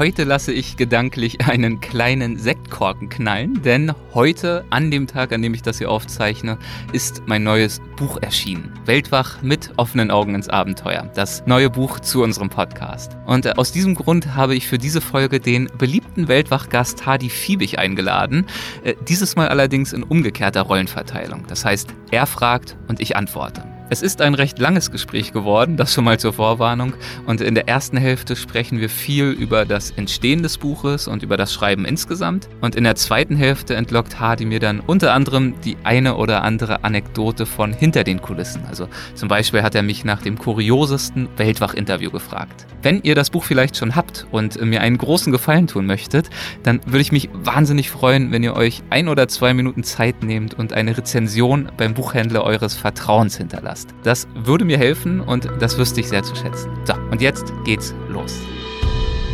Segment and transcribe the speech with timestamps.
[0.00, 5.52] heute lasse ich gedanklich einen kleinen Sektkorken knallen, denn heute, an dem Tag, an dem
[5.52, 6.56] ich das hier aufzeichne,
[6.94, 8.72] ist mein neues Buch erschienen.
[8.86, 11.10] Weltwach mit offenen Augen ins Abenteuer.
[11.14, 13.18] Das neue Buch zu unserem Podcast.
[13.26, 17.78] Und äh, aus diesem Grund habe ich für diese Folge den beliebten Weltwach-Gast Hadi Fiebig
[17.78, 18.46] eingeladen.
[18.82, 21.44] Äh, dieses Mal allerdings in umgekehrter Rollenverteilung.
[21.46, 23.69] Das heißt, er fragt und ich antworte.
[23.92, 26.94] Es ist ein recht langes Gespräch geworden, das schon mal zur Vorwarnung.
[27.26, 31.36] Und in der ersten Hälfte sprechen wir viel über das Entstehen des Buches und über
[31.36, 32.48] das Schreiben insgesamt.
[32.60, 36.84] Und in der zweiten Hälfte entlockt Hardy mir dann unter anderem die eine oder andere
[36.84, 38.62] Anekdote von hinter den Kulissen.
[38.68, 38.86] Also
[39.16, 42.68] zum Beispiel hat er mich nach dem kuriosesten Weltwach-Interview gefragt.
[42.82, 46.30] Wenn ihr das Buch vielleicht schon habt und mir einen großen Gefallen tun möchtet,
[46.62, 50.54] dann würde ich mich wahnsinnig freuen, wenn ihr euch ein oder zwei Minuten Zeit nehmt
[50.54, 53.94] und eine Rezension beim Buchhändler eures Vertrauens hinterlasst hast.
[54.02, 56.70] Das würde mir helfen und das wüsste ich sehr zu schätzen.
[56.84, 58.38] So, und jetzt geht's los.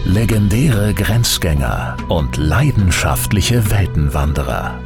[0.04, 4.78] Legendäre Grenzgänger und leidenschaftliche Weltenwanderer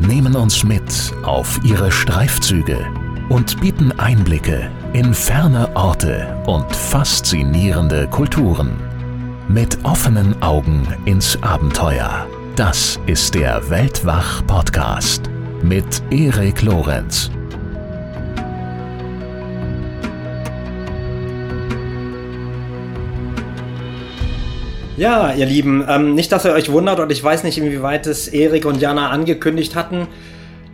[0.00, 2.86] nehmen uns mit auf ihre Streifzüge
[3.28, 8.70] und bieten Einblicke in ferne Orte und faszinierende Kulturen.
[9.48, 12.26] Mit offenen Augen ins Abenteuer.
[12.54, 15.28] Das ist der Weltwach-Podcast
[15.62, 17.30] mit Erik Lorenz.
[24.98, 28.26] Ja, ihr Lieben, ähm, nicht, dass ihr euch wundert und ich weiß nicht, inwieweit es
[28.26, 30.08] Erik und Jana angekündigt hatten,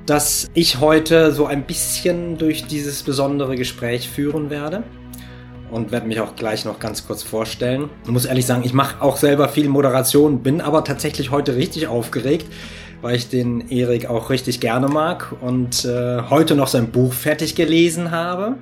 [0.06, 4.82] dass ich heute so ein bisschen durch dieses besondere Gespräch führen werde
[5.70, 7.90] und werde mich auch gleich noch ganz kurz vorstellen.
[8.04, 11.88] Ich muss ehrlich sagen, ich mache auch selber viel Moderation, bin aber tatsächlich heute richtig
[11.88, 12.46] aufgeregt,
[13.02, 17.56] weil ich den Erik auch richtig gerne mag und äh, heute noch sein Buch fertig
[17.56, 18.54] gelesen habe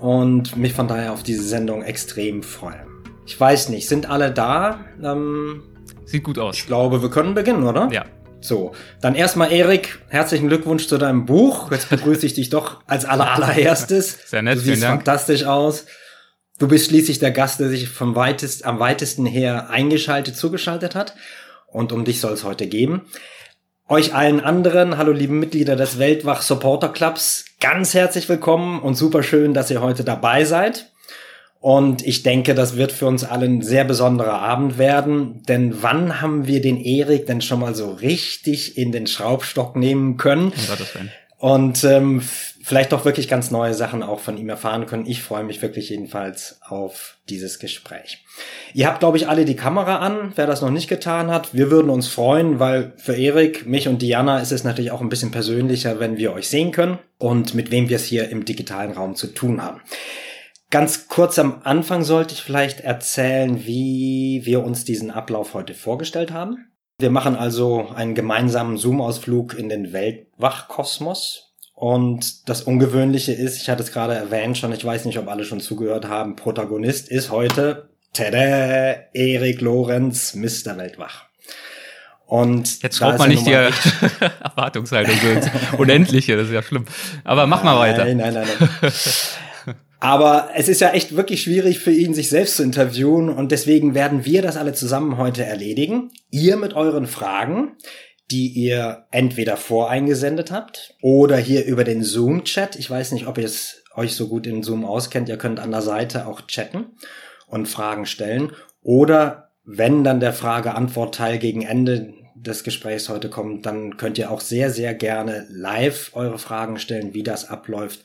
[0.00, 2.95] und mich von daher auf diese Sendung extrem freue.
[3.26, 4.84] Ich weiß nicht, sind alle da?
[5.02, 5.64] Ähm,
[6.04, 6.56] Sieht gut aus.
[6.56, 7.88] Ich glaube, wir können beginnen, oder?
[7.90, 8.04] Ja.
[8.40, 11.72] So, dann erstmal Erik, herzlichen Glückwunsch zu deinem Buch.
[11.72, 14.16] Jetzt begrüße ich dich doch als aller allererstes.
[14.26, 15.86] Sehr nett, du siehst fantastisch aus.
[16.60, 21.16] Du bist schließlich der Gast, der sich vom weitest, am weitesten her eingeschaltet, zugeschaltet hat.
[21.66, 23.02] Und um dich soll es heute geben.
[23.88, 29.22] Euch allen anderen, hallo lieben Mitglieder des Weltwach Supporter Clubs, ganz herzlich willkommen und super
[29.22, 30.92] schön, dass ihr heute dabei seid.
[31.66, 35.42] Und ich denke, das wird für uns alle ein sehr besonderer Abend werden.
[35.48, 40.16] Denn wann haben wir den Erik denn schon mal so richtig in den Schraubstock nehmen
[40.16, 40.52] können?
[41.38, 42.22] Und ähm,
[42.62, 45.06] vielleicht doch wirklich ganz neue Sachen auch von ihm erfahren können.
[45.06, 48.24] Ich freue mich wirklich jedenfalls auf dieses Gespräch.
[48.72, 51.52] Ihr habt, glaube ich, alle die Kamera an, wer das noch nicht getan hat.
[51.52, 55.08] Wir würden uns freuen, weil für Erik, mich und Diana ist es natürlich auch ein
[55.08, 58.92] bisschen persönlicher, wenn wir euch sehen können und mit wem wir es hier im digitalen
[58.92, 59.80] Raum zu tun haben.
[60.76, 66.32] Ganz kurz am Anfang sollte ich vielleicht erzählen, wie wir uns diesen Ablauf heute vorgestellt
[66.32, 66.66] haben.
[66.98, 71.54] Wir machen also einen gemeinsamen Zoom-Ausflug in den Weltwachkosmos.
[71.72, 75.44] Und das Ungewöhnliche ist, ich hatte es gerade erwähnt schon, ich weiß nicht, ob alle
[75.44, 80.76] schon zugehört haben, Protagonist ist heute tada, Erik Lorenz, Mr.
[80.76, 81.24] Weltwach.
[82.26, 83.52] Und jetzt schraubt man nicht die
[84.42, 86.84] Erwartungshaltung so ins Unendliche, das ist ja schlimm.
[87.24, 88.04] Aber mach mal weiter.
[88.04, 88.46] Nein, nein, nein.
[88.82, 88.92] nein.
[89.98, 93.94] Aber es ist ja echt wirklich schwierig für ihn, sich selbst zu interviewen und deswegen
[93.94, 96.10] werden wir das alle zusammen heute erledigen.
[96.30, 97.76] Ihr mit euren Fragen,
[98.30, 102.76] die ihr entweder voreingesendet habt oder hier über den Zoom-Chat.
[102.76, 105.28] Ich weiß nicht, ob ihr es euch so gut in Zoom auskennt.
[105.28, 106.86] Ihr könnt an der Seite auch chatten
[107.46, 108.52] und Fragen stellen.
[108.82, 114.40] Oder wenn dann der Frage-Antwort-Teil gegen Ende des Gesprächs heute kommt, dann könnt ihr auch
[114.40, 118.04] sehr, sehr gerne live eure Fragen stellen, wie das abläuft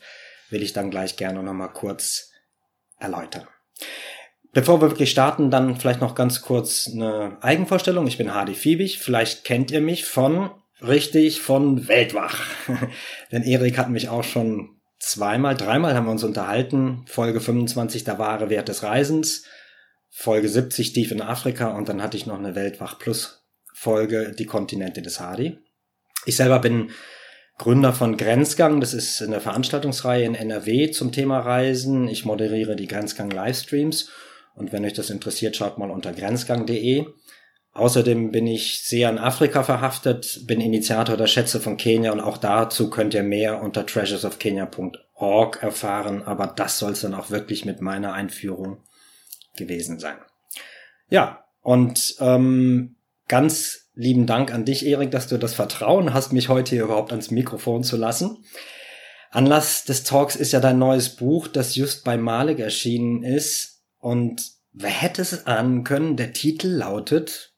[0.52, 2.30] will ich dann gleich gerne noch mal kurz
[2.98, 3.46] erläutern.
[4.52, 8.06] Bevor wir wirklich starten, dann vielleicht noch ganz kurz eine Eigenvorstellung.
[8.06, 8.98] Ich bin Hardy Fiebig.
[8.98, 10.50] Vielleicht kennt ihr mich von,
[10.82, 12.38] richtig, von Weltwach.
[13.32, 17.04] Denn Erik hat mich auch schon zweimal, dreimal haben wir uns unterhalten.
[17.08, 19.44] Folge 25, der wahre Wert des Reisens.
[20.10, 21.70] Folge 70, tief in Afrika.
[21.70, 25.58] Und dann hatte ich noch eine Weltwach Plus Folge, die Kontinente des Hardy.
[26.26, 26.90] Ich selber bin
[27.58, 28.80] Gründer von Grenzgang.
[28.80, 32.08] Das ist eine Veranstaltungsreihe in NRW zum Thema Reisen.
[32.08, 34.10] Ich moderiere die Grenzgang Livestreams.
[34.54, 37.06] Und wenn euch das interessiert, schaut mal unter grenzgang.de.
[37.74, 42.36] Außerdem bin ich sehr in Afrika verhaftet, bin Initiator der Schätze von Kenia und auch
[42.36, 46.22] dazu könnt ihr mehr unter treasuresofkenya.org erfahren.
[46.22, 48.82] Aber das soll es dann auch wirklich mit meiner Einführung
[49.56, 50.18] gewesen sein.
[51.08, 52.96] Ja, und ähm,
[53.28, 57.12] ganz lieben Dank an dich, Erik, dass du das Vertrauen hast, mich heute hier überhaupt
[57.12, 58.38] ans Mikrofon zu lassen.
[59.30, 63.82] Anlass des Talks ist ja dein neues Buch, das just bei Malik erschienen ist.
[63.98, 64.42] Und
[64.72, 67.52] wer hätte es ahnen können, der Titel lautet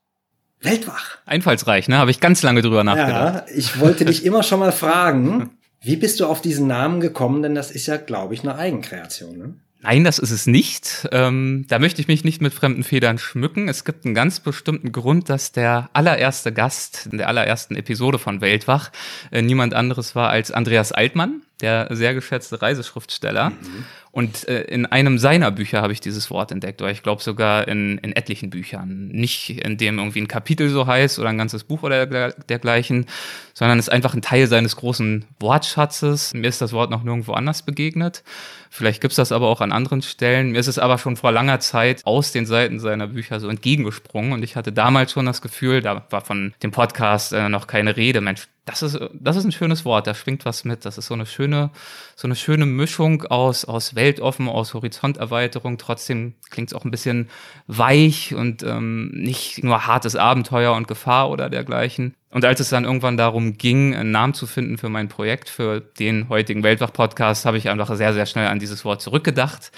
[0.61, 1.19] Weltwach.
[1.27, 1.99] Einfallsreich, ne?
[1.99, 3.49] Habe ich ganz lange drüber nachgedacht.
[3.49, 7.43] Ja, ich wollte dich immer schon mal fragen, wie bist du auf diesen Namen gekommen?
[7.43, 9.37] Denn das ist ja, glaube ich, eine Eigenkreation.
[9.37, 9.55] Ne?
[9.85, 11.07] Nein, das ist es nicht.
[11.13, 13.69] Ähm, da möchte ich mich nicht mit fremden Federn schmücken.
[13.69, 18.41] Es gibt einen ganz bestimmten Grund, dass der allererste Gast in der allerersten Episode von
[18.41, 18.91] Weltwach
[19.31, 23.50] äh, niemand anderes war als Andreas Altmann, der sehr geschätzte Reiseschriftsteller.
[23.50, 23.84] Mhm.
[24.14, 27.66] Und äh, in einem seiner Bücher habe ich dieses Wort entdeckt, oder ich glaube sogar
[27.66, 29.08] in, in etlichen Büchern.
[29.08, 33.06] Nicht in dem irgendwie ein Kapitel so heißt oder ein ganzes Buch oder dergleichen,
[33.55, 36.32] sondern es ist einfach ein Teil seines großen Wortschatzes.
[36.32, 38.22] Mir ist das Wort noch nirgendwo anders begegnet.
[38.70, 40.52] Vielleicht gibt's das aber auch an anderen Stellen.
[40.52, 44.32] Mir ist es aber schon vor langer Zeit aus den Seiten seiner Bücher so entgegengesprungen
[44.32, 47.96] und ich hatte damals schon das Gefühl, da war von dem Podcast äh, noch keine
[47.96, 48.20] Rede.
[48.20, 50.84] Mensch, das ist, das ist ein schönes Wort, da schwingt was mit.
[50.87, 51.70] Das ist so eine schöne,
[52.16, 55.76] so eine schöne Mischung aus, aus Weltoffen, aus Horizonterweiterung.
[55.76, 57.28] Trotzdem klingt es auch ein bisschen
[57.66, 62.14] weich und ähm, nicht nur hartes Abenteuer und Gefahr oder dergleichen.
[62.35, 65.81] Und als es dann irgendwann darum ging, einen Namen zu finden für mein Projekt, für
[65.81, 69.71] den heutigen Weltwach-Podcast, habe ich einfach sehr, sehr schnell an dieses Wort zurückgedacht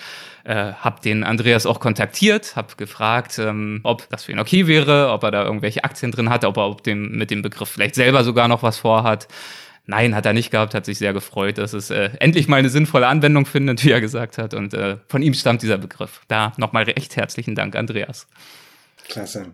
[0.47, 5.11] äh, habe den Andreas auch kontaktiert, habe gefragt, ähm, ob das für ihn okay wäre,
[5.11, 7.97] ob er da irgendwelche Aktien drin hatte, ob er ob dem, mit dem Begriff vielleicht
[7.97, 9.27] selber sogar noch was vorhat.
[9.87, 12.71] Nein, hat er nicht gehabt, hat sich sehr gefreut, dass es äh, endlich mal eine
[12.71, 14.55] sinnvolle Anwendung findet, wie er gesagt hat.
[14.55, 16.21] Und äh, von ihm stammt dieser Begriff.
[16.29, 18.29] Da nochmal recht herzlichen Dank, Andreas.
[19.09, 19.47] Klasse.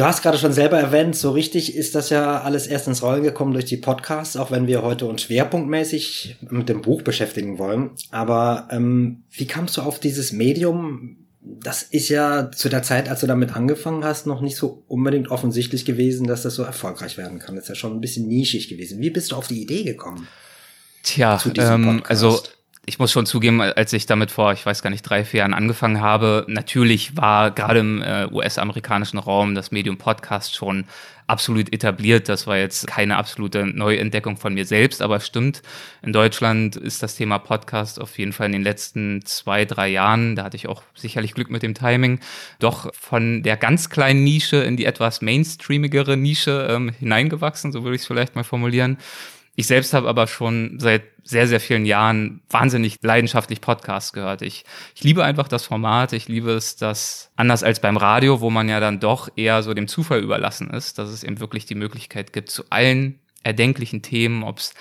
[0.00, 3.22] Du hast gerade schon selber erwähnt, so richtig ist das ja alles erst ins Rollen
[3.22, 7.90] gekommen durch die Podcasts, auch wenn wir heute uns schwerpunktmäßig mit dem Buch beschäftigen wollen.
[8.10, 11.18] Aber ähm, wie kamst du auf dieses Medium?
[11.42, 15.30] Das ist ja zu der Zeit, als du damit angefangen hast, noch nicht so unbedingt
[15.30, 17.56] offensichtlich gewesen, dass das so erfolgreich werden kann.
[17.56, 19.02] Das ist ja schon ein bisschen nischig gewesen.
[19.02, 20.26] Wie bist du auf die Idee gekommen?
[21.02, 22.40] Tja, ähm, also
[22.86, 25.54] ich muss schon zugeben, als ich damit vor, ich weiß gar nicht, drei, vier Jahren
[25.54, 30.86] angefangen habe, natürlich war gerade im äh, US-amerikanischen Raum das Medium Podcast schon
[31.26, 32.28] absolut etabliert.
[32.28, 35.62] Das war jetzt keine absolute Neuentdeckung von mir selbst, aber stimmt.
[36.02, 40.34] In Deutschland ist das Thema Podcast auf jeden Fall in den letzten zwei, drei Jahren,
[40.34, 42.18] da hatte ich auch sicherlich Glück mit dem Timing,
[42.58, 47.94] doch von der ganz kleinen Nische in die etwas mainstreamigere Nische ähm, hineingewachsen, so würde
[47.94, 48.98] ich es vielleicht mal formulieren.
[49.60, 54.40] Ich selbst habe aber schon seit sehr, sehr vielen Jahren wahnsinnig leidenschaftlich Podcasts gehört.
[54.40, 54.64] Ich,
[54.94, 56.14] ich liebe einfach das Format.
[56.14, 59.74] Ich liebe es, dass anders als beim Radio, wo man ja dann doch eher so
[59.74, 64.44] dem Zufall überlassen ist, dass es eben wirklich die Möglichkeit gibt, zu allen erdenklichen Themen,
[64.44, 64.72] ob es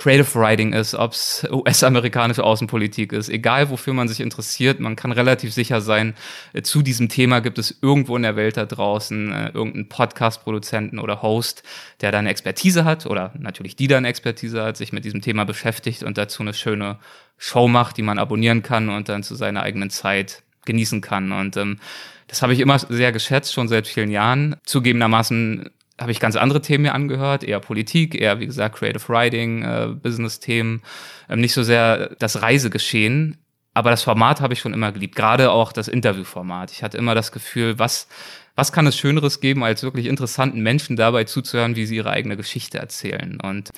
[0.00, 5.12] Creative Writing ist, ob es US-amerikanische Außenpolitik ist, egal wofür man sich interessiert, man kann
[5.12, 6.14] relativ sicher sein,
[6.54, 10.98] äh, zu diesem Thema gibt es irgendwo in der Welt da draußen äh, irgendeinen Podcast-Produzenten
[10.98, 11.62] oder Host,
[12.00, 15.20] der da eine Expertise hat oder natürlich die da eine Expertise hat, sich mit diesem
[15.20, 16.98] Thema beschäftigt und dazu eine schöne
[17.36, 21.32] Show macht, die man abonnieren kann und dann zu seiner eigenen Zeit genießen kann.
[21.32, 21.78] Und ähm,
[22.26, 24.56] das habe ich immer sehr geschätzt, schon seit vielen Jahren.
[24.64, 25.68] Zugegebenermaßen
[26.00, 29.88] habe ich ganz andere Themen mir angehört, eher Politik, eher wie gesagt Creative Writing, äh,
[29.94, 30.82] Business-Themen,
[31.28, 33.36] ähm, nicht so sehr das Reisegeschehen.
[33.74, 36.72] Aber das Format habe ich schon immer geliebt, gerade auch das Interviewformat.
[36.72, 38.08] Ich hatte immer das Gefühl, was,
[38.56, 42.36] was kann es Schöneres geben, als wirklich interessanten Menschen dabei zuzuhören, wie sie ihre eigene
[42.36, 43.38] Geschichte erzählen.
[43.40, 43.70] Und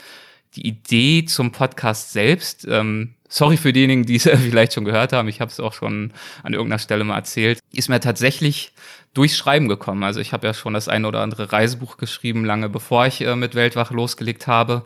[0.55, 5.27] die Idee zum Podcast selbst, ähm, sorry für diejenigen, die es vielleicht schon gehört haben,
[5.29, 6.13] ich habe es auch schon
[6.43, 8.73] an irgendeiner Stelle mal erzählt, ist mir tatsächlich
[9.15, 10.05] durchs Schreiben gekommen.
[10.05, 13.35] Also ich habe ja schon das ein oder andere Reisebuch geschrieben, lange bevor ich äh,
[13.35, 14.85] mit Weltwach losgelegt habe.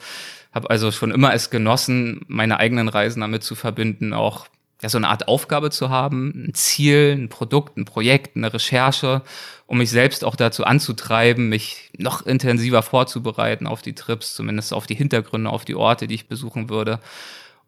[0.52, 4.46] Habe also schon immer es genossen, meine eigenen Reisen damit zu verbinden, auch
[4.82, 9.22] ja, so eine Art Aufgabe zu haben, ein Ziel, ein Produkt, ein Projekt, eine Recherche,
[9.66, 14.86] um mich selbst auch dazu anzutreiben, mich noch intensiver vorzubereiten auf die Trips, zumindest auf
[14.86, 17.00] die Hintergründe, auf die Orte, die ich besuchen würde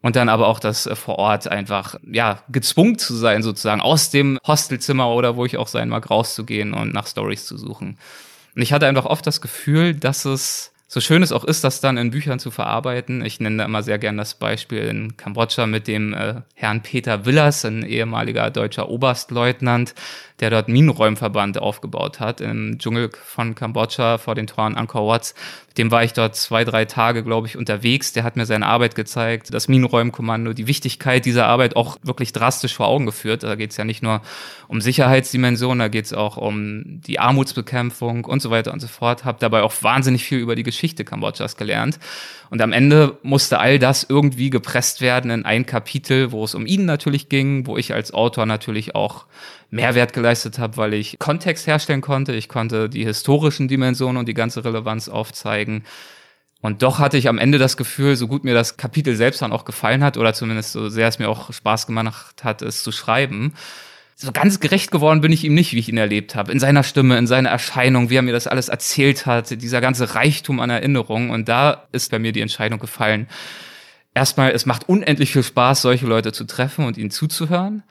[0.01, 4.09] und dann aber auch das äh, vor Ort einfach, ja, gezwungen zu sein, sozusagen aus
[4.09, 7.97] dem Hostelzimmer oder wo ich auch sein mag, rauszugehen und nach Stories zu suchen.
[8.55, 11.81] Und ich hatte einfach oft das Gefühl, dass es so schön es auch ist, das
[11.81, 13.23] dann in Büchern zu verarbeiten.
[13.23, 17.27] Ich nenne da immer sehr gern das Beispiel in Kambodscha mit dem äh, Herrn Peter
[17.27, 19.93] Willers, ein ehemaliger deutscher Oberstleutnant,
[20.39, 25.35] der dort Minenräumverband aufgebaut hat im Dschungel von Kambodscha vor den Toren Angkor Wat
[25.79, 28.11] dem war ich dort zwei, drei Tage, glaube ich, unterwegs.
[28.11, 32.75] Der hat mir seine Arbeit gezeigt, das Minenräumkommando, die Wichtigkeit dieser Arbeit auch wirklich drastisch
[32.75, 33.43] vor Augen geführt.
[33.43, 34.21] Da geht es ja nicht nur
[34.67, 39.23] um Sicherheitsdimensionen, da geht es auch um die Armutsbekämpfung und so weiter und so fort.
[39.23, 41.99] Habe dabei auch wahnsinnig viel über die Geschichte Kambodschas gelernt.
[42.49, 46.65] Und am Ende musste all das irgendwie gepresst werden in ein Kapitel, wo es um
[46.65, 49.25] ihn natürlich ging, wo ich als Autor natürlich auch
[49.69, 52.33] Mehrwert geleistet habe, weil ich Kontext herstellen konnte.
[52.33, 55.83] Ich konnte die historischen Dimensionen und die ganze Relevanz aufzeigen.
[56.61, 59.53] Und doch hatte ich am Ende das Gefühl, so gut mir das Kapitel selbst dann
[59.53, 62.91] auch gefallen hat, oder zumindest so sehr es mir auch Spaß gemacht hat, es zu
[62.91, 63.53] schreiben,
[64.21, 66.51] so ganz gerecht geworden bin ich ihm nicht, wie ich ihn erlebt habe.
[66.51, 70.13] In seiner Stimme, in seiner Erscheinung, wie er mir das alles erzählt hat, dieser ganze
[70.13, 71.29] Reichtum an Erinnerungen.
[71.29, 73.27] Und da ist bei mir die Entscheidung gefallen.
[74.13, 77.83] Erstmal, es macht unendlich viel Spaß, solche Leute zu treffen und ihnen zuzuhören.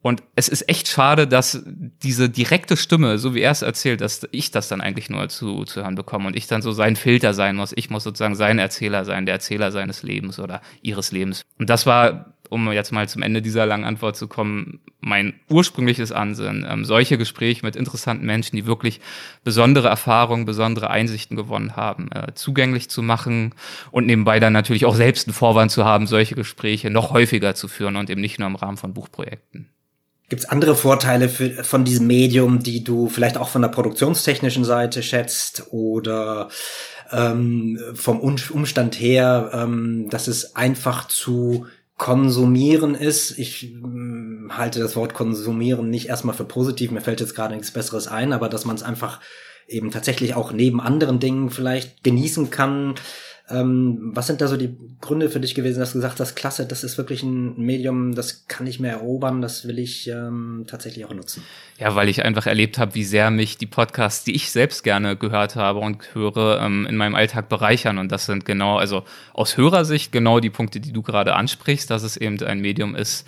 [0.00, 4.26] Und es ist echt schade, dass diese direkte Stimme, so wie er es erzählt, dass
[4.32, 7.34] ich das dann eigentlich nur zu, zu hören bekomme und ich dann so sein Filter
[7.34, 7.72] sein muss.
[7.76, 11.42] Ich muss sozusagen sein Erzähler sein, der Erzähler seines Lebens oder ihres Lebens.
[11.58, 16.12] Und das war, um jetzt mal zum Ende dieser langen Antwort zu kommen, mein ursprüngliches
[16.12, 19.00] Ansinnen, ähm, solche Gespräche mit interessanten Menschen, die wirklich
[19.44, 23.54] besondere Erfahrungen, besondere Einsichten gewonnen haben, äh, zugänglich zu machen
[23.90, 27.68] und nebenbei dann natürlich auch selbst einen Vorwand zu haben, solche Gespräche noch häufiger zu
[27.68, 29.68] führen und eben nicht nur im Rahmen von Buchprojekten.
[30.30, 34.64] Gibt es andere Vorteile für, von diesem Medium, die du vielleicht auch von der produktionstechnischen
[34.64, 36.48] Seite schätzt oder
[37.12, 43.38] ähm, vom Umstand her, ähm, dass es einfach zu konsumieren ist?
[43.38, 47.72] Ich ähm, halte das Wort konsumieren nicht erstmal für positiv, mir fällt jetzt gerade nichts
[47.72, 49.20] Besseres ein, aber dass man es einfach
[49.68, 52.94] eben tatsächlich auch neben anderen Dingen vielleicht genießen kann,
[53.50, 56.64] ähm, was sind da so die Gründe für dich gewesen, dass du gesagt hast, klasse,
[56.64, 61.04] das ist wirklich ein Medium, das kann ich mir erobern, das will ich ähm, tatsächlich
[61.04, 61.42] auch nutzen?
[61.78, 65.14] Ja, weil ich einfach erlebt habe, wie sehr mich die Podcasts, die ich selbst gerne
[65.16, 67.98] gehört habe und höre, ähm, in meinem Alltag bereichern.
[67.98, 69.02] Und das sind genau, also
[69.34, 73.26] aus Hörersicht genau die Punkte, die du gerade ansprichst, dass es eben ein Medium ist,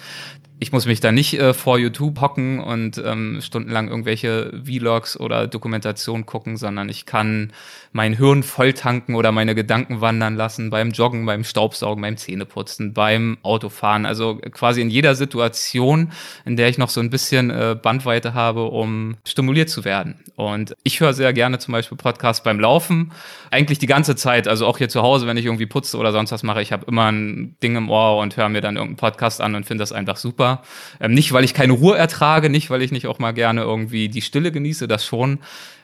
[0.58, 5.46] ich muss mich da nicht äh, vor YouTube hocken und ähm, stundenlang irgendwelche Vlogs oder
[5.46, 7.52] Dokumentationen gucken, sondern ich kann
[7.92, 12.94] mein Hirn voll tanken oder meine Gedanken wandern lassen beim Joggen, beim Staubsaugen, beim Zähneputzen,
[12.94, 14.06] beim Autofahren.
[14.06, 16.12] Also quasi in jeder Situation,
[16.46, 20.24] in der ich noch so ein bisschen äh, Bandweite habe, um stimuliert zu werden.
[20.36, 23.12] Und ich höre sehr gerne zum Beispiel Podcasts beim Laufen,
[23.50, 24.48] eigentlich die ganze Zeit.
[24.48, 26.86] Also auch hier zu Hause, wenn ich irgendwie putze oder sonst was mache, ich habe
[26.86, 29.92] immer ein Ding im Ohr und höre mir dann irgendeinen Podcast an und finde das
[29.92, 30.62] einfach super super.
[31.00, 34.08] Ähm, nicht, weil ich keine Ruhe ertrage, nicht, weil ich nicht auch mal gerne irgendwie
[34.08, 35.40] die Stille genieße, das schon.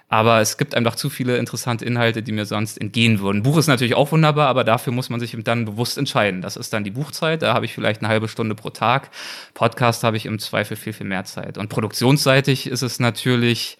[0.08, 3.42] Aber es gibt einfach zu viele interessante Inhalte, die mir sonst entgehen würden.
[3.42, 6.42] Buch ist natürlich auch wunderbar, aber dafür muss man sich dann bewusst entscheiden.
[6.42, 9.08] Das ist dann die Buchzeit, da habe ich vielleicht eine halbe Stunde pro Tag.
[9.54, 11.56] Podcast habe ich im Zweifel viel, viel mehr Zeit.
[11.56, 13.78] Und produktionsseitig ist es natürlich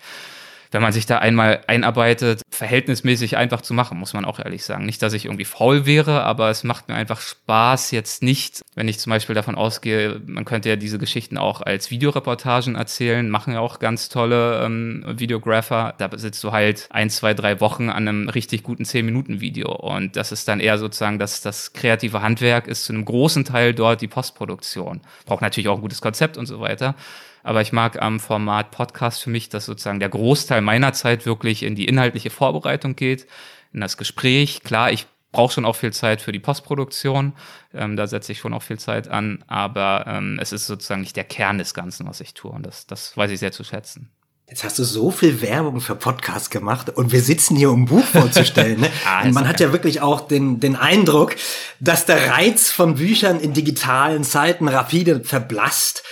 [0.73, 4.87] wenn man sich da einmal einarbeitet, verhältnismäßig einfach zu machen, muss man auch ehrlich sagen.
[4.87, 8.89] Nicht, dass ich irgendwie faul wäre, aber es macht mir einfach Spaß jetzt nicht, wenn
[8.89, 13.53] ich zum Beispiel davon ausgehe, man könnte ja diese Geschichten auch als Videoreportagen erzählen, machen
[13.53, 15.95] ja auch ganz tolle ähm, Videographer.
[15.99, 20.33] Da sitzt du halt ein, zwei, drei Wochen an einem richtig guten 10-Minuten-Video und das
[20.33, 24.09] ist dann eher sozusagen das, das kreative Handwerk ist zu einem großen Teil dort die
[24.09, 25.03] Postproduktion.
[25.27, 26.95] Braucht natürlich auch ein gutes Konzept und so weiter.
[27.43, 31.63] Aber ich mag am Format Podcast für mich, dass sozusagen der Großteil meiner Zeit wirklich
[31.63, 33.27] in die inhaltliche Vorbereitung geht,
[33.73, 34.63] in das Gespräch.
[34.63, 37.33] Klar, ich brauche schon auch viel Zeit für die Postproduktion.
[37.75, 39.43] Ähm, da setze ich schon auch viel Zeit an.
[39.49, 42.51] Aber ähm, es ist sozusagen nicht der Kern des Ganzen, was ich tue.
[42.51, 44.11] Und das, das weiß ich sehr zu schätzen.
[44.49, 47.87] Jetzt hast du so viel Werbung für Podcasts gemacht und wir sitzen hier, um ein
[47.87, 48.81] Buch vorzustellen.
[48.81, 48.91] Ne?
[49.07, 51.37] ah, und man hat ja wirklich auch den, den Eindruck,
[51.81, 56.03] dass der Reiz von Büchern in digitalen Zeiten rapide verblasst.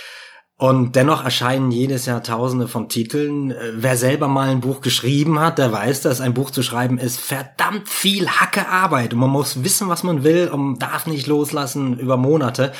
[0.61, 3.49] Und dennoch erscheinen jedes Jahr Tausende von Titeln.
[3.49, 6.99] Äh, wer selber mal ein Buch geschrieben hat, der weiß, dass ein Buch zu schreiben
[6.99, 9.15] ist verdammt viel Hacke Arbeit.
[9.15, 12.73] Und man muss wissen, was man will und darf nicht loslassen über Monate.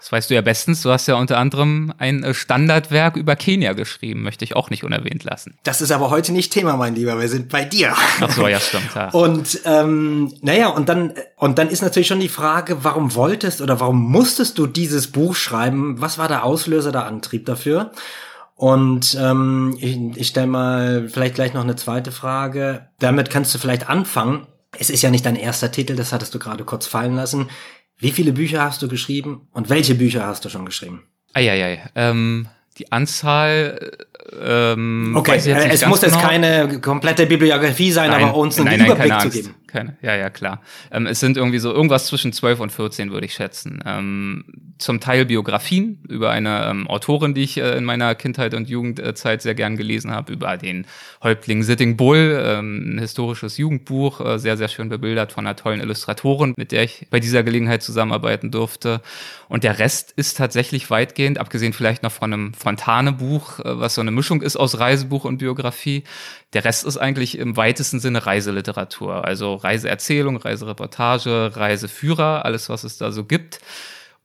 [0.00, 0.82] Das weißt du ja bestens.
[0.82, 4.84] Du hast ja unter anderem ein äh, Standardwerk über Kenia geschrieben, möchte ich auch nicht
[4.84, 5.58] unerwähnt lassen.
[5.62, 7.18] Das ist aber heute nicht Thema, mein Lieber.
[7.18, 7.94] Wir sind bei dir.
[8.20, 8.94] Ach so, ja, stimmt.
[8.94, 9.08] Ja.
[9.12, 13.80] Und ähm, naja, und dann und dann ist natürlich schon die Frage, warum wolltest oder
[13.80, 16.00] warum musstest du dieses Buch schreiben?
[16.00, 17.92] Was war der Auslöser, der Antrieb dafür?
[18.56, 22.88] Und ähm, ich, ich stelle mal vielleicht gleich noch eine zweite Frage.
[22.98, 24.46] Damit kannst du vielleicht anfangen.
[24.78, 27.48] Es ist ja nicht dein erster Titel, das hattest du gerade kurz fallen lassen.
[27.98, 31.04] Wie viele Bücher hast du geschrieben und welche Bücher hast du schon geschrieben?
[31.32, 31.90] Eieiei.
[31.94, 32.48] Ähm,
[32.78, 33.90] die Anzahl.
[34.42, 36.16] Ähm, okay, es muss genau.
[36.16, 39.96] jetzt keine komplette Bibliografie sein, nein, aber uns einen nein, nein, Überblick zu geben keine.
[40.02, 40.62] Ja, ja, klar.
[40.90, 43.82] Ähm, es sind irgendwie so irgendwas zwischen 12 und 14, würde ich schätzen.
[43.84, 44.44] Ähm,
[44.78, 49.42] zum Teil Biografien über eine ähm, Autorin, die ich äh, in meiner Kindheit und Jugendzeit
[49.42, 50.86] sehr gern gelesen habe, über den
[51.22, 55.80] Häuptling Sitting Bull, ähm, ein historisches Jugendbuch, äh, sehr, sehr schön bebildert von einer tollen
[55.80, 59.00] Illustratorin, mit der ich bei dieser Gelegenheit zusammenarbeiten durfte.
[59.48, 64.00] Und der Rest ist tatsächlich weitgehend, abgesehen vielleicht noch von einem Fontane-Buch, äh, was so
[64.00, 66.04] eine Mischung ist aus Reisebuch und Biografie.
[66.56, 72.96] Der Rest ist eigentlich im weitesten Sinne Reiseliteratur, also Reiseerzählung, Reisereportage, Reiseführer, alles, was es
[72.96, 73.60] da so gibt.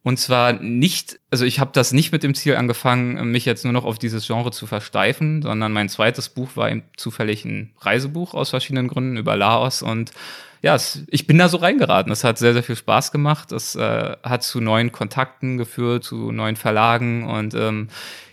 [0.02, 3.74] Und zwar nicht, also ich habe das nicht mit dem Ziel angefangen, mich jetzt nur
[3.74, 8.34] noch auf dieses Genre zu versteifen, sondern mein zweites Buch war eben zufällig ein Reisebuch
[8.34, 10.14] aus verschiedenen Gründen über Laos und
[10.62, 12.12] ja, es, ich bin da so reingeraten.
[12.12, 13.52] Es hat sehr, sehr viel Spaß gemacht.
[13.52, 17.88] Es äh, hat zu neuen Kontakten geführt, zu neuen Verlagen und ähm,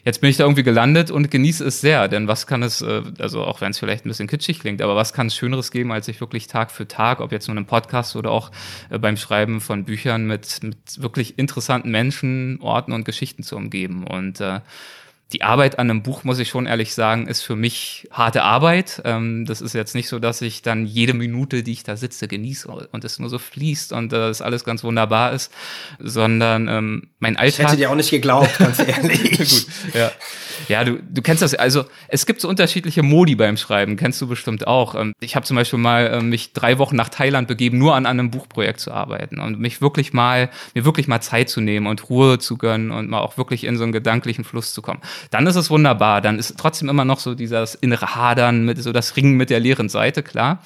[0.04, 2.06] jetzt bin ich da irgendwie gelandet und genieße es sehr.
[2.08, 4.94] Denn was kann es, äh, also auch wenn es vielleicht ein bisschen kitschig klingt, aber
[4.94, 7.58] was kann es Schöneres geben, als sich wirklich Tag für Tag, ob jetzt nur in
[7.58, 8.50] einem Podcast oder auch
[8.90, 14.06] äh, beim Schreiben von Büchern mit, mit wirklich interessanten Menschen, Orten und Geschichten zu umgeben.
[14.06, 14.60] Und äh,
[15.32, 19.02] die Arbeit an einem Buch, muss ich schon ehrlich sagen, ist für mich harte Arbeit.
[19.04, 22.28] Ähm, das ist jetzt nicht so, dass ich dann jede Minute, die ich da sitze,
[22.28, 25.52] genieße und es nur so fließt und äh, es alles ganz wunderbar ist,
[25.98, 27.58] sondern ähm, mein Alltag.
[27.58, 29.38] Ich hätte dir auch nicht geglaubt, ganz ehrlich.
[29.38, 30.10] Gut, ja.
[30.66, 34.26] Ja, du, du kennst das, also es gibt so unterschiedliche Modi beim Schreiben, kennst du
[34.26, 34.94] bestimmt auch.
[34.94, 38.06] Ähm, ich habe zum Beispiel mal äh, mich drei Wochen nach Thailand begeben, nur an
[38.06, 42.08] einem Buchprojekt zu arbeiten und mich wirklich mal, mir wirklich mal Zeit zu nehmen und
[42.08, 45.46] Ruhe zu gönnen und mal auch wirklich in so einen gedanklichen Fluss zu kommen dann
[45.46, 46.20] ist es wunderbar.
[46.20, 49.60] Dann ist trotzdem immer noch so dieses innere Hadern, mit, so das Ringen mit der
[49.60, 50.62] leeren Seite, klar.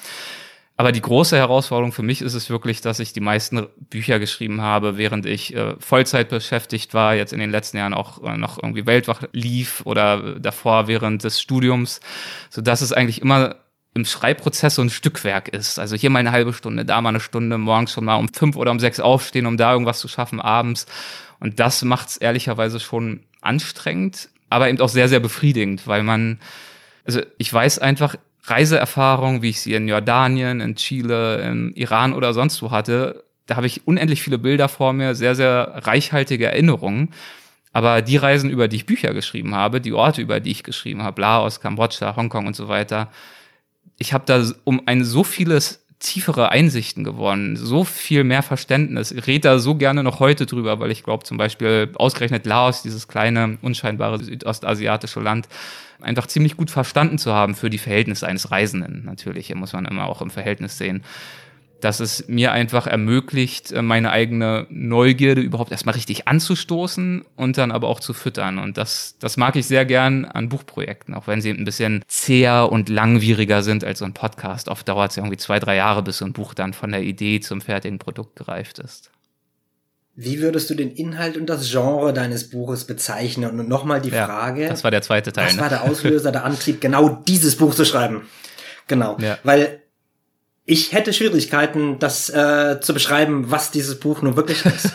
[0.75, 4.61] Aber die große Herausforderung für mich ist es wirklich, dass ich die meisten Bücher geschrieben
[4.61, 8.61] habe, während ich äh, Vollzeit beschäftigt war, jetzt in den letzten Jahren auch äh, noch
[8.61, 11.99] irgendwie Weltwach lief oder davor während des Studiums,
[12.49, 13.57] so dass es eigentlich immer
[13.93, 15.77] im Schreibprozess so ein Stückwerk ist.
[15.77, 18.55] Also hier mal eine halbe Stunde, da mal eine Stunde, morgens schon mal um fünf
[18.55, 20.87] oder um sechs aufstehen, um da irgendwas zu schaffen, abends.
[21.39, 26.39] Und das macht es ehrlicherweise schon anstrengend aber eben auch sehr, sehr befriedigend, weil man,
[27.05, 32.33] also ich weiß einfach, Reiseerfahrungen, wie ich sie in Jordanien, in Chile, in Iran oder
[32.33, 37.09] sonst wo hatte, da habe ich unendlich viele Bilder vor mir, sehr, sehr reichhaltige Erinnerungen.
[37.71, 41.03] Aber die Reisen, über die ich Bücher geschrieben habe, die Orte, über die ich geschrieben
[41.03, 43.09] habe, Laos, Kambodscha, Hongkong und so weiter,
[43.97, 49.11] ich habe da um ein so vieles tiefere Einsichten gewonnen, so viel mehr Verständnis.
[49.11, 52.83] Ich rede da so gerne noch heute drüber, weil ich glaube zum Beispiel ausgerechnet Laos,
[52.83, 55.47] dieses kleine, unscheinbare südostasiatische Land,
[56.01, 59.05] einfach ziemlich gut verstanden zu haben für die Verhältnisse eines Reisenden.
[59.05, 61.03] Natürlich, hier muss man immer auch im Verhältnis sehen
[61.83, 67.71] dass es mir einfach ermöglicht, äh, meine eigene Neugierde überhaupt erstmal richtig anzustoßen und dann
[67.71, 68.57] aber auch zu füttern.
[68.57, 72.71] Und das, das mag ich sehr gern an Buchprojekten, auch wenn sie ein bisschen zäher
[72.71, 74.69] und langwieriger sind als so ein Podcast.
[74.69, 77.01] Oft dauert es ja irgendwie zwei, drei Jahre, bis so ein Buch dann von der
[77.01, 79.11] Idee zum fertigen Produkt gereift ist.
[80.15, 83.59] Wie würdest du den Inhalt und das Genre deines Buches bezeichnen?
[83.59, 84.67] Und nochmal die ja, Frage.
[84.67, 85.47] Das war der zweite Teil.
[85.47, 85.61] Was ne?
[85.61, 88.21] war der Auslöser, der Antrieb, genau dieses Buch zu schreiben?
[88.87, 89.17] Genau.
[89.19, 89.39] Ja.
[89.43, 89.82] Weil
[90.65, 94.93] ich hätte Schwierigkeiten, das äh, zu beschreiben, was dieses Buch nun wirklich ist.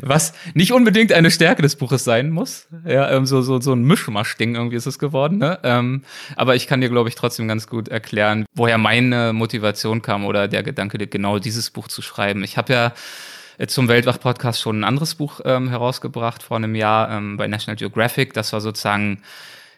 [0.00, 2.66] was nicht unbedingt eine Stärke des Buches sein muss.
[2.86, 5.36] Ja, ähm, so, so, so ein Mischmasch-Ding irgendwie ist es geworden.
[5.36, 5.58] Ne?
[5.64, 6.02] Ähm,
[6.34, 10.48] aber ich kann dir, glaube ich, trotzdem ganz gut erklären, woher meine Motivation kam oder
[10.48, 12.42] der Gedanke, genau dieses Buch zu schreiben.
[12.42, 12.92] Ich habe ja
[13.58, 17.76] äh, zum Weltwach-Podcast schon ein anderes Buch ähm, herausgebracht vor einem Jahr ähm, bei National
[17.76, 18.32] Geographic.
[18.32, 19.20] Das war sozusagen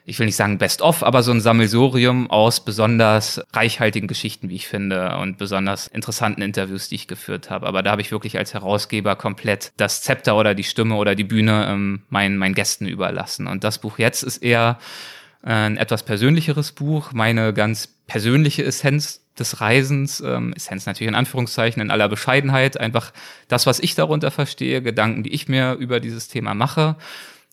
[0.09, 4.55] ich will nicht sagen best of, aber so ein Sammelsurium aus besonders reichhaltigen Geschichten, wie
[4.55, 7.67] ich finde, und besonders interessanten Interviews, die ich geführt habe.
[7.67, 11.25] Aber da habe ich wirklich als Herausgeber komplett das Zepter oder die Stimme oder die
[11.25, 13.47] Bühne ähm, meinen, meinen Gästen überlassen.
[13.47, 14.79] Und das Buch jetzt ist eher
[15.45, 21.17] äh, ein etwas persönlicheres Buch, meine ganz persönliche Essenz des Reisens, ähm, Essenz natürlich in
[21.17, 23.13] Anführungszeichen, in aller Bescheidenheit, einfach
[23.49, 26.97] das, was ich darunter verstehe, Gedanken, die ich mir über dieses Thema mache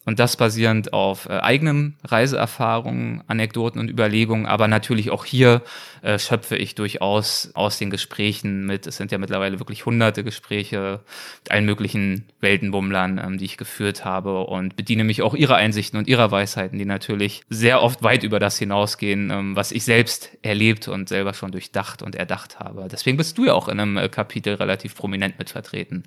[0.05, 5.63] und das basierend auf äh, eigenen Reiseerfahrungen, Anekdoten und Überlegungen, aber natürlich auch hier
[6.03, 11.01] äh, schöpfe ich durchaus aus den Gesprächen mit, es sind ja mittlerweile wirklich hunderte Gespräche
[11.43, 15.97] mit allen möglichen Weltenbummlern, ähm, die ich geführt habe und bediene mich auch ihrer Einsichten
[15.97, 20.37] und ihrer Weisheiten, die natürlich sehr oft weit über das hinausgehen, ähm, was ich selbst
[20.43, 22.87] erlebt und selber schon durchdacht und erdacht habe.
[22.91, 26.03] Deswegen bist du ja auch in einem äh, Kapitel relativ prominent mit vertreten.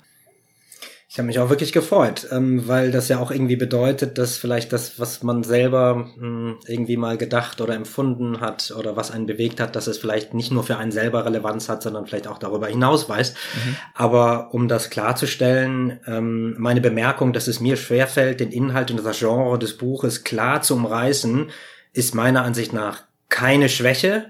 [1.11, 4.75] Ich habe mich auch wirklich gefreut, ähm, weil das ja auch irgendwie bedeutet, dass vielleicht
[4.75, 9.25] das, was man selber mh, hm, irgendwie mal gedacht oder empfunden hat oder was einen
[9.25, 12.37] bewegt hat, dass es vielleicht nicht nur für einen selber Relevanz hat, sondern vielleicht auch
[12.37, 13.37] darüber hinaus weist.
[13.55, 13.77] Mhm.
[13.95, 19.19] Aber um das klarzustellen, ähm, meine Bemerkung, dass es mir schwerfällt, den Inhalt und das
[19.19, 21.49] Genre des Buches klar zu umreißen,
[21.95, 24.27] ist meiner Ansicht nach keine Schwäche,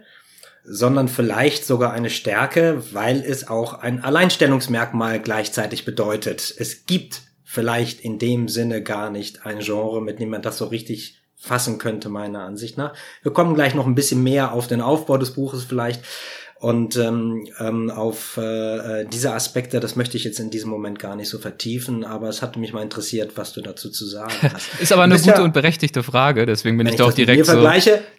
[0.70, 6.54] sondern vielleicht sogar eine Stärke, weil es auch ein Alleinstellungsmerkmal gleichzeitig bedeutet.
[6.56, 10.66] Es gibt vielleicht in dem Sinne gar nicht ein Genre, mit dem man das so
[10.66, 12.94] richtig fassen könnte, meiner Ansicht nach.
[13.22, 16.02] Wir kommen gleich noch ein bisschen mehr auf den Aufbau des Buches vielleicht.
[16.60, 20.98] Und ähm, ähm, auf äh, äh, diese Aspekte, das möchte ich jetzt in diesem Moment
[20.98, 24.32] gar nicht so vertiefen, aber es hat mich mal interessiert, was du dazu zu sagen
[24.42, 24.68] hast.
[24.80, 27.46] ist aber eine gute ja, und berechtigte Frage, deswegen bin ich, ich da auch direkt
[27.46, 27.64] so,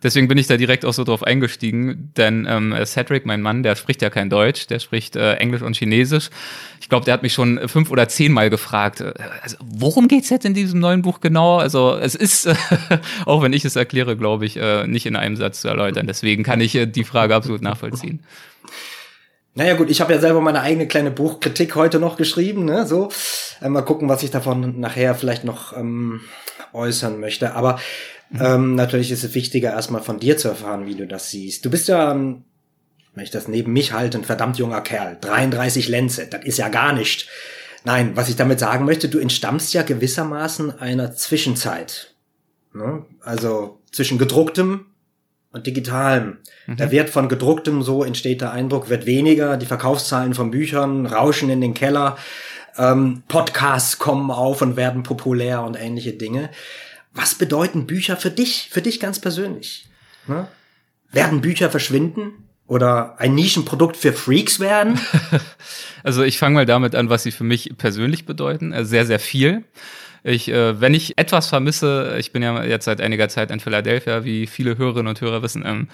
[0.02, 3.75] deswegen bin ich da direkt auch so drauf eingestiegen, denn ähm, Cedric, mein Mann, der
[3.75, 6.30] spricht ja kein Deutsch, der spricht äh, Englisch und Chinesisch.
[6.89, 10.43] Ich glaube, der hat mich schon fünf oder zehnmal gefragt, äh, also, worum geht's jetzt
[10.43, 11.58] in diesem neuen Buch genau?
[11.58, 12.56] Also es ist, äh,
[13.28, 16.08] auch wenn ich es erkläre, glaube ich, äh, nicht in einem Satz zu erläutern.
[16.08, 18.23] Deswegen kann ich äh, die Frage absolut nachvollziehen.
[19.54, 22.88] Naja gut, ich habe ja selber meine eigene kleine Buchkritik heute noch geschrieben, ne?
[22.88, 23.10] So.
[23.62, 26.21] Äh, mal gucken, was ich davon nachher vielleicht noch ähm,
[26.73, 27.54] äußern möchte.
[27.54, 27.80] Aber
[28.32, 28.41] mhm.
[28.41, 31.63] ähm, natürlich ist es wichtiger, erstmal von dir zu erfahren, wie du das siehst.
[31.63, 32.45] Du bist ja, ähm,
[33.19, 35.17] wenn ich das neben mich halte, ein verdammt junger Kerl.
[35.19, 37.27] 33 Lenze, das ist ja gar nicht.
[37.84, 42.13] Nein, was ich damit sagen möchte, du entstammst ja gewissermaßen einer Zwischenzeit.
[42.73, 43.05] Ne?
[43.19, 44.86] Also zwischen gedrucktem
[45.51, 46.38] und digitalem.
[46.65, 46.77] Mhm.
[46.77, 49.58] Der Wert von gedrucktem, so entsteht der Eindruck, wird weniger.
[49.58, 52.17] Die Verkaufszahlen von Büchern rauschen in den Keller.
[52.77, 56.51] Ähm, Podcasts kommen auf und werden populär und ähnliche Dinge.
[57.12, 59.89] Was bedeuten Bücher für dich, für dich ganz persönlich?
[60.25, 60.47] Ne?
[61.12, 62.45] Werden Bücher verschwinden?
[62.69, 64.99] Oder ein Nischenprodukt für Freaks werden?
[66.01, 68.71] Also ich fange mal damit an, was sie für mich persönlich bedeuten.
[68.71, 69.65] Also sehr, sehr viel.
[70.23, 74.23] Ich, äh, wenn ich etwas vermisse, ich bin ja jetzt seit einiger Zeit in Philadelphia,
[74.23, 75.89] wie viele Hörerinnen und Hörer wissen, ähm,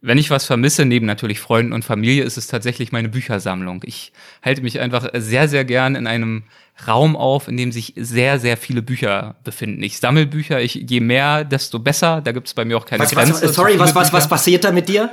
[0.00, 3.82] wenn ich was vermisse, neben natürlich Freunden und Familie, ist es tatsächlich meine Büchersammlung.
[3.84, 6.44] Ich halte mich einfach sehr, sehr gern in einem
[6.88, 9.82] Raum auf, in dem sich sehr, sehr viele Bücher befinden.
[9.82, 12.22] Ich sammle Bücher, ich, je mehr, desto besser.
[12.22, 13.42] Da gibt es bei mir auch keine was, Grenze.
[13.42, 15.10] Was, sorry, was, was, was passiert da mit dir?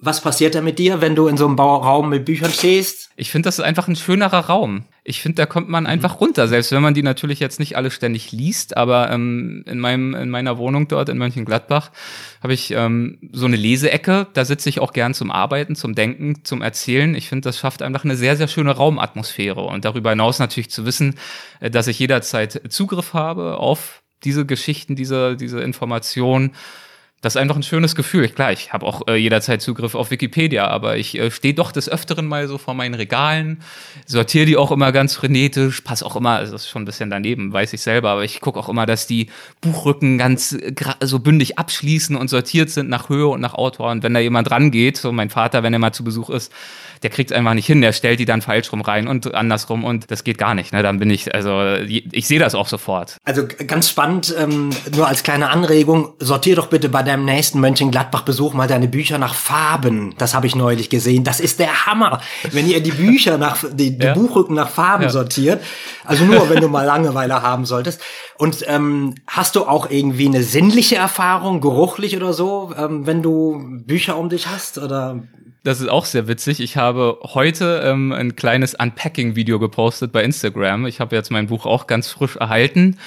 [0.00, 3.10] Was passiert da mit dir, wenn du in so einem Raum mit Büchern stehst?
[3.16, 4.84] Ich finde, das ist einfach ein schönerer Raum.
[5.02, 7.90] Ich finde, da kommt man einfach runter, selbst wenn man die natürlich jetzt nicht alle
[7.90, 8.76] ständig liest.
[8.76, 11.90] Aber ähm, in meinem in meiner Wohnung dort in Mönchengladbach
[12.40, 14.28] habe ich ähm, so eine Leseecke.
[14.34, 17.16] Da sitze ich auch gern zum Arbeiten, zum Denken, zum Erzählen.
[17.16, 20.86] Ich finde, das schafft einfach eine sehr sehr schöne Raumatmosphäre und darüber hinaus natürlich zu
[20.86, 21.16] wissen,
[21.58, 26.52] äh, dass ich jederzeit Zugriff habe auf diese Geschichten, diese diese Informationen
[27.20, 28.28] das ist einfach ein schönes Gefühl.
[28.28, 31.88] Klar, ich habe auch äh, jederzeit Zugriff auf Wikipedia, aber ich äh, stehe doch des
[31.88, 33.60] Öfteren mal so vor meinen Regalen,
[34.06, 37.10] sortiere die auch immer ganz frenetisch, pass auch immer, also das ist schon ein bisschen
[37.10, 40.56] daneben, weiß ich selber, aber ich gucke auch immer, dass die Buchrücken ganz
[41.00, 43.90] so bündig abschließen und sortiert sind nach Höhe und nach Autor.
[43.90, 46.52] Und wenn da jemand rangeht, so mein Vater, wenn er mal zu Besuch ist,
[47.02, 49.84] der kriegt es einfach nicht hin, der stellt die dann falsch rum rein und andersrum
[49.84, 50.72] und das geht gar nicht.
[50.72, 50.82] Ne?
[50.82, 53.16] Dann bin ich, also ich sehe das auch sofort.
[53.24, 58.54] Also ganz spannend, ähm, nur als kleine Anregung, sortier doch bitte bei deinem nächsten Mönchengladbach-Besuch
[58.54, 60.14] mal deine Bücher nach Farben.
[60.18, 61.24] Das habe ich neulich gesehen.
[61.24, 62.20] Das ist der Hammer.
[62.50, 64.14] Wenn ihr die Bücher nach, die, die ja?
[64.14, 65.10] Buchrücken nach Farben ja.
[65.10, 65.62] sortiert,
[66.04, 68.00] also nur wenn du mal Langeweile haben solltest.
[68.36, 73.82] Und ähm, hast du auch irgendwie eine sinnliche Erfahrung, geruchlich oder so, ähm, wenn du
[73.84, 74.78] Bücher um dich hast?
[74.78, 75.22] Oder
[75.64, 76.60] das ist auch sehr witzig.
[76.60, 80.86] Ich habe heute ähm, ein kleines Unpacking-Video gepostet bei Instagram.
[80.86, 82.98] Ich habe jetzt mein Buch auch ganz frisch erhalten.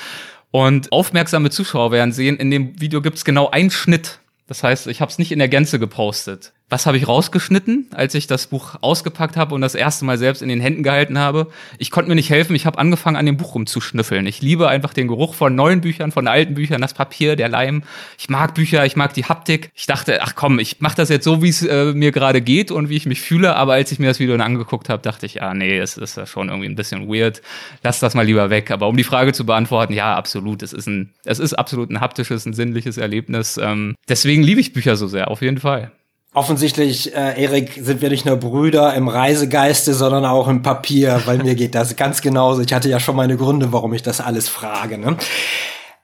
[0.52, 4.20] Und aufmerksame Zuschauer werden sehen, in dem Video gibt es genau einen Schnitt.
[4.48, 6.52] Das heißt, ich habe es nicht in der Gänze gepostet.
[6.72, 10.42] Was habe ich rausgeschnitten, als ich das Buch ausgepackt habe und das erste Mal selbst
[10.42, 11.48] in den Händen gehalten habe?
[11.80, 14.26] Ich konnte mir nicht helfen, ich habe angefangen, an dem Buch rumzuschnüffeln.
[14.26, 17.84] Ich liebe einfach den Geruch von neuen Büchern, von alten Büchern, das Papier, der Leim.
[18.18, 19.70] Ich mag Bücher, ich mag die Haptik.
[19.76, 22.72] Ich dachte, ach komm, ich mache das jetzt so, wie es äh, mir gerade geht
[22.72, 23.58] und wie ich mich fühle.
[23.58, 26.16] Aber als ich mir das Video dann angeguckt habe, dachte ich, ah nee, es ist
[26.16, 27.42] ja schon irgendwie ein bisschen weird.
[27.84, 28.72] Lass das mal lieber weg.
[28.72, 30.64] Aber um die Frage zu beantworten, ja, absolut.
[30.64, 33.60] Es ist ein, es ist absolut ein haptisches, ein sinnliches Erlebnis.
[33.62, 35.92] Ähm, deswegen liebe ich Bücher so sehr, auf jeden Fall.
[36.34, 41.40] Offensichtlich, äh, Erik, sind wir nicht nur Brüder im Reisegeiste, sondern auch im Papier, weil
[41.40, 42.62] mir geht das ganz genauso.
[42.62, 44.98] Ich hatte ja schon meine Gründe, warum ich das alles frage.
[44.98, 45.18] Ne?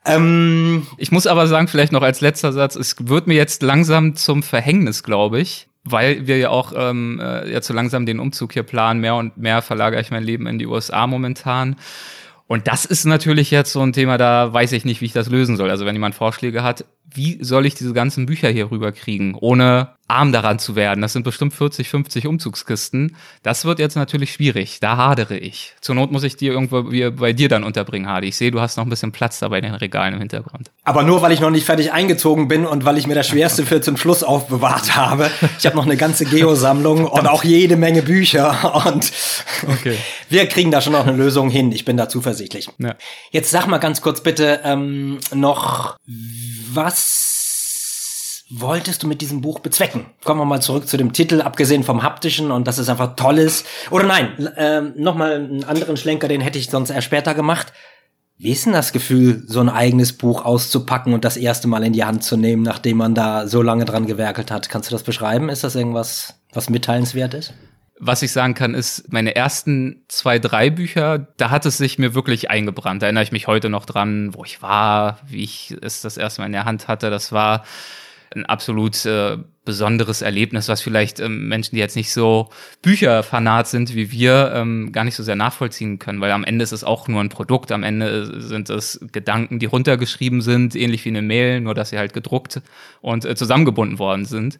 [0.03, 4.17] Ähm, ich muss aber sagen, vielleicht noch als letzter Satz, es wird mir jetzt langsam
[4.17, 8.51] zum Verhängnis, glaube ich, weil wir ja auch ähm, äh, jetzt so langsam den Umzug
[8.51, 8.99] hier planen.
[8.99, 11.77] Mehr und mehr verlagere ich mein Leben in die USA momentan.
[12.47, 15.29] Und das ist natürlich jetzt so ein Thema, da weiß ich nicht, wie ich das
[15.29, 15.69] lösen soll.
[15.69, 20.31] Also wenn jemand Vorschläge hat, wie soll ich diese ganzen Bücher hier rüberkriegen, ohne arm
[20.31, 21.01] daran zu werden?
[21.01, 23.15] Das sind bestimmt 40, 50 Umzugskisten.
[23.43, 24.79] Das wird jetzt natürlich schwierig.
[24.81, 25.73] Da hadere ich.
[25.79, 28.27] Zur Not muss ich die irgendwo bei dir dann unterbringen, Hardy.
[28.27, 30.69] Ich sehe, du hast noch ein bisschen Platz da bei den Regalen im Hintergrund.
[30.83, 33.65] Aber nur, weil ich noch nicht fertig eingezogen bin und weil ich mir das Schwerste
[33.65, 35.31] für zum Schluss aufbewahrt habe.
[35.59, 39.11] Ich habe noch eine ganze Geosammlung und auch jede Menge Bücher und
[39.67, 39.97] okay.
[40.29, 41.71] wir kriegen da schon noch eine Lösung hin.
[41.71, 42.69] Ich bin da zuversichtlich.
[42.79, 42.95] Ja.
[43.31, 45.97] Jetzt sag mal ganz kurz bitte ähm, noch,
[46.73, 46.96] was
[48.49, 50.05] wolltest du mit diesem Buch bezwecken?
[50.23, 53.39] Kommen wir mal zurück zu dem Titel, abgesehen vom haptischen und dass es einfach toll
[53.39, 53.65] ist.
[53.91, 57.73] Oder nein, äh, nochmal einen anderen Schlenker, den hätte ich sonst eher später gemacht.
[58.39, 61.93] Wie ist denn das Gefühl, so ein eigenes Buch auszupacken und das erste Mal in
[61.93, 64.69] die Hand zu nehmen, nachdem man da so lange dran gewerkelt hat?
[64.69, 65.49] Kannst du das beschreiben?
[65.49, 67.53] Ist das irgendwas, was mitteilenswert ist?
[67.99, 72.13] Was ich sagen kann, ist, meine ersten zwei, drei Bücher, da hat es sich mir
[72.13, 73.01] wirklich eingebrannt.
[73.01, 76.41] Da erinnere ich mich heute noch dran, wo ich war, wie ich es das erste
[76.41, 77.09] Mal in der Hand hatte.
[77.09, 77.63] Das war
[78.35, 82.49] ein absolut äh, besonderes Erlebnis, was vielleicht ähm, Menschen, die jetzt nicht so
[82.81, 86.71] Bücherfanat sind wie wir, ähm, gar nicht so sehr nachvollziehen können, weil am Ende ist
[86.71, 91.09] es auch nur ein Produkt, am Ende sind es Gedanken, die runtergeschrieben sind, ähnlich wie
[91.09, 92.61] eine Mail, nur dass sie halt gedruckt
[93.01, 94.59] und äh, zusammengebunden worden sind.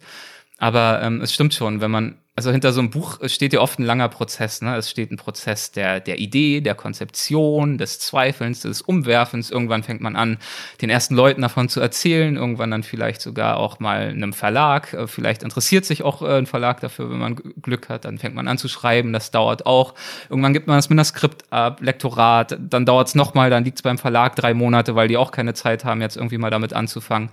[0.58, 3.80] Aber ähm, es stimmt schon, wenn man also hinter so einem Buch steht ja oft
[3.80, 4.62] ein langer Prozess.
[4.62, 4.76] Ne?
[4.76, 9.50] Es steht ein Prozess der, der Idee, der Konzeption, des Zweifelns, des Umwerfens.
[9.50, 10.38] Irgendwann fängt man an,
[10.80, 12.36] den ersten Leuten davon zu erzählen.
[12.36, 14.94] Irgendwann dann vielleicht sogar auch mal einem Verlag.
[14.94, 18.06] Äh, vielleicht interessiert sich auch äh, ein Verlag dafür, wenn man Glück hat.
[18.06, 19.14] Dann fängt man an zu schreiben.
[19.14, 19.96] Das dauert auch.
[20.30, 22.56] Irgendwann gibt man das mit einer Skript ab, Lektorat.
[22.60, 23.50] Dann dauert es nochmal.
[23.50, 26.38] Dann liegt es beim Verlag drei Monate, weil die auch keine Zeit haben, jetzt irgendwie
[26.38, 27.32] mal damit anzufangen.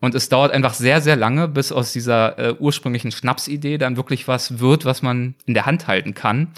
[0.00, 4.28] Und es dauert einfach sehr, sehr lange, bis aus dieser äh, ursprünglichen Schnapsidee dann wirklich
[4.28, 6.52] was wird, was man in der Hand halten kann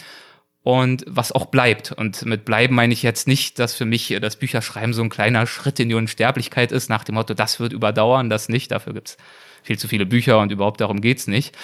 [0.62, 1.92] und was auch bleibt.
[1.92, 5.46] Und mit bleiben meine ich jetzt nicht, dass für mich das Bücherschreiben so ein kleiner
[5.46, 8.70] Schritt in die Unsterblichkeit ist, nach dem Motto, das wird überdauern, das nicht.
[8.70, 9.16] Dafür gibt's
[9.62, 11.56] viel zu viele Bücher und überhaupt darum geht's nicht.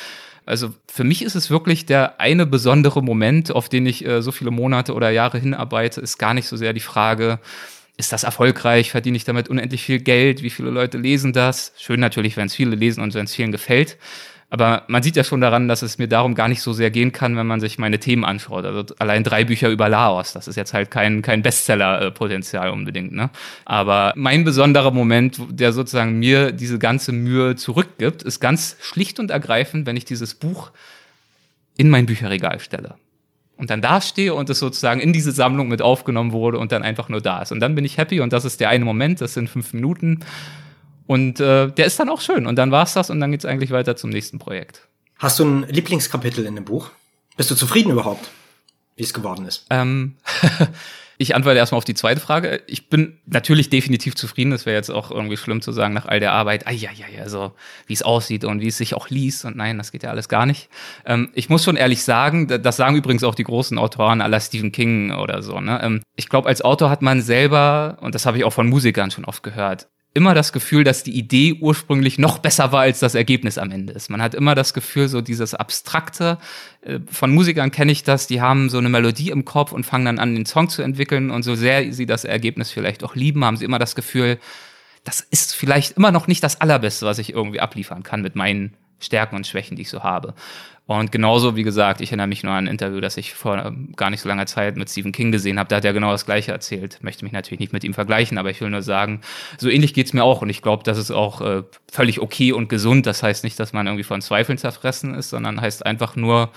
[0.46, 4.32] Also für mich ist es wirklich der eine besondere Moment, auf den ich äh, so
[4.32, 7.40] viele Monate oder Jahre hinarbeite, ist gar nicht so sehr die Frage,
[7.96, 8.90] ist das erfolgreich?
[8.90, 10.42] Verdiene ich damit unendlich viel Geld?
[10.42, 11.72] Wie viele Leute lesen das?
[11.78, 13.96] Schön natürlich, wenn es viele lesen und wenn es vielen gefällt.
[14.48, 17.10] Aber man sieht ja schon daran, dass es mir darum gar nicht so sehr gehen
[17.10, 18.64] kann, wenn man sich meine Themen anschaut.
[18.64, 23.12] Also allein drei Bücher über Laos, das ist jetzt halt kein, kein Bestseller-Potenzial unbedingt.
[23.12, 23.30] Ne?
[23.64, 29.32] Aber mein besonderer Moment, der sozusagen mir diese ganze Mühe zurückgibt, ist ganz schlicht und
[29.32, 30.70] ergreifend, wenn ich dieses Buch
[31.76, 32.94] in mein Bücherregal stelle
[33.56, 36.82] und dann da stehe und es sozusagen in diese Sammlung mit aufgenommen wurde und dann
[36.82, 37.52] einfach nur da ist.
[37.52, 40.20] Und dann bin ich happy und das ist der eine Moment, das sind fünf Minuten.
[41.06, 42.46] Und äh, der ist dann auch schön.
[42.46, 44.88] Und dann war's das und dann geht's eigentlich weiter zum nächsten Projekt.
[45.18, 46.90] Hast du ein Lieblingskapitel in dem Buch?
[47.36, 48.28] Bist du zufrieden überhaupt,
[48.96, 49.66] wie es geworden ist?
[49.70, 50.16] Ähm,
[51.18, 52.62] Ich antworte erstmal auf die zweite Frage.
[52.66, 54.52] Ich bin natürlich definitiv zufrieden.
[54.52, 57.06] Es wäre jetzt auch irgendwie schlimm zu sagen nach all der Arbeit, ah ja, ja,
[57.08, 57.52] ja, so
[57.86, 59.44] wie es aussieht und wie es sich auch liest.
[59.44, 60.68] Und nein, das geht ja alles gar nicht.
[61.04, 64.72] Ähm, ich muss schon ehrlich sagen, das sagen übrigens auch die großen Autoren aller Stephen
[64.72, 65.60] King oder so.
[65.60, 65.80] Ne?
[65.82, 69.10] Ähm, ich glaube, als Autor hat man selber, und das habe ich auch von Musikern
[69.10, 73.14] schon oft gehört, immer das Gefühl, dass die Idee ursprünglich noch besser war, als das
[73.14, 74.08] Ergebnis am Ende ist.
[74.08, 76.38] Man hat immer das Gefühl, so dieses Abstrakte,
[76.80, 80.06] äh, von Musikern kenne ich das, die haben so eine Melodie im Kopf und fangen
[80.06, 83.44] dann an, den Song zu entwickeln und so sehr sie das Ergebnis vielleicht auch lieben,
[83.44, 84.38] haben sie immer das Gefühl,
[85.04, 88.72] das ist vielleicht immer noch nicht das Allerbeste, was ich irgendwie abliefern kann mit meinen
[88.98, 90.34] Stärken und Schwächen, die ich so habe.
[90.88, 93.92] Und genauso, wie gesagt, ich erinnere mich nur an ein Interview, das ich vor ähm,
[93.96, 95.68] gar nicht so langer Zeit mit Stephen King gesehen habe.
[95.68, 96.98] Da hat er genau das Gleiche erzählt.
[97.02, 99.20] Möchte mich natürlich nicht mit ihm vergleichen, aber ich will nur sagen,
[99.58, 100.42] so ähnlich geht's mir auch.
[100.42, 103.04] Und ich glaube, das ist auch äh, völlig okay und gesund.
[103.06, 106.50] Das heißt nicht, dass man irgendwie von Zweifeln zerfressen ist, sondern heißt einfach nur,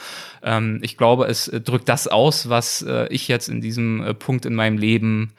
[0.44, 4.14] ähm, ich glaube, es äh, drückt das aus, was äh, ich jetzt in diesem äh,
[4.14, 5.34] Punkt in meinem Leben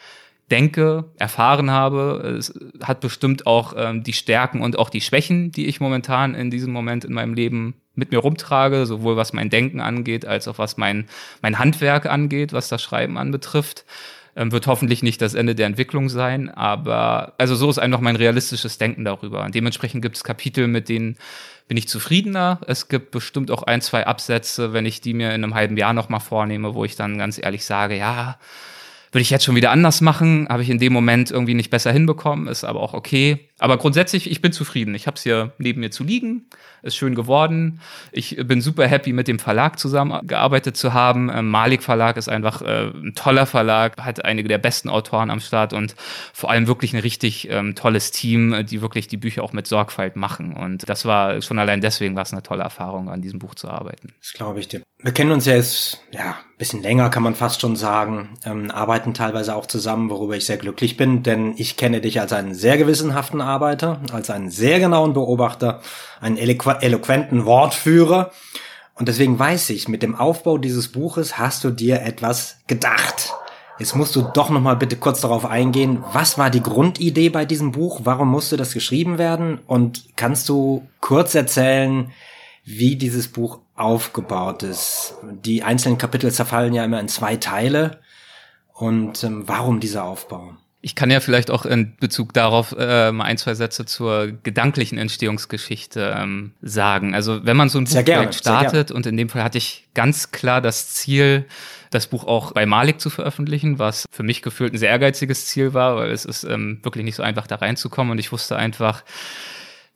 [0.50, 2.36] denke, erfahren habe.
[2.38, 6.50] Es hat bestimmt auch ähm, die Stärken und auch die Schwächen, die ich momentan in
[6.50, 10.58] diesem Moment in meinem Leben mit mir rumtrage, sowohl was mein Denken angeht, als auch
[10.58, 11.06] was mein,
[11.42, 13.84] mein Handwerk angeht, was das Schreiben anbetrifft.
[14.36, 18.16] Ähm, wird hoffentlich nicht das Ende der Entwicklung sein, aber also so ist einfach mein
[18.16, 19.48] realistisches Denken darüber.
[19.52, 21.16] Dementsprechend gibt es Kapitel, mit denen
[21.66, 22.60] bin ich zufriedener.
[22.66, 25.92] Es gibt bestimmt auch ein, zwei Absätze, wenn ich die mir in einem halben Jahr
[25.92, 28.38] nochmal vornehme, wo ich dann ganz ehrlich sage, ja,
[29.12, 31.92] würde ich jetzt schon wieder anders machen, habe ich in dem Moment irgendwie nicht besser
[31.92, 33.48] hinbekommen, ist aber auch okay.
[33.58, 34.94] Aber grundsätzlich, ich bin zufrieden.
[34.94, 36.46] Ich habe es hier neben mir zu liegen,
[36.82, 37.80] ist schön geworden.
[38.12, 41.28] Ich bin super happy, mit dem Verlag zusammengearbeitet zu haben.
[41.28, 45.40] Ähm, Malik Verlag ist einfach äh, ein toller Verlag, hat einige der besten Autoren am
[45.40, 45.94] Start und
[46.32, 50.14] vor allem wirklich ein richtig ähm, tolles Team, die wirklich die Bücher auch mit Sorgfalt
[50.14, 50.54] machen.
[50.54, 53.68] Und das war schon allein deswegen war es eine tolle Erfahrung, an diesem Buch zu
[53.68, 54.14] arbeiten.
[54.20, 54.82] Das glaube ich dir.
[55.02, 59.14] Wir kennen uns ja jetzt, ja, bisschen länger kann man fast schon sagen, ähm, arbeiten
[59.14, 62.76] teilweise auch zusammen, worüber ich sehr glücklich bin, denn ich kenne dich als einen sehr
[62.76, 65.80] gewissenhaften Arbeiter, als einen sehr genauen Beobachter,
[66.20, 68.30] einen eloqu eloquenten Wortführer.
[68.94, 73.32] Und deswegen weiß ich, mit dem Aufbau dieses Buches hast du dir etwas gedacht.
[73.78, 76.04] Jetzt musst du doch noch mal bitte kurz darauf eingehen.
[76.12, 78.02] Was war die Grundidee bei diesem Buch?
[78.04, 79.60] Warum musste das geschrieben werden?
[79.66, 82.12] Und kannst du kurz erzählen,
[82.64, 85.14] wie dieses Buch aufgebaut ist.
[85.22, 88.00] Die einzelnen Kapitel zerfallen ja immer in zwei Teile.
[88.72, 90.54] Und ähm, warum dieser Aufbau?
[90.82, 94.96] Ich kann ja vielleicht auch in Bezug darauf äh, mal ein, zwei Sätze zur gedanklichen
[94.96, 97.14] Entstehungsgeschichte ähm, sagen.
[97.14, 100.62] Also wenn man so ein Buchprojekt startet und in dem Fall hatte ich ganz klar
[100.62, 101.44] das Ziel,
[101.90, 105.74] das Buch auch bei Malik zu veröffentlichen, was für mich gefühlt ein sehr ehrgeiziges Ziel
[105.74, 109.04] war, weil es ist ähm, wirklich nicht so einfach da reinzukommen und ich wusste einfach,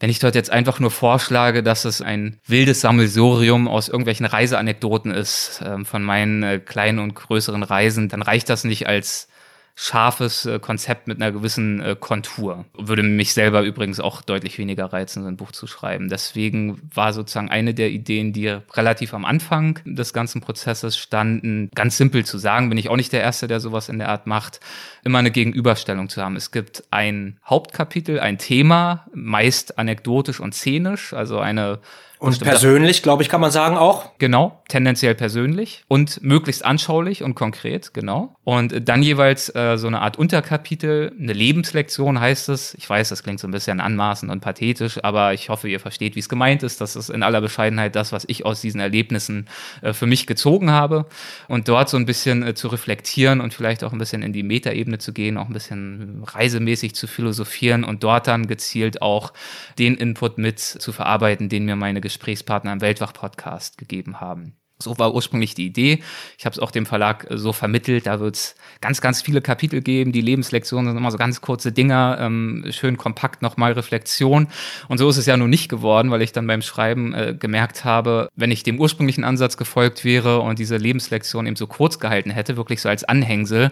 [0.01, 5.13] wenn ich dort jetzt einfach nur vorschlage, dass es ein wildes Sammelsurium aus irgendwelchen Reiseanekdoten
[5.13, 9.29] ist, äh, von meinen äh, kleinen und größeren Reisen, dann reicht das nicht als
[9.77, 12.65] scharfes äh, Konzept mit einer gewissen äh, Kontur.
[12.79, 16.09] Würde mich selber übrigens auch deutlich weniger reizen, so ein Buch zu schreiben.
[16.09, 21.97] Deswegen war sozusagen eine der Ideen, die relativ am Anfang des ganzen Prozesses standen, ganz
[21.97, 24.61] simpel zu sagen, bin ich auch nicht der Erste, der sowas in der Art macht,
[25.03, 26.37] immer eine Gegenüberstellung zu haben.
[26.37, 31.81] Es gibt ein Hauptkapitel, ein Thema, meist anekdotisch und szenisch, also eine
[32.25, 34.11] und persönlich, glaube ich, kann man sagen auch.
[34.19, 38.35] Genau, tendenziell persönlich und möglichst anschaulich und konkret, genau.
[38.45, 42.73] Und dann jeweils äh, so eine Art Unterkapitel, eine Lebenslektion heißt es.
[42.75, 46.17] Ich weiß, das klingt so ein bisschen anmaßend und pathetisch, aber ich hoffe, ihr versteht,
[46.17, 46.81] wie es gemeint ist.
[46.81, 49.47] Das ist in aller Bescheidenheit das, was ich aus diesen Erlebnissen
[49.83, 51.05] äh, für mich gezogen habe.
[51.49, 54.43] Und dort so ein bisschen äh, zu reflektieren und vielleicht auch ein bisschen in die
[54.43, 59.35] Metaebene zu gehen, auch ein bisschen reisemäßig zu philosophieren und dort dann gezielt auch
[59.79, 64.57] den Input mit zu verarbeiten, den mir meine Geschichte Gesprächspartner im Weltwach-Podcast gegeben haben.
[64.79, 66.03] So war ursprünglich die Idee.
[66.37, 68.07] Ich habe es auch dem Verlag äh, so vermittelt.
[68.07, 70.13] Da wird es ganz, ganz viele Kapitel geben.
[70.13, 74.49] Die Lebenslektionen sind immer so ganz kurze Dinger, ähm, schön kompakt nochmal Reflexion.
[74.89, 77.85] Und so ist es ja nun nicht geworden, weil ich dann beim Schreiben äh, gemerkt
[77.85, 82.31] habe, wenn ich dem ursprünglichen Ansatz gefolgt wäre und diese Lebenslektion eben so kurz gehalten
[82.31, 83.71] hätte, wirklich so als Anhängsel,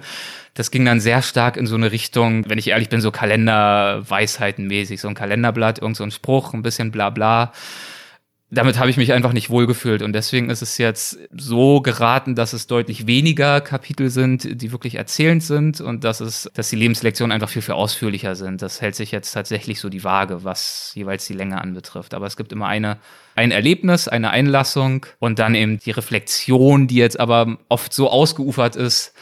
[0.54, 5.00] das ging dann sehr stark in so eine Richtung, wenn ich ehrlich bin, so Kalenderweisheitenmäßig,
[5.00, 7.52] so ein Kalenderblatt, irgend so ein Spruch, ein bisschen bla bla
[8.54, 12.52] damit habe ich mich einfach nicht wohlgefühlt und deswegen ist es jetzt so geraten, dass
[12.52, 17.32] es deutlich weniger Kapitel sind, die wirklich erzählend sind und dass es, dass die Lebenslektionen
[17.32, 18.60] einfach viel, viel ausführlicher sind.
[18.60, 22.12] Das hält sich jetzt tatsächlich so die Waage, was jeweils die Länge anbetrifft.
[22.12, 22.98] Aber es gibt immer eine,
[23.36, 28.76] ein Erlebnis, eine Einlassung und dann eben die Reflexion, die jetzt aber oft so ausgeufert
[28.76, 29.14] ist,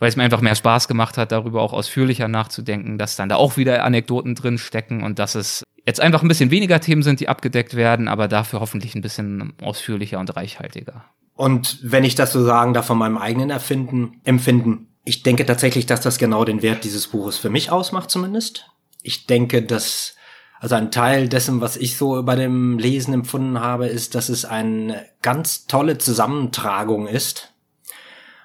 [0.00, 3.36] weil es mir einfach mehr Spaß gemacht hat, darüber auch ausführlicher nachzudenken, dass dann da
[3.36, 7.20] auch wieder Anekdoten drin stecken und dass es jetzt einfach ein bisschen weniger Themen sind,
[7.20, 11.04] die abgedeckt werden, aber dafür hoffentlich ein bisschen ausführlicher und reichhaltiger.
[11.34, 15.86] Und wenn ich das so sagen darf von meinem eigenen Erfinden, Empfinden, ich denke tatsächlich,
[15.86, 18.70] dass das genau den Wert dieses Buches für mich ausmacht zumindest.
[19.02, 20.14] Ich denke, dass
[20.60, 24.44] also ein Teil dessen, was ich so bei dem Lesen empfunden habe, ist, dass es
[24.44, 27.52] eine ganz tolle Zusammentragung ist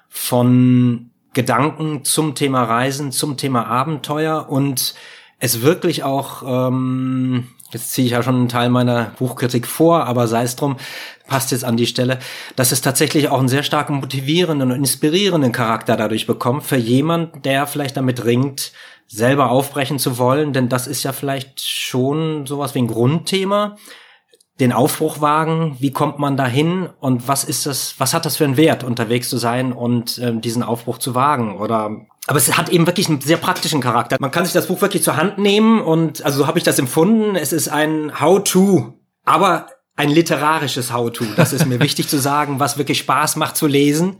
[0.08, 4.96] von Gedanken zum Thema Reisen, zum Thema Abenteuer und
[5.38, 10.26] es wirklich auch, ähm, jetzt ziehe ich ja schon einen Teil meiner Buchkritik vor, aber
[10.26, 10.76] sei es drum,
[11.26, 12.18] passt jetzt an die Stelle,
[12.56, 17.44] dass es tatsächlich auch einen sehr starken motivierenden und inspirierenden Charakter dadurch bekommt für jemand,
[17.44, 18.72] der vielleicht damit ringt,
[19.06, 23.76] selber aufbrechen zu wollen, denn das ist ja vielleicht schon sowas wie ein Grundthema.
[24.60, 28.44] Den Aufbruch wagen, wie kommt man dahin und was ist das, was hat das für
[28.44, 31.56] einen Wert, unterwegs zu sein und ähm, diesen Aufbruch zu wagen?
[31.58, 34.18] Oder aber es hat eben wirklich einen sehr praktischen Charakter.
[34.20, 36.78] Man kann sich das Buch wirklich zur Hand nehmen und also so habe ich das
[36.78, 37.36] empfunden.
[37.36, 38.92] Es ist ein How-to,
[39.24, 41.24] aber ein literarisches How-to.
[41.36, 44.16] Das ist mir wichtig zu sagen, was wirklich Spaß macht zu lesen.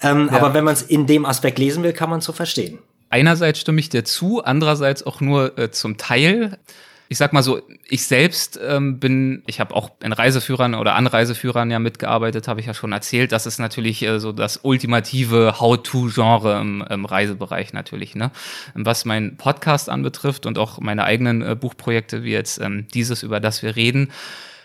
[0.00, 0.38] Ähm, ja.
[0.38, 2.78] Aber wenn man es in dem Aspekt lesen will, kann man es so verstehen.
[3.10, 6.58] Einerseits stimme ich dir zu, andererseits auch nur äh, zum Teil
[7.08, 11.06] ich sag mal so, ich selbst ähm, bin, ich habe auch in Reiseführern oder an
[11.06, 13.32] Reiseführern ja mitgearbeitet, habe ich ja schon erzählt.
[13.32, 18.14] Das ist natürlich äh, so das ultimative How-to-Genre im, im Reisebereich natürlich.
[18.14, 18.30] Ne?
[18.74, 23.40] Was mein Podcast anbetrifft und auch meine eigenen äh, Buchprojekte, wie jetzt ähm, dieses, über
[23.40, 24.10] das wir reden,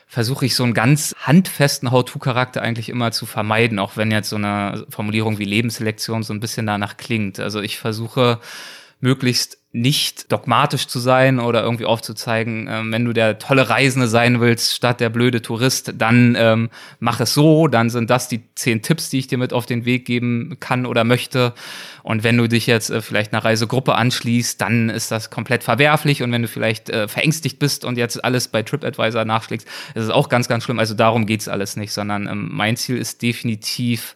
[0.05, 4.35] versuche ich so einen ganz handfesten How-to-Charakter eigentlich immer zu vermeiden, auch wenn jetzt so
[4.35, 7.39] eine Formulierung wie Lebensselektion so ein bisschen danach klingt.
[7.39, 8.39] Also ich versuche
[9.03, 14.39] möglichst nicht dogmatisch zu sein oder irgendwie aufzuzeigen, ähm, wenn du der tolle Reisende sein
[14.39, 18.81] willst, statt der blöde Tourist, dann ähm, mach es so, dann sind das die zehn
[18.81, 21.53] Tipps, die ich dir mit auf den Weg geben kann oder möchte.
[22.01, 26.23] Und wenn du dich jetzt äh, vielleicht einer Reisegruppe anschließt, dann ist das komplett verwerflich.
[26.23, 30.09] Und wenn du vielleicht äh, verängstigt bist und jetzt alles bei TripAdvisor nachschlägst, ist es
[30.09, 30.79] auch ganz, ganz schlimm.
[30.79, 34.15] Also darum geht's alles nicht, sondern ähm, mein Ziel ist definitiv,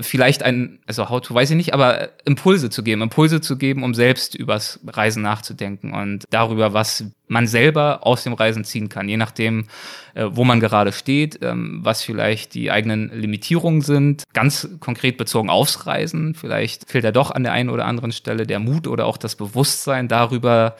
[0.00, 3.82] vielleicht ein, also how to weiß ich nicht, aber Impulse zu geben, Impulse zu geben,
[3.82, 9.08] um selbst übers Reisen nachzudenken und darüber, was man selber aus dem Reisen ziehen kann,
[9.08, 9.66] je nachdem,
[10.14, 15.50] äh, wo man gerade steht, ähm, was vielleicht die eigenen Limitierungen sind, ganz konkret bezogen
[15.50, 16.34] aufs Reisen.
[16.34, 19.36] Vielleicht fehlt da doch an der einen oder anderen Stelle der Mut oder auch das
[19.36, 20.76] Bewusstsein darüber,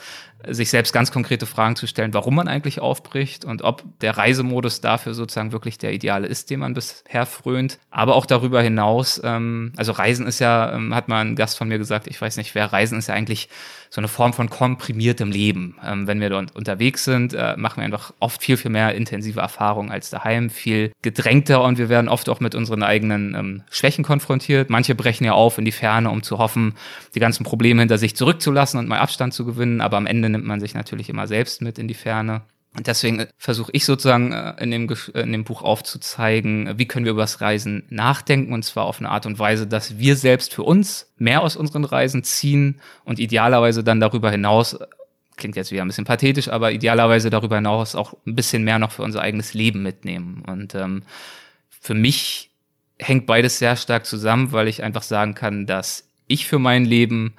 [0.49, 4.81] sich selbst ganz konkrete Fragen zu stellen, warum man eigentlich aufbricht und ob der Reisemodus
[4.81, 7.79] dafür sozusagen wirklich der ideale ist, den man bisher frönt.
[7.91, 11.69] Aber auch darüber hinaus, ähm, also Reisen ist ja, ähm, hat mal ein Gast von
[11.69, 13.49] mir gesagt, ich weiß nicht wer, Reisen ist ja eigentlich
[13.95, 15.77] so eine Form von komprimiertem Leben.
[15.87, 19.39] Ähm, wenn wir dort unterwegs sind, äh, machen wir einfach oft viel, viel mehr intensive
[19.39, 24.03] Erfahrungen als daheim, viel gedrängter und wir werden oft auch mit unseren eigenen ähm, Schwächen
[24.03, 24.69] konfrontiert.
[24.69, 26.75] Manche brechen ja auf in die Ferne, um zu hoffen,
[27.15, 30.45] die ganzen Probleme hinter sich zurückzulassen und mal Abstand zu gewinnen, aber am Ende nimmt
[30.45, 32.42] man sich natürlich immer selbst mit in die Ferne.
[32.77, 37.22] Deswegen versuche ich sozusagen äh, in dem, in dem Buch aufzuzeigen, wie können wir über
[37.22, 41.12] das Reisen nachdenken und zwar auf eine Art und Weise, dass wir selbst für uns
[41.16, 44.77] mehr aus unseren Reisen ziehen und idealerweise dann darüber hinaus,
[45.37, 48.90] klingt jetzt wieder ein bisschen pathetisch, aber idealerweise darüber hinaus auch ein bisschen mehr noch
[48.90, 50.42] für unser eigenes Leben mitnehmen.
[50.44, 51.04] Und ähm,
[51.68, 52.50] für mich
[52.98, 57.35] hängt beides sehr stark zusammen, weil ich einfach sagen kann, dass ich für mein Leben,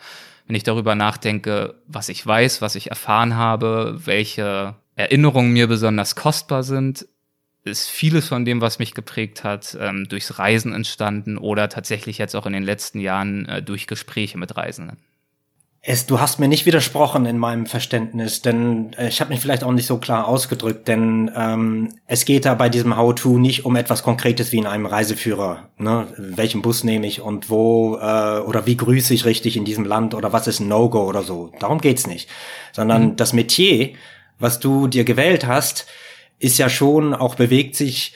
[0.48, 6.16] wenn ich darüber nachdenke, was ich weiß, was ich erfahren habe, welche Erinnerungen mir besonders
[6.16, 7.08] kostbar sind,
[7.64, 12.36] ist vieles von dem, was mich geprägt hat, ähm, durchs Reisen entstanden oder tatsächlich jetzt
[12.36, 14.98] auch in den letzten Jahren äh, durch Gespräche mit Reisenden.
[15.88, 19.64] Es, du hast mir nicht widersprochen in meinem Verständnis, denn äh, ich habe mich vielleicht
[19.64, 23.76] auch nicht so klar ausgedrückt, denn ähm, es geht da bei diesem How-to nicht um
[23.76, 25.70] etwas Konkretes wie in einem Reiseführer.
[25.78, 26.08] Ne?
[26.18, 30.16] Welchen Bus nehme ich und wo äh, oder wie grüße ich richtig in diesem Land
[30.16, 31.52] oder was ist ein No-Go oder so.
[31.60, 32.30] Darum geht's nicht.
[32.72, 33.16] Sondern mhm.
[33.16, 33.94] das Metier,
[34.40, 35.86] was du dir gewählt hast,
[36.40, 38.14] ist ja schon, auch bewegt sich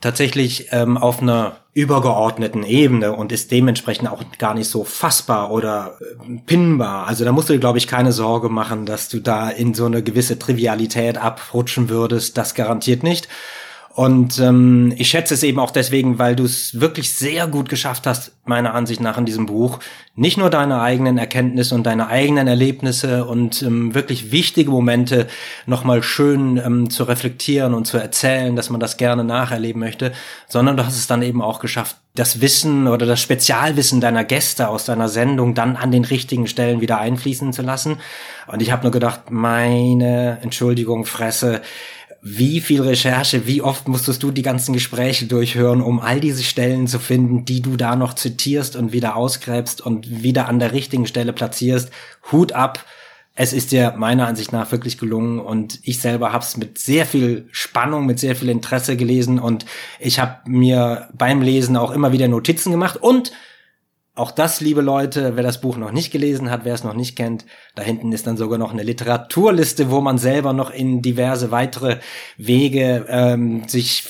[0.00, 5.96] tatsächlich ähm, auf einer übergeordneten Ebene und ist dementsprechend auch gar nicht so fassbar oder
[6.00, 7.06] äh, pinnbar.
[7.06, 9.86] Also da musst du dir, glaube ich, keine Sorge machen, dass du da in so
[9.86, 12.36] eine gewisse Trivialität abrutschen würdest.
[12.36, 13.28] Das garantiert nicht.
[13.94, 18.06] Und ähm, ich schätze es eben auch deswegen, weil du es wirklich sehr gut geschafft
[18.06, 19.80] hast, meiner Ansicht nach in diesem Buch,
[20.14, 25.26] nicht nur deine eigenen Erkenntnisse und deine eigenen Erlebnisse und ähm, wirklich wichtige Momente
[25.66, 30.12] nochmal schön ähm, zu reflektieren und zu erzählen, dass man das gerne nacherleben möchte,
[30.48, 34.68] sondern du hast es dann eben auch geschafft, das Wissen oder das Spezialwissen deiner Gäste
[34.68, 37.98] aus deiner Sendung dann an den richtigen Stellen wieder einfließen zu lassen.
[38.46, 41.62] Und ich habe nur gedacht, meine Entschuldigung, Fresse,
[42.24, 46.86] wie viel Recherche, wie oft musstest du die ganzen Gespräche durchhören, um all diese Stellen
[46.86, 51.08] zu finden, die du da noch zitierst und wieder ausgräbst und wieder an der richtigen
[51.08, 51.90] Stelle platzierst.
[52.30, 52.84] Hut ab.
[53.34, 57.06] Es ist dir meiner Ansicht nach wirklich gelungen und ich selber habe es mit sehr
[57.06, 59.66] viel Spannung, mit sehr viel Interesse gelesen und
[59.98, 63.32] ich habe mir beim Lesen auch immer wieder Notizen gemacht und
[64.14, 67.16] auch das, liebe Leute, wer das Buch noch nicht gelesen hat, wer es noch nicht
[67.16, 71.50] kennt, da hinten ist dann sogar noch eine Literaturliste, wo man selber noch in diverse
[71.50, 71.98] weitere
[72.36, 74.02] Wege ähm, sich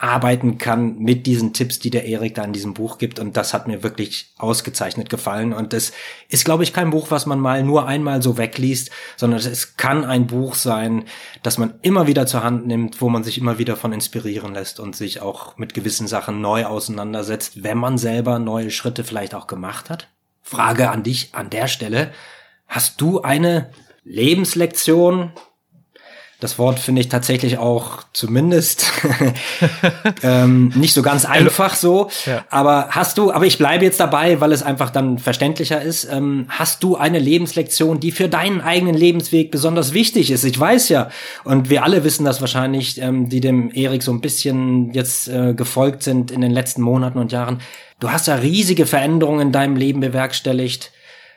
[0.00, 3.18] vorarbeiten kann mit diesen Tipps, die der Erik da in diesem Buch gibt.
[3.18, 5.52] Und das hat mir wirklich ausgezeichnet gefallen.
[5.52, 5.92] Und das
[6.28, 10.04] ist, glaube ich, kein Buch, was man mal nur einmal so wegliest, sondern es kann
[10.04, 11.04] ein Buch sein,
[11.42, 14.80] das man immer wieder zur Hand nimmt, wo man sich immer wieder von inspirieren lässt
[14.80, 19.46] und sich auch mit gewissen Sachen neu auseinandersetzt, wenn man selber neue Schritte vielleicht auch
[19.46, 20.08] gemacht hat.
[20.40, 22.12] Frage an dich an der Stelle.
[22.66, 23.70] Hast du eine
[24.04, 25.32] Lebenslektion?
[26.40, 28.90] Das Wort finde ich tatsächlich auch zumindest
[30.22, 32.10] ähm, nicht so ganz einfach so.
[32.24, 32.44] Ja.
[32.48, 36.08] Aber hast du, aber ich bleibe jetzt dabei, weil es einfach dann verständlicher ist.
[36.10, 40.44] Ähm, hast du eine Lebenslektion, die für deinen eigenen Lebensweg besonders wichtig ist?
[40.44, 41.10] Ich weiß ja,
[41.44, 45.52] und wir alle wissen das wahrscheinlich, ähm, die dem Erik so ein bisschen jetzt äh,
[45.52, 47.60] gefolgt sind in den letzten Monaten und Jahren.
[48.00, 50.90] Du hast ja riesige Veränderungen in deinem Leben bewerkstelligt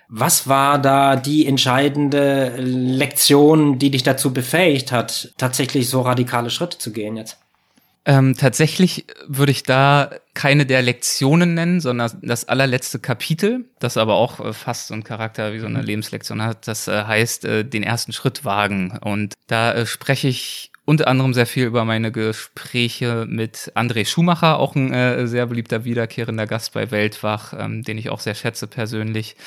[0.10, 6.78] was war da die entscheidende Lektion, die dich dazu befähigt hat, tatsächlich so radikale Schritte
[6.78, 7.38] zu gehen jetzt?
[8.06, 14.16] Ähm, tatsächlich würde ich da keine der Lektionen nennen, sondern das allerletzte Kapitel, das aber
[14.16, 15.86] auch äh, fast so einen Charakter wie so eine mhm.
[15.86, 16.68] Lebenslektion hat.
[16.68, 18.98] Das äh, heißt, äh, den ersten Schritt wagen.
[19.02, 24.60] Und da äh, spreche ich unter anderem sehr viel über meine Gespräche mit André Schumacher,
[24.60, 28.68] auch ein äh, sehr beliebter wiederkehrender Gast bei Weltwach, ähm, den ich auch sehr schätze
[28.68, 29.38] persönlich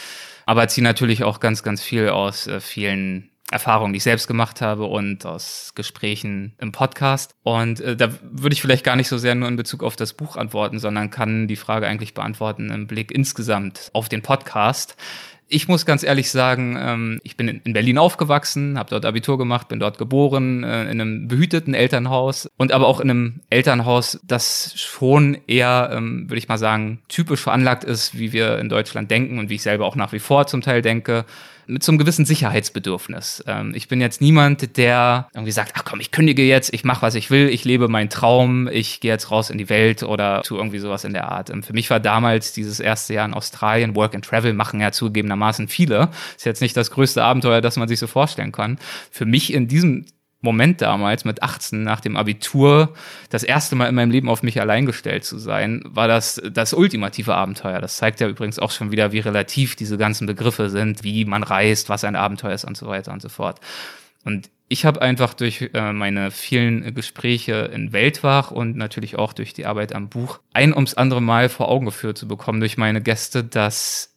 [0.46, 4.60] aber ziehe natürlich auch ganz, ganz viel aus äh, vielen Erfahrungen, die ich selbst gemacht
[4.60, 7.34] habe und aus Gesprächen im Podcast.
[7.42, 10.14] Und äh, da würde ich vielleicht gar nicht so sehr nur in Bezug auf das
[10.14, 14.96] Buch antworten, sondern kann die Frage eigentlich beantworten im Blick insgesamt auf den Podcast.
[15.48, 19.68] Ich muss ganz ehrlich sagen, ähm, ich bin in Berlin aufgewachsen, habe dort Abitur gemacht,
[19.68, 22.50] bin dort geboren, äh, in einem behüteten Elternhaus.
[22.56, 27.40] Und aber auch in einem Elternhaus, das schon eher, ähm, würde ich mal sagen, typisch
[27.40, 30.48] veranlagt ist, wie wir in Deutschland denken und wie ich selber auch nach wie vor
[30.48, 31.24] zum Teil denke
[31.66, 33.44] mit so einem gewissen Sicherheitsbedürfnis.
[33.46, 37.02] Ähm, ich bin jetzt niemand, der irgendwie sagt, ach komm, ich kündige jetzt, ich mache,
[37.02, 40.42] was ich will, ich lebe meinen Traum, ich gehe jetzt raus in die Welt oder
[40.42, 41.50] tu irgendwie sowas in der Art.
[41.50, 44.92] Ähm, für mich war damals dieses erste Jahr in Australien, Work and Travel machen ja
[44.92, 46.10] zugegebenermaßen viele.
[46.36, 48.78] Ist jetzt nicht das größte Abenteuer, das man sich so vorstellen kann.
[49.10, 50.06] Für mich in diesem
[50.46, 52.94] Moment damals mit 18 nach dem Abitur
[53.30, 56.72] das erste Mal in meinem Leben auf mich allein gestellt zu sein, war das das
[56.72, 57.80] ultimative Abenteuer.
[57.80, 61.42] Das zeigt ja übrigens auch schon wieder, wie relativ diese ganzen Begriffe sind, wie man
[61.42, 63.60] reist, was ein Abenteuer ist und so weiter und so fort.
[64.24, 69.52] Und ich habe einfach durch äh, meine vielen Gespräche in Weltwach und natürlich auch durch
[69.52, 73.00] die Arbeit am Buch ein ums andere Mal vor Augen geführt zu bekommen durch meine
[73.00, 74.14] Gäste, dass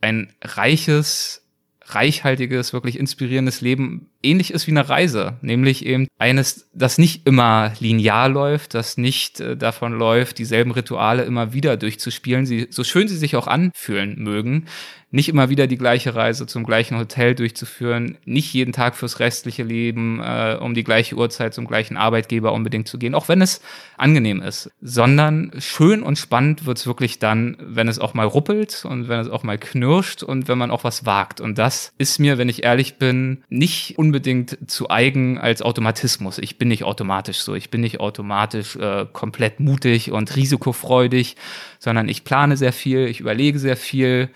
[0.00, 1.43] ein reiches
[1.86, 7.72] reichhaltiges, wirklich inspirierendes Leben ähnlich ist wie eine Reise, nämlich eben eines, das nicht immer
[7.78, 13.08] linear läuft, das nicht äh, davon läuft, dieselben Rituale immer wieder durchzuspielen, sie, so schön
[13.08, 14.66] sie sich auch anfühlen mögen,
[15.14, 19.62] nicht immer wieder die gleiche Reise zum gleichen Hotel durchzuführen, nicht jeden Tag fürs restliche
[19.62, 23.60] Leben äh, um die gleiche Uhrzeit zum gleichen Arbeitgeber unbedingt zu gehen, auch wenn es
[23.96, 29.06] angenehm ist, sondern schön und spannend wird's wirklich dann, wenn es auch mal ruppelt und
[29.06, 31.40] wenn es auch mal knirscht und wenn man auch was wagt.
[31.40, 36.38] Und das ist mir, wenn ich ehrlich bin, nicht unbedingt zu eigen als Automatismus.
[36.38, 37.54] Ich bin nicht automatisch so.
[37.54, 41.36] Ich bin nicht automatisch äh, komplett mutig und risikofreudig,
[41.78, 44.30] sondern ich plane sehr viel, ich überlege sehr viel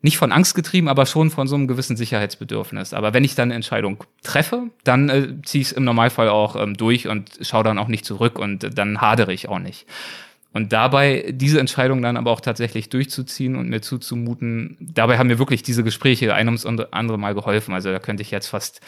[0.00, 2.94] nicht von Angst getrieben, aber schon von so einem gewissen Sicherheitsbedürfnis.
[2.94, 6.54] Aber wenn ich dann eine Entscheidung treffe, dann äh, ziehe ich es im Normalfall auch
[6.56, 9.86] ähm, durch und schaue dann auch nicht zurück und äh, dann hadere ich auch nicht.
[10.52, 15.38] Und dabei diese Entscheidung dann aber auch tatsächlich durchzuziehen und mir zuzumuten, dabei haben mir
[15.38, 17.74] wirklich diese Gespräche ein ums andere Mal geholfen.
[17.74, 18.80] Also da könnte ich jetzt fast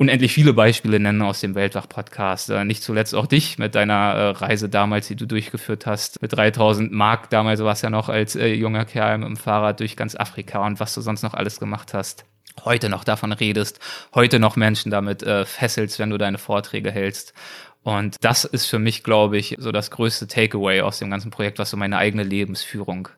[0.00, 2.48] unendlich viele Beispiele nennen aus dem Weltwach-Podcast.
[2.48, 6.32] Äh, nicht zuletzt auch dich mit deiner äh, Reise damals, die du durchgeführt hast, mit
[6.32, 7.28] 3000 Mark.
[7.28, 10.64] Damals warst du ja noch als äh, junger Kerl mit dem Fahrrad durch ganz Afrika
[10.66, 12.24] und was du sonst noch alles gemacht hast.
[12.64, 13.78] Heute noch davon redest,
[14.14, 17.34] heute noch Menschen damit äh, fesselst, wenn du deine Vorträge hältst.
[17.82, 21.58] Und das ist für mich, glaube ich, so das größte Takeaway aus dem ganzen Projekt,
[21.58, 23.08] was so meine eigene Lebensführung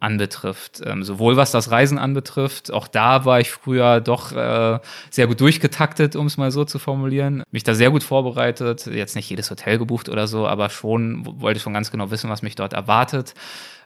[0.00, 0.80] anbetrifft.
[0.84, 4.78] Ähm, sowohl was das Reisen anbetrifft, auch da war ich früher doch äh,
[5.10, 7.42] sehr gut durchgetaktet, um es mal so zu formulieren.
[7.50, 11.60] Mich da sehr gut vorbereitet, jetzt nicht jedes Hotel gebucht oder so, aber schon wollte
[11.60, 13.34] schon ganz genau wissen, was mich dort erwartet.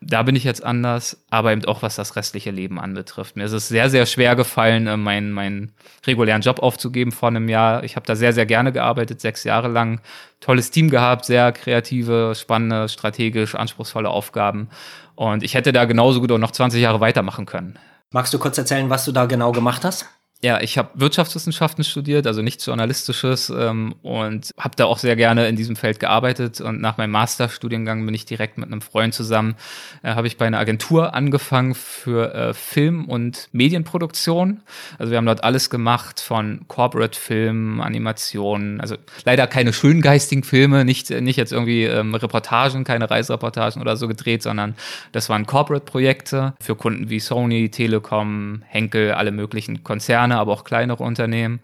[0.05, 3.37] Da bin ich jetzt anders, aber eben auch was das restliche Leben anbetrifft.
[3.37, 5.73] Mir ist es sehr, sehr schwer gefallen, äh, meinen, meinen
[6.07, 7.85] regulären Job aufzugeben vor einem Jahr.
[7.85, 10.01] Ich habe da sehr, sehr gerne gearbeitet, sechs Jahre lang.
[10.41, 14.69] Tolles Team gehabt, sehr kreative, spannende, strategisch anspruchsvolle Aufgaben.
[15.15, 17.79] Und ich hätte da genauso gut auch noch 20 Jahre weitermachen können.
[18.11, 20.07] Magst du kurz erzählen, was du da genau gemacht hast?
[20.45, 25.47] Ja, ich habe Wirtschaftswissenschaften studiert, also nichts Journalistisches ähm, und habe da auch sehr gerne
[25.47, 26.61] in diesem Feld gearbeitet.
[26.61, 29.55] Und nach meinem Masterstudiengang bin ich direkt mit einem Freund zusammen,
[30.03, 34.63] äh, habe ich bei einer Agentur angefangen für äh, Film- und Medienproduktion.
[34.99, 41.11] Also wir haben dort alles gemacht von Corporate-Filmen, Animationen, also leider keine schöngeistigen Filme, nicht,
[41.11, 44.75] nicht jetzt irgendwie ähm, Reportagen, keine Reisereportagen oder so gedreht, sondern
[45.13, 50.65] das waren Corporate-Projekte für Kunden wie Sony, Telekom, Henkel, alle möglichen Konzerne Konzerne, aber auch
[50.65, 51.61] kleinere Unternehmen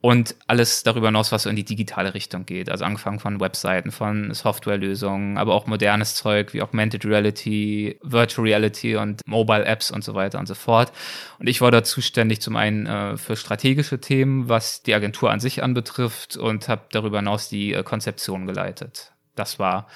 [0.00, 2.68] und alles darüber hinaus, was so in die digitale Richtung geht.
[2.68, 8.96] Also angefangen von Webseiten, von Softwarelösungen, aber auch modernes Zeug wie Augmented Reality, Virtual Reality
[8.96, 10.92] und Mobile Apps und so weiter und so fort.
[11.38, 15.38] Und ich war da zuständig zum einen äh, für strategische Themen, was die Agentur an
[15.38, 19.12] sich anbetrifft und habe darüber hinaus die äh, Konzeption geleitet.
[19.36, 19.86] Das war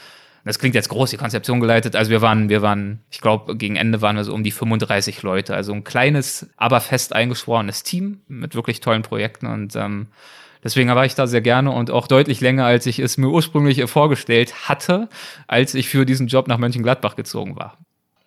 [0.46, 1.96] das klingt jetzt groß, die Konzeption geleitet.
[1.96, 5.22] Also wir waren, wir waren, ich glaube, gegen Ende waren wir so um die 35
[5.22, 5.54] Leute.
[5.54, 10.08] Also ein kleines, aber fest eingeschworenes Team mit wirklich tollen Projekten und ähm,
[10.64, 13.88] Deswegen war ich da sehr gerne und auch deutlich länger, als ich es mir ursprünglich
[13.88, 15.08] vorgestellt hatte,
[15.46, 17.78] als ich für diesen Job nach Mönchengladbach gezogen war.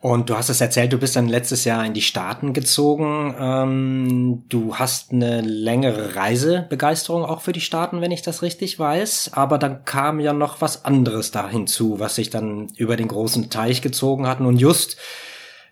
[0.02, 3.36] Und du hast es erzählt, du bist dann letztes Jahr in die Staaten gezogen.
[3.38, 9.32] Ähm, du hast eine längere Reisebegeisterung auch für die Staaten, wenn ich das richtig weiß.
[9.34, 13.50] Aber dann kam ja noch was anderes da hinzu, was sich dann über den großen
[13.50, 14.40] Teich gezogen hat.
[14.40, 14.96] Und just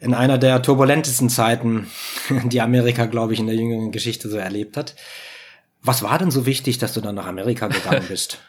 [0.01, 1.87] in einer der turbulentesten Zeiten,
[2.47, 4.95] die Amerika, glaube ich, in der jüngeren Geschichte so erlebt hat.
[5.83, 8.39] Was war denn so wichtig, dass du dann nach Amerika gegangen bist?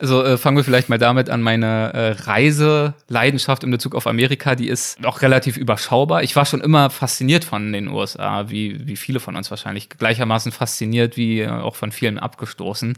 [0.00, 1.42] Also äh, fangen wir vielleicht mal damit an.
[1.42, 6.22] Meine äh, Reiseleidenschaft in Bezug auf Amerika, die ist auch relativ überschaubar.
[6.22, 9.90] Ich war schon immer fasziniert von den USA, wie, wie viele von uns wahrscheinlich.
[9.90, 12.96] Gleichermaßen fasziniert wie äh, auch von vielen abgestoßen.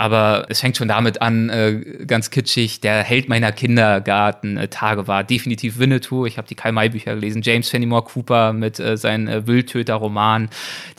[0.00, 5.78] Aber es fängt schon damit an, äh, ganz kitschig, der Held meiner Kindergarten-Tage war definitiv
[5.78, 6.24] Winnetou.
[6.24, 10.48] Ich habe die Karl-May-Bücher gelesen, James Fenimore Cooper mit äh, seinen äh, Wildtöter-Roman,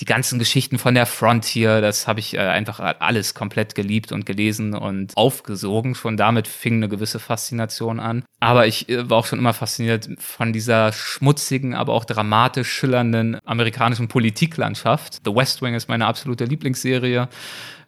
[0.02, 4.28] die ganzen Geschichten von der Frontier, das habe ich äh, einfach alles komplett geliebt und
[4.28, 5.96] gelesen und aufgesogen.
[5.96, 8.24] Schon damit fing eine gewisse Faszination an.
[8.40, 13.40] Aber ich äh, war auch schon immer fasziniert von dieser schmutzigen, aber auch dramatisch schillernden
[13.46, 15.22] amerikanischen Politiklandschaft.
[15.26, 17.30] The West Wing ist meine absolute Lieblingsserie.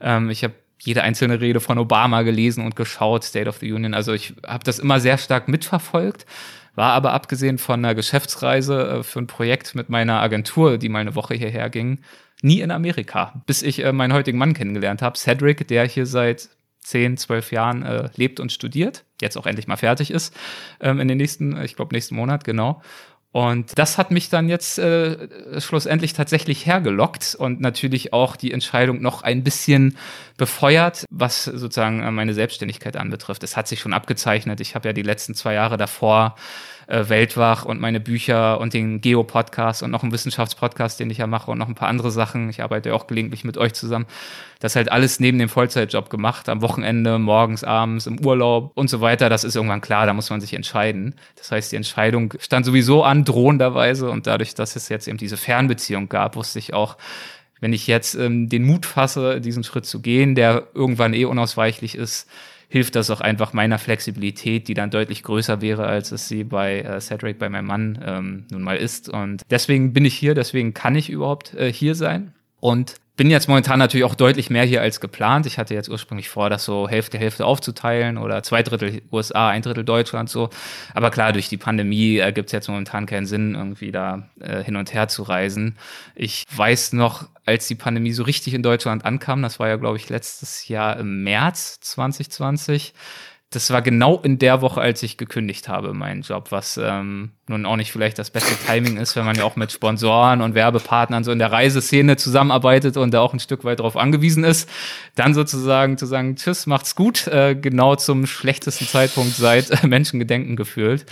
[0.02, 0.54] Ähm, ich habe
[0.86, 3.94] jede einzelne Rede von Obama gelesen und geschaut, State of the Union.
[3.94, 6.26] Also ich habe das immer sehr stark mitverfolgt,
[6.76, 11.00] war aber abgesehen von einer Geschäftsreise äh, für ein Projekt mit meiner Agentur, die mal
[11.00, 12.00] eine Woche hierher ging,
[12.42, 16.50] nie in Amerika, bis ich äh, meinen heutigen Mann kennengelernt habe, Cedric, der hier seit
[16.80, 20.36] zehn, zwölf Jahren äh, lebt und studiert, jetzt auch endlich mal fertig ist,
[20.82, 22.82] ähm, in den nächsten, ich glaube nächsten Monat, genau.
[23.34, 29.02] Und das hat mich dann jetzt äh, schlussendlich tatsächlich hergelockt und natürlich auch die Entscheidung
[29.02, 29.98] noch ein bisschen
[30.38, 33.42] befeuert, was sozusagen äh, meine Selbstständigkeit anbetrifft.
[33.42, 34.60] Es hat sich schon abgezeichnet.
[34.60, 36.36] Ich habe ja die letzten zwei Jahre davor
[36.88, 41.28] äh, Weltwach und meine Bücher und den Geo-Podcast und noch einen Wissenschaftspodcast, den ich ja
[41.28, 42.50] mache und noch ein paar andere Sachen.
[42.50, 44.06] Ich arbeite ja auch gelegentlich mit euch zusammen.
[44.60, 49.02] Das halt alles neben dem Vollzeitjob gemacht, am Wochenende, morgens, abends, im Urlaub und so
[49.02, 49.30] weiter.
[49.30, 51.16] Das ist irgendwann klar, da muss man sich entscheiden.
[51.36, 54.10] Das heißt, die Entscheidung stand sowieso an, drohenderweise.
[54.10, 56.98] Und dadurch, dass es jetzt eben diese Fernbeziehung gab, wusste ich auch,
[57.60, 61.96] wenn ich jetzt ähm, den Mut fasse, diesen Schritt zu gehen, der irgendwann eh unausweichlich
[61.96, 62.28] ist,
[62.74, 66.80] hilft das auch einfach meiner Flexibilität, die dann deutlich größer wäre, als es sie bei
[66.80, 69.10] äh, Cedric, bei meinem Mann ähm, nun mal ist.
[69.10, 72.34] Und deswegen bin ich hier, deswegen kann ich überhaupt äh, hier sein.
[72.60, 75.46] Und bin jetzt momentan natürlich auch deutlich mehr hier als geplant.
[75.46, 79.62] Ich hatte jetzt ursprünglich vor, das so Hälfte, Hälfte aufzuteilen oder zwei Drittel USA, ein
[79.62, 80.50] Drittel Deutschland so.
[80.96, 84.64] Aber klar, durch die Pandemie äh, gibt es jetzt momentan keinen Sinn, irgendwie da äh,
[84.64, 85.78] hin und her zu reisen.
[86.16, 89.98] Ich weiß noch, als die Pandemie so richtig in Deutschland ankam, das war ja, glaube
[89.98, 92.94] ich, letztes Jahr im März 2020,
[93.56, 97.66] das war genau in der Woche, als ich gekündigt habe, meinen Job, was ähm, nun
[97.66, 101.24] auch nicht vielleicht das beste Timing ist, wenn man ja auch mit Sponsoren und Werbepartnern
[101.24, 104.70] so in der Reiseszene zusammenarbeitet und da auch ein Stück weit darauf angewiesen ist,
[105.16, 110.56] dann sozusagen zu sagen, tschüss, macht's gut, äh, genau zum schlechtesten Zeitpunkt seit äh, Menschengedenken
[110.56, 111.06] gefühlt.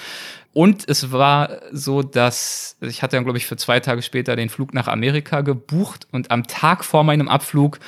[0.53, 4.49] Und es war so, dass ich hatte dann, glaube ich, für zwei Tage später den
[4.49, 7.79] Flug nach Amerika gebucht und am Tag vor meinem Abflug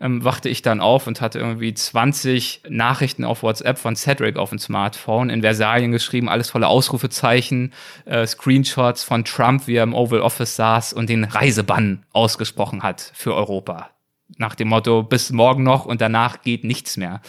[0.00, 4.50] ähm, wachte ich dann auf und hatte irgendwie 20 Nachrichten auf WhatsApp von Cedric auf
[4.50, 7.72] dem Smartphone, in Versalien geschrieben, alles volle Ausrufezeichen,
[8.06, 13.12] äh, Screenshots von Trump, wie er im Oval Office saß und den Reisebann ausgesprochen hat
[13.14, 13.90] für Europa.
[14.38, 17.20] Nach dem Motto, bis morgen noch und danach geht nichts mehr.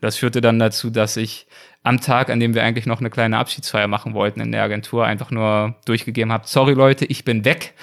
[0.00, 1.46] Das führte dann dazu, dass ich
[1.86, 5.04] am Tag, an dem wir eigentlich noch eine kleine Abschiedsfeier machen wollten in der Agentur,
[5.06, 7.74] einfach nur durchgegeben habe, sorry Leute, ich bin weg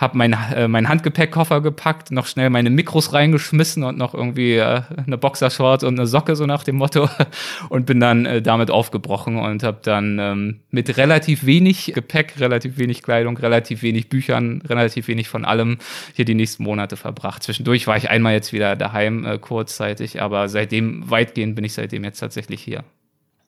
[0.00, 4.80] habe mein, äh, mein Handgepäckkoffer gepackt, noch schnell meine Mikros reingeschmissen und noch irgendwie äh,
[4.96, 7.08] eine Boxershort und eine Socke, so nach dem Motto,
[7.68, 12.78] und bin dann äh, damit aufgebrochen und habe dann ähm, mit relativ wenig Gepäck, relativ
[12.78, 15.76] wenig Kleidung, relativ wenig Büchern, relativ wenig von allem
[16.14, 17.42] hier die nächsten Monate verbracht.
[17.42, 22.04] Zwischendurch war ich einmal jetzt wieder daheim äh, kurzzeitig, aber seitdem weitgehend bin ich seitdem
[22.04, 22.84] jetzt tatsächlich hier.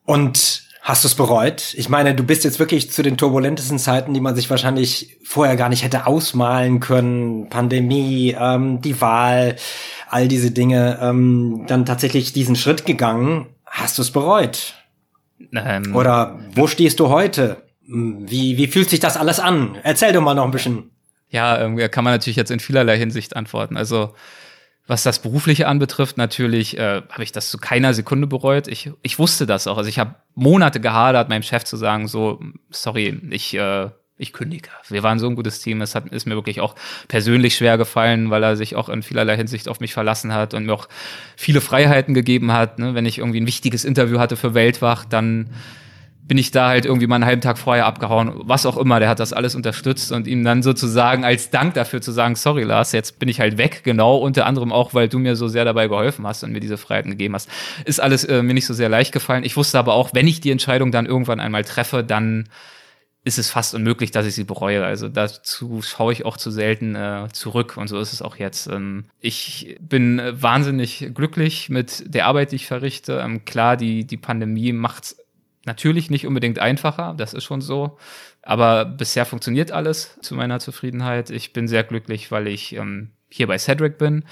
[0.05, 1.73] Und Hast du es bereut?
[1.77, 5.55] Ich meine, du bist jetzt wirklich zu den turbulentesten Zeiten, die man sich wahrscheinlich vorher
[5.55, 7.47] gar nicht hätte ausmalen können.
[7.49, 9.55] Pandemie, ähm, die Wahl,
[10.09, 13.47] all diese Dinge, ähm, dann tatsächlich diesen Schritt gegangen.
[13.65, 14.73] Hast du es bereut?
[15.53, 17.63] Ähm, Oder wo stehst du heute?
[17.87, 19.77] Wie, wie fühlt sich das alles an?
[19.83, 20.91] Erzähl doch mal noch ein bisschen.
[21.29, 23.77] Ja, kann man natürlich jetzt in vielerlei Hinsicht antworten.
[23.77, 24.15] Also
[24.85, 28.67] was das Berufliche anbetrifft, natürlich äh, habe ich das zu keiner Sekunde bereut.
[28.67, 29.77] Ich, ich wusste das auch.
[29.77, 34.69] Also ich habe Monate gehadert, meinem Chef zu sagen, so, sorry, ich, äh, ich kündige.
[34.89, 35.81] Wir waren so ein gutes Team.
[35.81, 36.75] Es hat, ist mir wirklich auch
[37.07, 40.65] persönlich schwer gefallen, weil er sich auch in vielerlei Hinsicht auf mich verlassen hat und
[40.65, 40.89] mir auch
[41.37, 42.77] viele Freiheiten gegeben hat.
[42.77, 42.93] Ne?
[42.93, 45.49] Wenn ich irgendwie ein wichtiges Interview hatte für Weltwach, dann
[46.25, 49.09] bin ich da halt irgendwie mal einen halben Tag vorher abgehauen, was auch immer, der
[49.09, 52.93] hat das alles unterstützt und ihm dann sozusagen als Dank dafür zu sagen, sorry Lars,
[52.93, 55.87] jetzt bin ich halt weg, genau, unter anderem auch, weil du mir so sehr dabei
[55.87, 57.49] geholfen hast und mir diese Freiheiten gegeben hast,
[57.85, 59.43] ist alles äh, mir nicht so sehr leicht gefallen.
[59.43, 62.47] Ich wusste aber auch, wenn ich die Entscheidung dann irgendwann einmal treffe, dann
[63.25, 64.85] ist es fast unmöglich, dass ich sie bereue.
[64.85, 68.67] Also dazu schaue ich auch zu selten äh, zurück und so ist es auch jetzt.
[68.67, 73.21] Ähm, ich bin äh, wahnsinnig glücklich mit der Arbeit, die ich verrichte.
[73.23, 75.15] Ähm, klar, die, die Pandemie macht
[75.65, 77.97] Natürlich nicht unbedingt einfacher, das ist schon so.
[78.41, 81.29] Aber bisher funktioniert alles zu meiner Zufriedenheit.
[81.29, 84.25] Ich bin sehr glücklich, weil ich ähm, hier bei Cedric bin.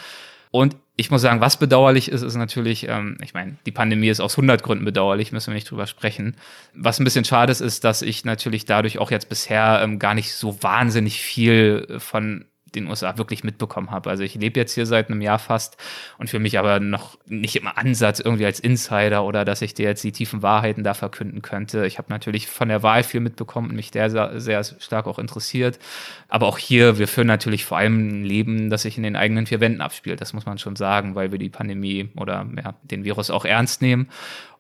[0.52, 4.20] Und ich muss sagen, was bedauerlich ist, ist natürlich, ähm, ich meine, die Pandemie ist
[4.20, 6.36] aus 100 Gründen bedauerlich, müssen wir nicht drüber sprechen.
[6.76, 10.14] Was ein bisschen schade ist, ist, dass ich natürlich dadurch auch jetzt bisher ähm, gar
[10.14, 12.46] nicht so wahnsinnig viel von
[12.76, 14.10] den USA wirklich mitbekommen habe.
[14.10, 15.78] Also ich lebe jetzt hier seit einem Jahr fast
[16.18, 19.88] und für mich aber noch nicht im Ansatz irgendwie als Insider oder dass ich dir
[19.88, 21.86] jetzt die tiefen Wahrheiten da verkünden könnte.
[21.86, 25.80] Ich habe natürlich von der Wahl viel mitbekommen und mich sehr, sehr stark auch interessiert.
[26.28, 29.46] Aber auch hier, wir führen natürlich vor allem ein Leben, das sich in den eigenen
[29.46, 30.22] vier Wänden abspielt.
[30.22, 33.82] Das muss man schon sagen, weil wir die Pandemie oder ja, den Virus auch ernst
[33.82, 34.08] nehmen.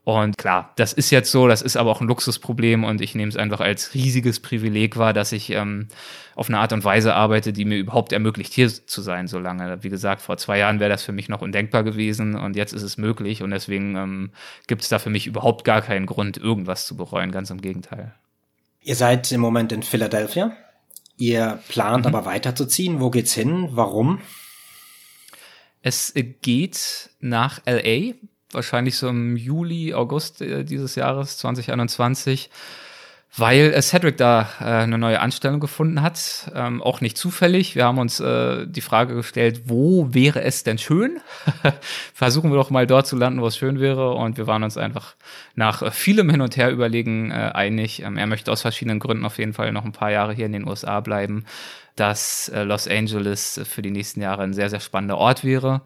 [0.03, 3.29] Und klar, das ist jetzt so, das ist aber auch ein Luxusproblem und ich nehme
[3.29, 5.89] es einfach als riesiges Privileg wahr, dass ich ähm,
[6.35, 9.83] auf eine Art und Weise arbeite, die mir überhaupt ermöglicht, hier zu sein so lange.
[9.83, 12.81] Wie gesagt, vor zwei Jahren wäre das für mich noch undenkbar gewesen und jetzt ist
[12.81, 14.31] es möglich und deswegen ähm,
[14.65, 18.15] gibt es da für mich überhaupt gar keinen Grund, irgendwas zu bereuen, ganz im Gegenteil.
[18.81, 20.51] Ihr seid im Moment in Philadelphia.
[21.17, 22.15] Ihr plant mhm.
[22.15, 22.99] aber weiterzuziehen.
[22.99, 23.69] Wo geht's hin?
[23.73, 24.19] Warum?
[25.83, 28.13] Es geht nach LA
[28.53, 32.49] wahrscheinlich so im Juli, August äh, dieses Jahres 2021,
[33.37, 36.51] weil äh, Cedric da äh, eine neue Anstellung gefunden hat.
[36.53, 37.75] Ähm, auch nicht zufällig.
[37.75, 41.21] Wir haben uns äh, die Frage gestellt, wo wäre es denn schön?
[42.13, 44.13] Versuchen wir doch mal dort zu landen, wo es schön wäre.
[44.13, 45.15] Und wir waren uns einfach
[45.55, 48.01] nach äh, vielem Hin und Her überlegen äh, einig.
[48.01, 50.53] Ähm, er möchte aus verschiedenen Gründen auf jeden Fall noch ein paar Jahre hier in
[50.53, 51.45] den USA bleiben,
[51.95, 55.81] dass äh, Los Angeles für die nächsten Jahre ein sehr, sehr spannender Ort wäre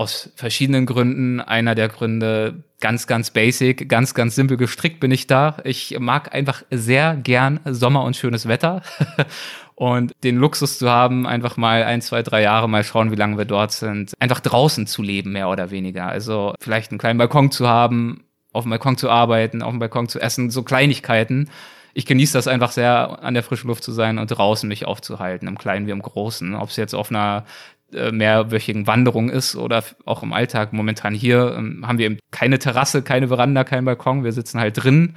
[0.00, 1.42] aus verschiedenen Gründen.
[1.42, 5.58] Einer der Gründe, ganz, ganz basic, ganz, ganz simpel gestrickt bin ich da.
[5.62, 8.80] Ich mag einfach sehr gern Sommer und schönes Wetter.
[9.74, 13.36] und den Luxus zu haben, einfach mal ein, zwei, drei Jahre mal schauen, wie lange
[13.36, 16.06] wir dort sind, einfach draußen zu leben, mehr oder weniger.
[16.06, 18.24] Also vielleicht einen kleinen Balkon zu haben,
[18.54, 21.50] auf dem Balkon zu arbeiten, auf dem Balkon zu essen, so Kleinigkeiten.
[21.92, 25.46] Ich genieße das einfach sehr, an der frischen Luft zu sein und draußen mich aufzuhalten,
[25.46, 26.54] im Kleinen wie im Großen.
[26.54, 27.44] Ob es jetzt auf einer
[27.92, 30.72] mehrwöchigen Wanderung ist oder auch im Alltag.
[30.72, 34.24] Momentan hier ähm, haben wir eben keine Terrasse, keine Veranda, keinen Balkon.
[34.24, 35.14] Wir sitzen halt drin,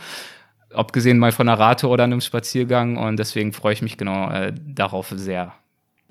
[0.74, 2.98] abgesehen mal von einer Rate oder einem Spaziergang.
[2.98, 5.54] Und deswegen freue ich mich genau äh, darauf sehr.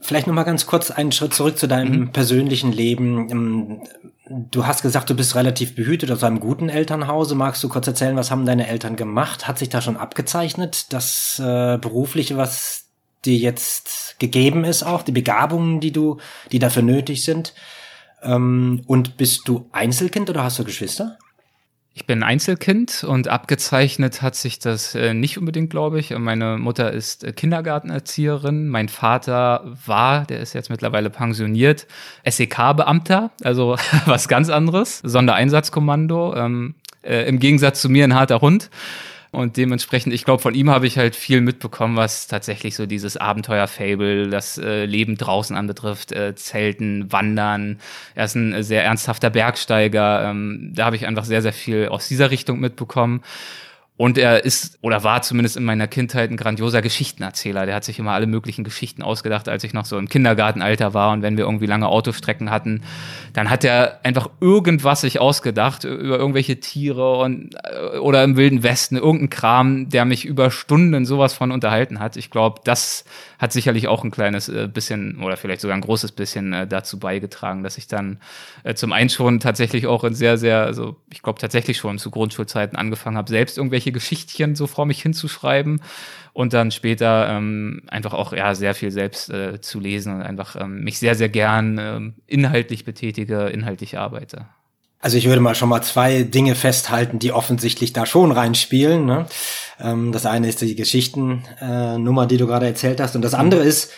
[0.03, 2.13] Vielleicht noch mal ganz kurz einen Schritt zurück zu deinem mhm.
[2.13, 3.31] persönlichen Leben.
[3.31, 3.83] Ähm,
[4.29, 7.37] du hast gesagt, du bist relativ behütet aus einem guten Elternhause.
[7.37, 9.47] Magst du kurz erzählen, was haben deine Eltern gemacht?
[9.47, 12.82] Hat sich da schon abgezeichnet, das äh, berufliche, was
[13.25, 16.19] dir jetzt gegeben ist auch, die Begabungen, die du,
[16.51, 17.55] die dafür nötig sind.
[18.23, 21.19] Ähm, und bist du Einzelkind oder hast du Geschwister?
[21.95, 26.17] Ich bin Einzelkind und abgezeichnet hat sich das äh, nicht unbedingt, glaube ich.
[26.17, 28.69] Meine Mutter ist äh, Kindergartenerzieherin.
[28.69, 31.87] Mein Vater war, der ist jetzt mittlerweile pensioniert,
[32.25, 36.35] SEK-Beamter, also was ganz anderes, Sondereinsatzkommando.
[36.35, 38.71] Ähm, äh, Im Gegensatz zu mir ein harter Hund.
[39.33, 43.17] Und dementsprechend, ich glaube, von ihm habe ich halt viel mitbekommen, was tatsächlich so dieses
[43.17, 47.81] Abenteuer-Fable, das äh, Leben draußen anbetrifft, äh, Zelten, Wandern.
[48.15, 50.29] Er ist ein sehr ernsthafter Bergsteiger.
[50.29, 53.23] Ähm, da habe ich einfach sehr, sehr viel aus dieser Richtung mitbekommen.
[53.99, 57.67] Und er ist oder war zumindest in meiner Kindheit ein grandioser Geschichtenerzähler.
[57.67, 61.13] Der hat sich immer alle möglichen Geschichten ausgedacht, als ich noch so im Kindergartenalter war.
[61.13, 62.83] Und wenn wir irgendwie lange Autostrecken hatten,
[63.35, 68.63] dann hat er einfach irgendwas sich ausgedacht über irgendwelche Tiere und äh, oder im Wilden
[68.63, 72.17] Westen, irgendein Kram, der mich über Stunden sowas von unterhalten hat.
[72.17, 73.05] Ich glaube, das
[73.39, 76.99] hat sicherlich auch ein kleines äh, bisschen oder vielleicht sogar ein großes bisschen äh, dazu
[76.99, 78.21] beigetragen, dass ich dann
[78.75, 82.79] zum einen schon tatsächlich auch in sehr, sehr, also ich glaube tatsächlich schon zu Grundschulzeiten
[82.79, 85.81] angefangen habe, selbst irgendwelche irgendwelche Geschichtchen so vor mich hinzuschreiben
[86.33, 90.57] und dann später ähm, einfach auch ja sehr viel selbst äh, zu lesen und einfach
[90.57, 94.47] ähm, mich sehr, sehr gern ähm, inhaltlich betätige, inhaltlich arbeite.
[95.01, 99.05] Also ich würde mal schon mal zwei Dinge festhalten, die offensichtlich da schon reinspielen.
[99.05, 99.27] Ne?
[99.81, 103.63] Ähm, das eine ist die Geschichtennummer, äh, die du gerade erzählt hast, und das andere
[103.63, 103.91] ist,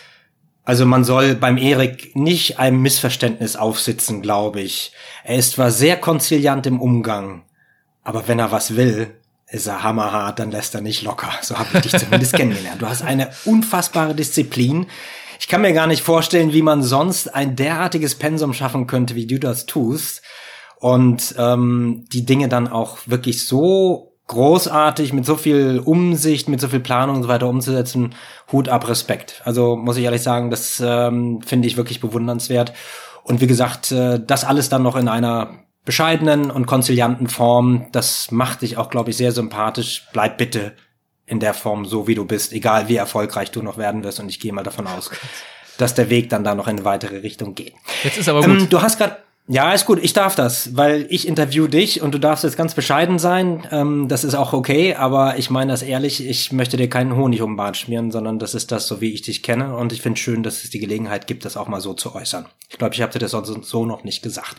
[0.66, 4.93] also man soll beim Erik nicht einem Missverständnis aufsitzen, glaube ich.
[5.22, 7.43] Er ist zwar sehr konziliant im Umgang,
[8.03, 9.14] aber wenn er was will,
[9.55, 11.30] ist er hammerhart, dann lässt er nicht locker.
[11.42, 12.82] So habe ich dich zumindest kennengelernt.
[12.82, 14.86] Du hast eine unfassbare Disziplin.
[15.38, 19.26] Ich kann mir gar nicht vorstellen, wie man sonst ein derartiges Pensum schaffen könnte, wie
[19.26, 20.22] du das tust.
[20.80, 26.68] Und ähm, die Dinge dann auch wirklich so großartig, mit so viel Umsicht, mit so
[26.68, 28.14] viel Planung und so weiter umzusetzen.
[28.50, 29.40] Hut ab, Respekt.
[29.44, 32.72] Also muss ich ehrlich sagen, das ähm, finde ich wirklich bewundernswert.
[33.22, 37.87] Und wie gesagt, äh, das alles dann noch in einer bescheidenen und konzilianten Form.
[37.93, 40.07] Das macht dich auch, glaube ich, sehr sympathisch.
[40.12, 40.72] Bleib bitte
[41.26, 44.20] in der Form so, wie du bist, egal wie erfolgreich du noch werden wirst.
[44.20, 45.11] Und ich gehe mal davon aus,
[45.78, 47.74] dass der Weg dann da noch in eine weitere Richtung geht.
[48.03, 48.61] Jetzt ist aber gut.
[48.61, 49.16] Ähm, du hast gerade
[49.47, 49.99] ja, ist gut.
[50.03, 53.66] Ich darf das, weil ich interview dich und du darfst jetzt ganz bescheiden sein.
[53.70, 56.26] Ähm, das ist auch okay, aber ich meine das ehrlich.
[56.26, 59.12] Ich möchte dir keinen Honig um den Bart schmieren, sondern das ist das, so wie
[59.12, 59.76] ich dich kenne.
[59.76, 62.47] Und ich finde schön, dass es die Gelegenheit gibt, das auch mal so zu äußern.
[62.70, 64.57] Ich glaube, ich habe dir das sonst so noch nicht gesagt.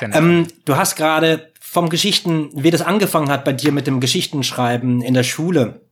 [0.00, 5.02] Ähm, du hast gerade vom Geschichten, wie das angefangen hat bei dir mit dem Geschichtenschreiben
[5.02, 5.82] in der Schule.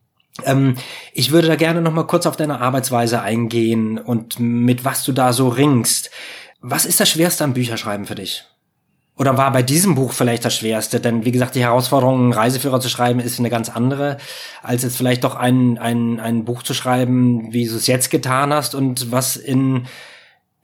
[0.45, 0.77] Ähm,
[1.13, 5.13] ich würde da gerne noch mal kurz auf deine Arbeitsweise eingehen und mit was du
[5.13, 6.11] da so ringst.
[6.61, 8.45] Was ist das Schwerste am Bücherschreiben für dich?
[9.19, 11.01] Oder war bei diesem Buch vielleicht das Schwerste?
[11.01, 14.19] Denn wie gesagt, die Herausforderung, einen Reiseführer zu schreiben, ist eine ganz andere,
[14.63, 18.53] als jetzt vielleicht doch ein, ein, ein Buch zu schreiben, wie du es jetzt getan
[18.53, 19.87] hast und was in,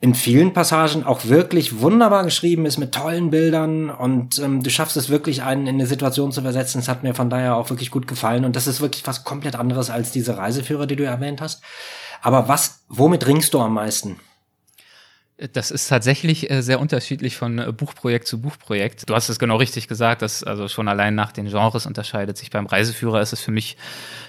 [0.01, 4.97] in vielen Passagen auch wirklich wunderbar geschrieben ist mit tollen Bildern und ähm, du schaffst
[4.97, 6.77] es wirklich, einen in eine Situation zu versetzen.
[6.77, 9.55] Es hat mir von daher auch wirklich gut gefallen und das ist wirklich was komplett
[9.55, 11.63] anderes als diese Reiseführer, die du erwähnt hast.
[12.21, 14.19] Aber was, womit ringst du am meisten?
[15.37, 19.09] Das ist tatsächlich äh, sehr unterschiedlich von äh, Buchprojekt zu Buchprojekt.
[19.09, 22.51] Du hast es genau richtig gesagt, dass also schon allein nach den Genres unterscheidet sich.
[22.51, 23.75] Beim Reiseführer ist es für mich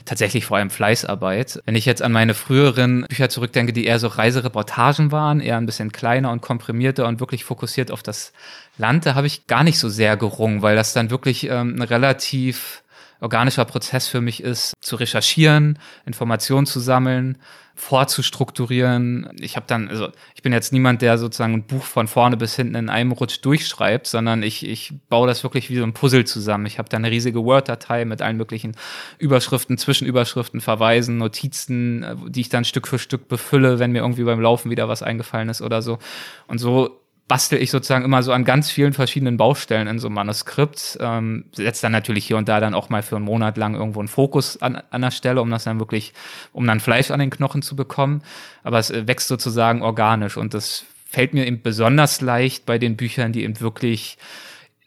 [0.06, 1.60] tatsächlich vor allem Fleißarbeit.
[1.66, 5.66] Wenn ich jetzt an meine früheren Bücher zurückdenke, die eher so Reisereportagen waren, eher ein
[5.66, 8.32] bisschen kleiner und komprimierter und wirklich fokussiert auf das
[8.78, 12.82] Land, da habe ich gar nicht so sehr gerungen, weil das dann wirklich ähm, relativ
[13.24, 17.38] organischer Prozess für mich ist, zu recherchieren, Informationen zu sammeln,
[17.74, 19.30] vorzustrukturieren.
[19.40, 22.54] Ich habe dann, also ich bin jetzt niemand, der sozusagen ein Buch von vorne bis
[22.54, 26.24] hinten in einem Rutsch durchschreibt, sondern ich, ich baue das wirklich wie so ein Puzzle
[26.24, 26.66] zusammen.
[26.66, 28.76] Ich habe da eine riesige Word-Datei mit allen möglichen
[29.18, 34.40] Überschriften, Zwischenüberschriften, Verweisen, Notizen, die ich dann Stück für Stück befülle, wenn mir irgendwie beim
[34.40, 35.98] Laufen wieder was eingefallen ist oder so.
[36.46, 40.16] Und so bastel ich sozusagen immer so an ganz vielen verschiedenen Baustellen in so einem
[40.16, 40.98] Manuskript.
[41.00, 44.00] Ähm, setzt dann natürlich hier und da dann auch mal für einen Monat lang irgendwo
[44.00, 46.12] einen Fokus an, an der Stelle, um das dann wirklich,
[46.52, 48.22] um dann Fleisch an den Knochen zu bekommen.
[48.62, 52.96] Aber es äh, wächst sozusagen organisch und das fällt mir eben besonders leicht bei den
[52.96, 54.18] Büchern, die eben wirklich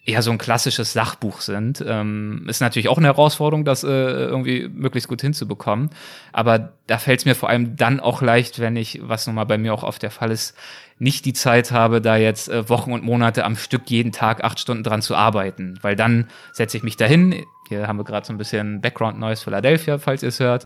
[0.08, 1.84] eher so ein klassisches Sachbuch sind.
[1.86, 5.90] Ähm, ist natürlich auch eine Herausforderung, das äh, irgendwie möglichst gut hinzubekommen.
[6.32, 9.44] Aber da fällt es mir vor allem dann auch leicht, wenn ich, was nun mal
[9.44, 10.56] bei mir auch oft der Fall ist,
[11.00, 14.60] nicht die Zeit habe, da jetzt äh, Wochen und Monate am Stück jeden Tag acht
[14.60, 15.78] Stunden dran zu arbeiten.
[15.82, 17.46] Weil dann setze ich mich dahin.
[17.68, 20.66] Hier haben wir gerade so ein bisschen Background Noise Philadelphia, falls ihr es hört.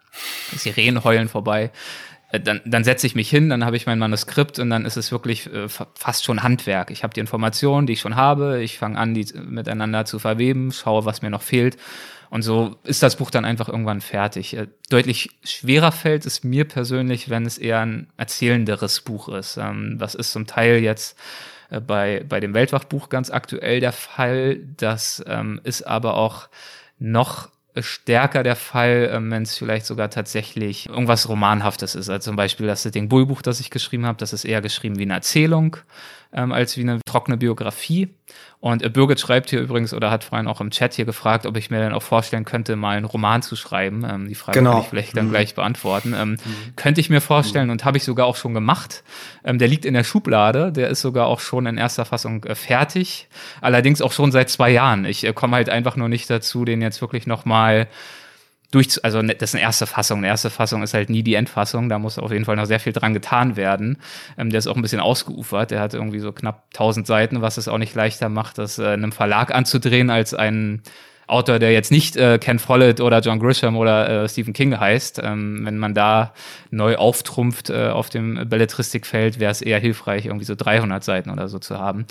[0.55, 1.71] Sirenen heulen vorbei.
[2.31, 4.97] Äh, dann, dann setze ich mich hin, dann habe ich mein Manuskript und dann ist
[4.97, 6.91] es wirklich äh, fast schon Handwerk.
[6.91, 10.71] Ich habe die Informationen, die ich schon habe, ich fange an, die miteinander zu verweben,
[10.71, 11.77] schaue, was mir noch fehlt.
[12.31, 14.55] Und so ist das Buch dann einfach irgendwann fertig.
[14.55, 19.57] Äh, deutlich schwerer fällt es mir persönlich, wenn es eher ein erzählenderes Buch ist.
[19.57, 21.19] Ähm, das ist zum Teil jetzt
[21.69, 24.59] äh, bei, bei dem Weltwachbuch ganz aktuell der Fall.
[24.77, 26.47] Das ähm, ist aber auch
[26.99, 32.09] noch stärker der Fall, ähm, wenn es vielleicht sogar tatsächlich irgendwas Romanhaftes ist.
[32.09, 34.97] Also zum Beispiel das Sitting Bull Buch, das ich geschrieben habe, das ist eher geschrieben
[34.97, 35.75] wie eine Erzählung
[36.33, 38.09] ähm, als wie eine trockene Biografie.
[38.59, 41.57] Und äh, Birgit schreibt hier übrigens oder hat vorhin auch im Chat hier gefragt, ob
[41.57, 44.05] ich mir dann auch vorstellen könnte, mal einen Roman zu schreiben.
[44.09, 44.73] Ähm, die Frage genau.
[44.73, 45.31] kann ich vielleicht dann mhm.
[45.31, 46.13] gleich beantworten.
[46.15, 46.37] Ähm, mhm.
[46.75, 47.71] Könnte ich mir vorstellen mhm.
[47.71, 49.03] und habe ich sogar auch schon gemacht.
[49.43, 52.55] Ähm, der liegt in der Schublade, der ist sogar auch schon in erster Fassung äh,
[52.55, 53.27] fertig.
[53.59, 55.05] Allerdings auch schon seit zwei Jahren.
[55.05, 57.87] Ich äh, komme halt einfach nur nicht dazu, den jetzt wirklich nochmal
[58.71, 60.19] durch, also ne, das ist eine erste Fassung.
[60.19, 61.89] Eine erste Fassung ist halt nie die Endfassung.
[61.89, 63.97] Da muss auf jeden Fall noch sehr viel dran getan werden.
[64.37, 65.71] Ähm, der ist auch ein bisschen ausgeufert.
[65.71, 68.87] Der hat irgendwie so knapp 1000 Seiten, was es auch nicht leichter macht, das äh,
[68.87, 70.81] einem Verlag anzudrehen als ein
[71.27, 75.21] Autor, der jetzt nicht äh, Ken Follett oder John Grisham oder äh, Stephen King heißt.
[75.23, 76.33] Ähm, wenn man da
[76.71, 81.47] neu auftrumpft äh, auf dem Belletristikfeld, wäre es eher hilfreich, irgendwie so 300 Seiten oder
[81.47, 82.05] so zu haben.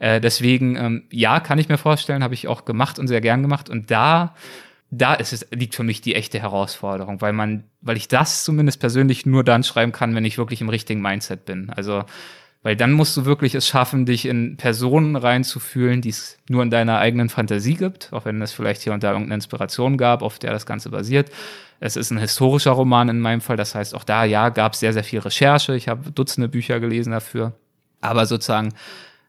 [0.00, 3.42] Äh, deswegen, ähm, ja, kann ich mir vorstellen, habe ich auch gemacht und sehr gern
[3.42, 3.70] gemacht.
[3.70, 4.34] Und da
[4.98, 8.80] da ist es, liegt für mich die echte Herausforderung, weil man, weil ich das zumindest
[8.80, 11.70] persönlich nur dann schreiben kann, wenn ich wirklich im richtigen Mindset bin.
[11.70, 12.04] Also,
[12.62, 16.70] weil dann musst du wirklich es schaffen, dich in Personen reinzufühlen, die es nur in
[16.70, 20.38] deiner eigenen Fantasie gibt, auch wenn es vielleicht hier und da irgendeine Inspiration gab, auf
[20.38, 21.30] der das Ganze basiert.
[21.80, 24.80] Es ist ein historischer Roman in meinem Fall, das heißt, auch da, ja, gab es
[24.80, 25.74] sehr, sehr viel Recherche.
[25.74, 27.52] Ich habe Dutzende Bücher gelesen dafür.
[28.00, 28.72] Aber sozusagen,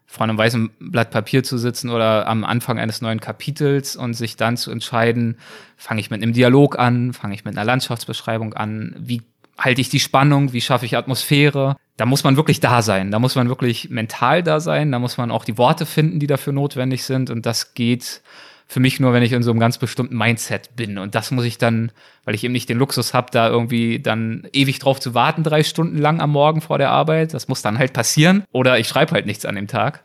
[0.05, 4.37] vor einem weißen Blatt Papier zu sitzen oder am Anfang eines neuen Kapitels und sich
[4.37, 5.37] dann zu entscheiden,
[5.77, 9.21] fange ich mit einem Dialog an, fange ich mit einer Landschaftsbeschreibung an, wie
[9.57, 11.77] halte ich die Spannung, wie schaffe ich Atmosphäre.
[11.97, 15.17] Da muss man wirklich da sein, da muss man wirklich mental da sein, da muss
[15.17, 18.21] man auch die Worte finden, die dafür notwendig sind und das geht
[18.67, 20.97] für mich nur, wenn ich in so einem ganz bestimmten Mindset bin.
[20.97, 21.91] Und das muss ich dann,
[22.23, 25.63] weil ich eben nicht den Luxus habe, da irgendwie dann ewig drauf zu warten, drei
[25.63, 27.33] Stunden lang am Morgen vor der Arbeit.
[27.33, 28.43] Das muss dann halt passieren.
[28.51, 30.03] Oder ich schreibe halt nichts an dem Tag.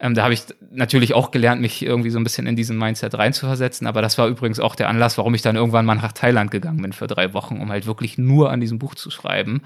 [0.00, 3.14] Ähm, da habe ich natürlich auch gelernt, mich irgendwie so ein bisschen in diesen Mindset
[3.14, 3.86] reinzuversetzen.
[3.86, 6.82] Aber das war übrigens auch der Anlass, warum ich dann irgendwann mal nach Thailand gegangen
[6.82, 9.62] bin für drei Wochen, um halt wirklich nur an diesem Buch zu schreiben.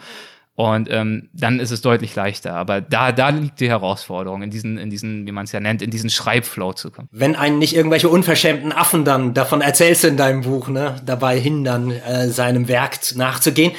[0.57, 2.55] Und ähm, dann ist es deutlich leichter.
[2.55, 5.83] Aber da, da liegt die Herausforderung, in diesen, in diesen, wie man es ja nennt,
[5.83, 7.09] in diesen Schreibflow zu kommen.
[7.11, 11.41] Wenn einen nicht irgendwelche unverschämten Affen dann, davon erzählst du in deinem Buch, ne, dabei
[11.41, 13.73] hindern, äh, seinem Werk nachzugehen.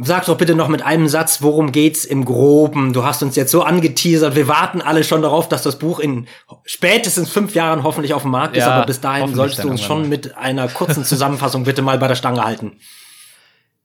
[0.00, 2.92] Sag doch bitte noch mit einem Satz, worum geht's im Groben?
[2.92, 6.28] Du hast uns jetzt so angeteasert, wir warten alle schon darauf, dass das Buch in
[6.64, 9.82] spätestens fünf Jahren hoffentlich auf dem Markt ist, ja, aber bis dahin solltest du uns
[9.82, 12.76] schon mit einer kurzen Zusammenfassung bitte mal bei der Stange halten.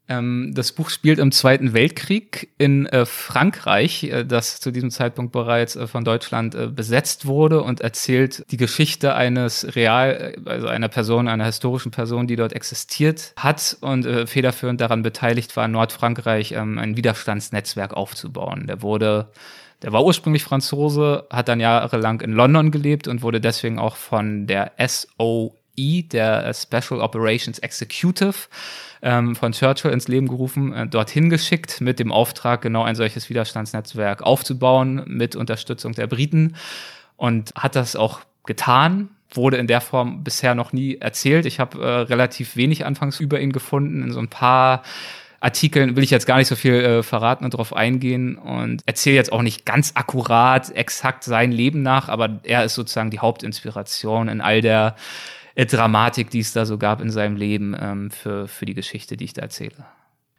[0.09, 5.33] Ähm, das Buch spielt im Zweiten Weltkrieg in äh, Frankreich, äh, das zu diesem Zeitpunkt
[5.33, 10.67] bereits äh, von Deutschland äh, besetzt wurde und erzählt die Geschichte eines real, äh, also
[10.67, 15.65] einer Person, einer historischen Person, die dort existiert hat und äh, federführend daran beteiligt war,
[15.65, 18.65] in Nordfrankreich ähm, ein Widerstandsnetzwerk aufzubauen.
[18.67, 19.29] Der wurde
[19.83, 24.47] der war ursprünglich Franzose, hat dann jahrelang in London gelebt und wurde deswegen auch von
[24.47, 28.47] der SOE, der Special Operations Executive,
[29.01, 33.29] ähm, von Churchill ins Leben gerufen, äh, dorthin geschickt mit dem Auftrag, genau ein solches
[33.29, 36.55] Widerstandsnetzwerk aufzubauen mit Unterstützung der Briten
[37.15, 41.45] und hat das auch getan wurde in der Form bisher noch nie erzählt.
[41.45, 44.01] Ich habe äh, relativ wenig anfangs über ihn gefunden.
[44.03, 44.83] In so ein paar
[45.39, 49.17] Artikeln will ich jetzt gar nicht so viel äh, verraten und darauf eingehen und erzähle
[49.17, 54.29] jetzt auch nicht ganz akkurat, exakt sein Leben nach, aber er ist sozusagen die Hauptinspiration
[54.29, 54.95] in all der
[55.65, 59.25] Dramatik, die es da so gab in seinem Leben ähm, für, für die Geschichte, die
[59.25, 59.85] ich da erzähle.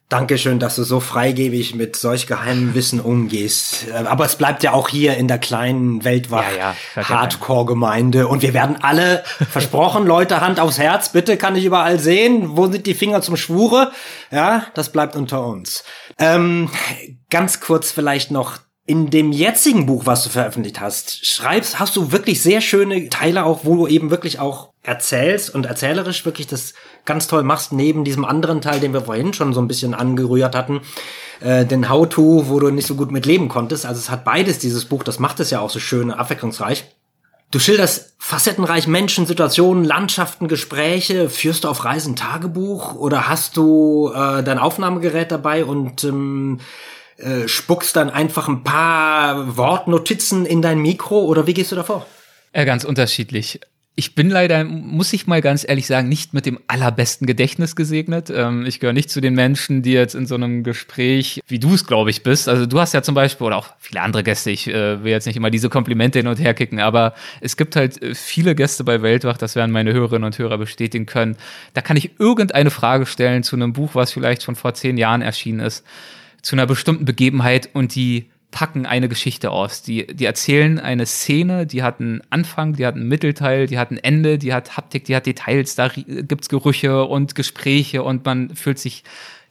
[0.08, 3.88] Dankeschön, dass du so freigebig mit solch geheimem Wissen umgehst.
[3.88, 8.26] Äh, aber es bleibt ja auch hier in der kleinen Weltwach ja, ja, Hardcore-Gemeinde.
[8.26, 12.56] Und wir werden alle, versprochen, Leute, Hand aufs Herz, bitte kann ich überall sehen.
[12.56, 13.92] Wo sind die Finger zum Schwure?
[14.30, 15.84] Ja, das bleibt unter uns.
[16.18, 16.70] Ähm,
[17.28, 18.56] ganz kurz vielleicht noch
[18.88, 23.44] in dem jetzigen Buch, was du veröffentlicht hast, schreibst, hast du wirklich sehr schöne Teile
[23.44, 26.72] auch, wo du eben wirklich auch erzählst und erzählerisch wirklich das
[27.04, 30.54] ganz toll machst, neben diesem anderen Teil, den wir vorhin schon so ein bisschen angerührt
[30.54, 30.80] hatten,
[31.40, 33.84] äh, den How-To, wo du nicht so gut mit leben konntest.
[33.84, 36.86] Also es hat beides, dieses Buch, das macht es ja auch so schön abwechslungsreich.
[37.50, 41.28] Du schilderst facettenreich Menschen, Situationen, Landschaften, Gespräche.
[41.28, 46.60] Führst du auf Reisen Tagebuch oder hast du äh, dein Aufnahmegerät dabei und ähm,
[47.18, 52.06] äh, spuckst dann einfach ein paar Wortnotizen in dein Mikro oder wie gehst du davor?
[52.54, 53.60] Ja, ganz unterschiedlich.
[53.96, 58.30] Ich bin leider, muss ich mal ganz ehrlich sagen, nicht mit dem allerbesten Gedächtnis gesegnet.
[58.30, 61.74] Ähm, ich gehöre nicht zu den Menschen, die jetzt in so einem Gespräch, wie du
[61.74, 62.48] es, glaube ich, bist.
[62.48, 65.26] Also du hast ja zum Beispiel, oder auch viele andere Gäste, ich äh, will jetzt
[65.26, 68.84] nicht immer diese Komplimente hin und her kicken, aber es gibt halt äh, viele Gäste
[68.84, 71.36] bei Weltwach, das werden meine Hörerinnen und Hörer bestätigen können.
[71.74, 75.22] Da kann ich irgendeine Frage stellen zu einem Buch, was vielleicht schon vor zehn Jahren
[75.22, 75.84] erschienen ist
[76.48, 79.82] zu einer bestimmten Begebenheit und die packen eine Geschichte aus.
[79.82, 83.90] Die, die erzählen eine Szene, die hat einen Anfang, die hat einen Mittelteil, die hat
[83.90, 88.56] ein Ende, die hat Haptik, die hat Details, da gibt's Gerüche und Gespräche und man
[88.56, 89.04] fühlt sich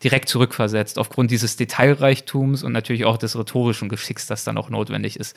[0.04, 5.20] direkt zurückversetzt, aufgrund dieses Detailreichtums und natürlich auch des rhetorischen Geschicks, das dann auch notwendig
[5.20, 5.36] ist.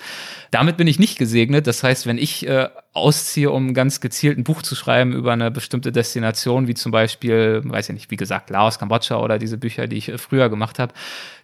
[0.50, 1.66] Damit bin ich nicht gesegnet.
[1.66, 5.50] Das heißt, wenn ich äh, ausziehe, um ganz gezielt ein Buch zu schreiben über eine
[5.50, 9.86] bestimmte Destination, wie zum Beispiel, weiß ich nicht, wie gesagt, Laos, Kambodscha oder diese Bücher,
[9.86, 10.92] die ich äh, früher gemacht habe,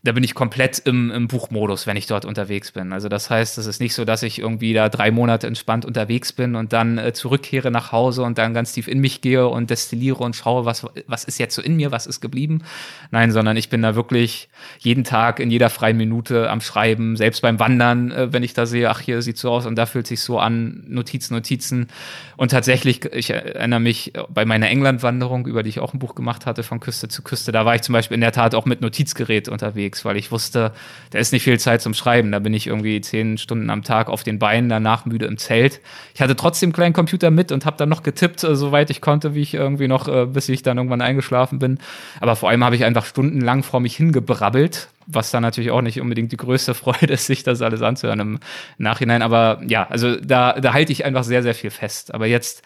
[0.02, 2.92] da bin ich komplett im, im Buchmodus, wenn ich dort unterwegs bin.
[2.92, 6.32] Also das heißt, es ist nicht so, dass ich irgendwie da drei Monate entspannt unterwegs
[6.32, 9.70] bin und dann äh, zurückkehre nach Hause und dann ganz tief in mich gehe und
[9.70, 12.62] destilliere und schaue, was, was ist jetzt so in mir, was ist geblieben.
[13.10, 14.48] Nein, sondern ich bin da wirklich
[14.78, 18.64] jeden Tag in jeder freien Minute am Schreiben, selbst beim Wandern, äh, wenn ich da
[18.64, 21.88] sehe, ach, hier sieht so aus und da fühlt sich so an, Notizen, Notizen.
[22.36, 26.46] Und tatsächlich, ich erinnere mich bei meiner England-Wanderung, über die ich auch ein Buch gemacht
[26.46, 28.80] hatte, von Küste zu Küste, da war ich zum Beispiel in der Tat auch mit
[28.80, 30.72] Notizgerät unterwegs weil ich wusste,
[31.10, 32.32] da ist nicht viel Zeit zum Schreiben.
[32.32, 35.80] Da bin ich irgendwie zehn Stunden am Tag auf den Beinen, danach müde im Zelt.
[36.14, 39.02] Ich hatte trotzdem einen kleinen Computer mit und habe dann noch getippt, äh, soweit ich
[39.02, 41.78] konnte, wie ich irgendwie noch, äh, bis ich dann irgendwann eingeschlafen bin.
[42.20, 46.00] Aber vor allem habe ich einfach stundenlang vor mich hingebrabbelt, was dann natürlich auch nicht
[46.00, 48.38] unbedingt die größte Freude ist, sich das alles anzuhören im
[48.78, 49.22] Nachhinein.
[49.22, 52.14] Aber ja, also da, da halte ich einfach sehr, sehr viel fest.
[52.14, 52.62] Aber jetzt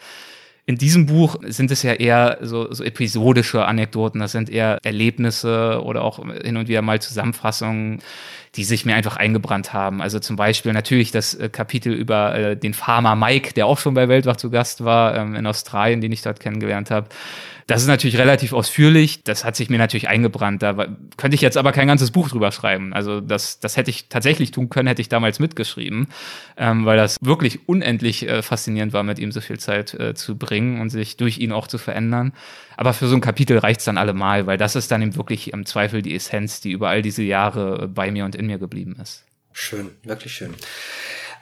[0.67, 5.81] in diesem Buch sind es ja eher so, so episodische Anekdoten, das sind eher Erlebnisse
[5.83, 7.99] oder auch hin und wieder mal Zusammenfassungen,
[8.55, 10.01] die sich mir einfach eingebrannt haben.
[10.01, 13.95] Also zum Beispiel natürlich das äh, Kapitel über äh, den Farmer Mike, der auch schon
[13.95, 17.07] bei Weltwach zu Gast war ähm, in Australien, den ich dort kennengelernt habe.
[17.67, 19.23] Das ist natürlich relativ ausführlich.
[19.23, 20.61] Das hat sich mir natürlich eingebrannt.
[20.61, 20.73] Da
[21.17, 22.93] könnte ich jetzt aber kein ganzes Buch drüber schreiben.
[22.93, 26.07] Also das, das hätte ich tatsächlich tun können, hätte ich damals mitgeschrieben,
[26.57, 30.37] ähm, weil das wirklich unendlich äh, faszinierend war, mit ihm so viel Zeit äh, zu
[30.37, 32.33] bringen und sich durch ihn auch zu verändern.
[32.77, 35.65] Aber für so ein Kapitel reicht's dann allemal, weil das ist dann eben wirklich im
[35.65, 39.23] Zweifel die Essenz, die über all diese Jahre bei mir und in mir geblieben ist.
[39.53, 40.53] Schön, wirklich schön.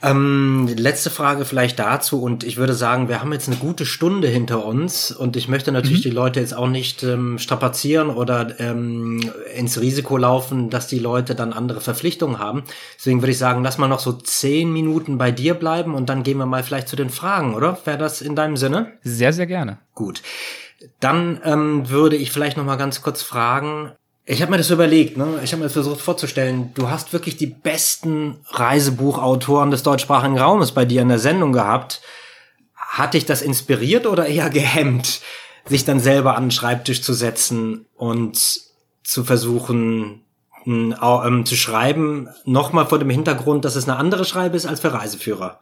[0.01, 4.29] Ähm, letzte Frage vielleicht dazu und ich würde sagen, wir haben jetzt eine gute Stunde
[4.29, 6.09] hinter uns und ich möchte natürlich mhm.
[6.09, 9.19] die Leute jetzt auch nicht ähm, strapazieren oder ähm,
[9.55, 12.63] ins Risiko laufen, dass die Leute dann andere Verpflichtungen haben.
[12.97, 16.23] Deswegen würde ich sagen, lass mal noch so zehn Minuten bei dir bleiben und dann
[16.23, 17.77] gehen wir mal vielleicht zu den Fragen, oder?
[17.83, 18.93] Wäre das in deinem Sinne?
[19.01, 19.79] Sehr, sehr gerne.
[19.95, 20.21] Gut.
[21.01, 23.91] Dann ähm, würde ich vielleicht noch mal ganz kurz fragen,
[24.31, 25.39] ich habe mir das überlegt, ne?
[25.43, 26.71] Ich habe mir das versucht vorzustellen.
[26.75, 32.01] Du hast wirklich die besten Reisebuchautoren des deutschsprachigen Raumes bei dir in der Sendung gehabt.
[32.75, 35.21] Hat dich das inspiriert oder eher gehemmt,
[35.65, 38.37] sich dann selber an den Schreibtisch zu setzen und
[39.03, 40.21] zu versuchen
[40.67, 44.93] ähm, zu schreiben, nochmal vor dem Hintergrund, dass es eine andere Schreibe ist als für
[44.93, 45.59] Reiseführer.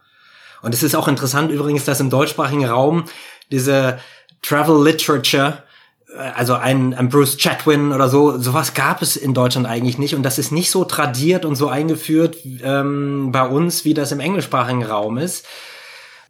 [0.62, 3.06] Und es ist auch interessant übrigens, dass im deutschsprachigen Raum
[3.50, 4.00] diese
[4.42, 5.64] Travel Literature
[6.18, 10.24] also ein, ein Bruce Chatwin oder so, sowas gab es in Deutschland eigentlich nicht und
[10.24, 14.84] das ist nicht so tradiert und so eingeführt ähm, bei uns, wie das im englischsprachigen
[14.84, 15.46] Raum ist.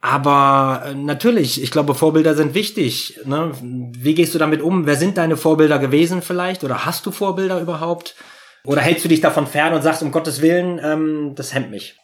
[0.01, 3.19] Aber äh, natürlich, ich glaube, Vorbilder sind wichtig.
[3.25, 3.51] Ne?
[3.61, 4.85] Wie gehst du damit um?
[4.85, 6.63] Wer sind deine Vorbilder gewesen vielleicht?
[6.63, 8.15] Oder hast du Vorbilder überhaupt?
[8.63, 11.95] Oder hältst du dich davon fern und sagst, um Gottes Willen, ähm, das hemmt mich?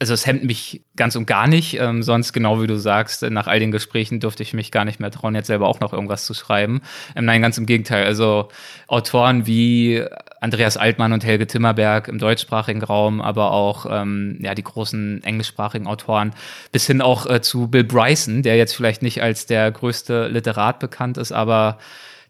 [0.00, 1.78] Also es hemmt mich ganz und gar nicht.
[1.80, 5.00] Ähm, sonst, genau wie du sagst, nach all den Gesprächen durfte ich mich gar nicht
[5.00, 6.82] mehr trauen, jetzt selber auch noch irgendwas zu schreiben.
[7.16, 8.04] Ähm, nein, ganz im Gegenteil.
[8.04, 8.48] Also
[8.86, 10.04] Autoren wie
[10.40, 15.88] Andreas Altmann und Helge Timmerberg im deutschsprachigen Raum, aber auch ähm, ja die großen englischsprachigen
[15.88, 16.32] Autoren,
[16.70, 20.78] bis hin auch äh, zu Bill Bryson, der jetzt vielleicht nicht als der größte Literat
[20.78, 21.78] bekannt ist, aber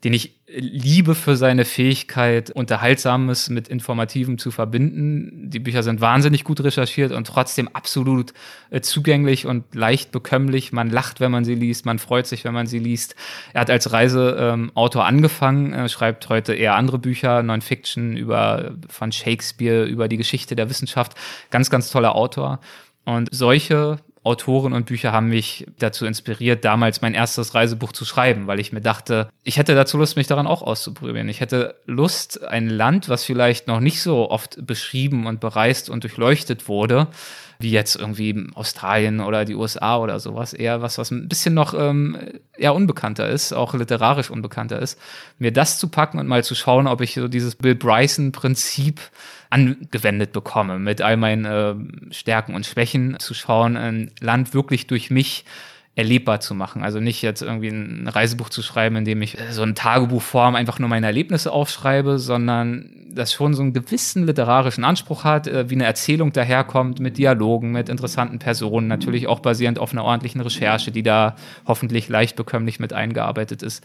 [0.04, 5.50] den ich liebe für seine Fähigkeit, Unterhaltsames mit Informativem zu verbinden.
[5.50, 8.32] Die Bücher sind wahnsinnig gut recherchiert und trotzdem absolut
[8.70, 10.72] äh, zugänglich und leicht bekömmlich.
[10.72, 13.14] Man lacht, wenn man sie liest, man freut sich, wenn man sie liest.
[13.52, 19.12] Er hat als Reiseautor ähm, angefangen, äh, schreibt heute eher andere Bücher, Non-Fiction über von
[19.12, 21.14] Shakespeare, über die Geschichte der Wissenschaft.
[21.50, 22.60] Ganz, ganz toller Autor.
[23.04, 28.46] Und solche Autoren und Bücher haben mich dazu inspiriert, damals mein erstes Reisebuch zu schreiben,
[28.46, 31.28] weil ich mir dachte, ich hätte dazu Lust, mich daran auch auszuprobieren.
[31.28, 36.04] Ich hätte Lust, ein Land, was vielleicht noch nicht so oft beschrieben und bereist und
[36.04, 37.08] durchleuchtet wurde,
[37.58, 41.74] wie jetzt irgendwie Australien oder die USA oder sowas, eher was, was ein bisschen noch
[41.74, 42.16] ähm,
[42.56, 44.98] eher unbekannter ist, auch literarisch unbekannter ist,
[45.38, 49.00] mir das zu packen und mal zu schauen, ob ich so dieses Bill Bryson-Prinzip
[49.50, 55.10] angewendet bekomme, mit all meinen äh, Stärken und Schwächen zu schauen, ein Land wirklich durch
[55.10, 55.44] mich
[55.98, 56.84] erlebbar zu machen.
[56.84, 60.78] Also nicht jetzt irgendwie ein Reisebuch zu schreiben, in dem ich so in Tagebuchform einfach
[60.78, 65.74] nur meine Erlebnisse aufschreibe, sondern das schon so einen gewissen literarischen Anspruch hat, äh, wie
[65.74, 70.92] eine Erzählung daherkommt mit Dialogen, mit interessanten Personen, natürlich auch basierend auf einer ordentlichen Recherche,
[70.92, 71.34] die da
[71.66, 73.84] hoffentlich leicht bekömmlich mit eingearbeitet ist.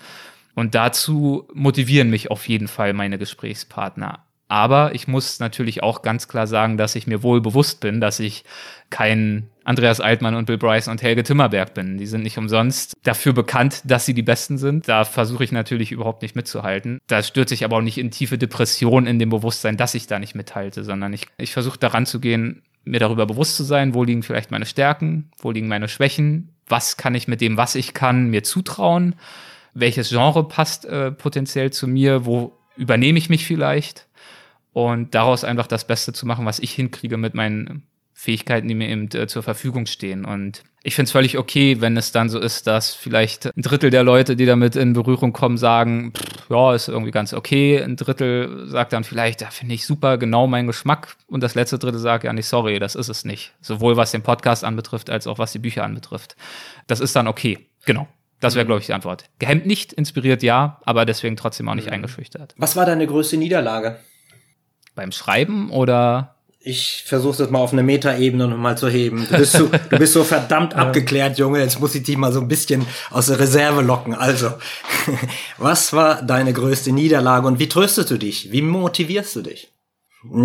[0.53, 4.19] Und dazu motivieren mich auf jeden Fall meine Gesprächspartner.
[4.53, 8.19] Aber ich muss natürlich auch ganz klar sagen, dass ich mir wohl bewusst bin, dass
[8.19, 8.43] ich
[8.91, 11.97] kein Andreas Altmann und Bill Bryson und Helge Timmerberg bin.
[11.97, 14.87] Die sind nicht umsonst dafür bekannt, dass sie die Besten sind.
[14.87, 16.99] Da versuche ich natürlich überhaupt nicht mitzuhalten.
[17.07, 20.19] Da stürze ich aber auch nicht in tiefe Depression in dem Bewusstsein, dass ich da
[20.19, 24.03] nicht mithalte, sondern ich, ich versuche daran zu gehen, mir darüber bewusst zu sein, wo
[24.03, 27.95] liegen vielleicht meine Stärken, wo liegen meine Schwächen, was kann ich mit dem, was ich
[27.95, 29.15] kann, mir zutrauen,
[29.73, 34.05] welches Genre passt äh, potenziell zu mir, wo übernehme ich mich vielleicht
[34.73, 38.89] und daraus einfach das Beste zu machen, was ich hinkriege mit meinen Fähigkeiten, die mir
[38.89, 40.23] eben äh, zur Verfügung stehen.
[40.23, 43.89] Und ich finde es völlig okay, wenn es dann so ist, dass vielleicht ein Drittel
[43.89, 47.81] der Leute, die damit in Berührung kommen, sagen, pff, ja, ist irgendwie ganz okay.
[47.81, 51.15] Ein Drittel sagt dann vielleicht, ja, finde ich super, genau mein Geschmack.
[51.27, 53.53] Und das letzte Drittel sagt, ja, nicht sorry, das ist es nicht.
[53.61, 56.35] Sowohl was den Podcast anbetrifft, als auch was die Bücher anbetrifft.
[56.87, 57.67] Das ist dann okay.
[57.85, 58.07] Genau.
[58.39, 58.67] Das wäre, mhm.
[58.67, 59.25] glaube ich, die Antwort.
[59.39, 61.93] Gehemmt nicht, inspiriert ja, aber deswegen trotzdem auch nicht mhm.
[61.93, 62.53] eingeschüchtert.
[62.57, 63.97] Was war deine größte Niederlage?
[64.95, 66.35] Beim Schreiben oder?
[66.65, 69.27] Ich versuche das mal auf eine Metaebene nochmal zu heben.
[69.29, 71.59] Du bist so, du bist so verdammt abgeklärt, Junge.
[71.59, 74.13] Jetzt muss ich dich mal so ein bisschen aus der Reserve locken.
[74.13, 74.53] Also,
[75.57, 78.53] was war deine größte Niederlage und wie tröstest du dich?
[78.53, 79.73] Wie motivierst du dich?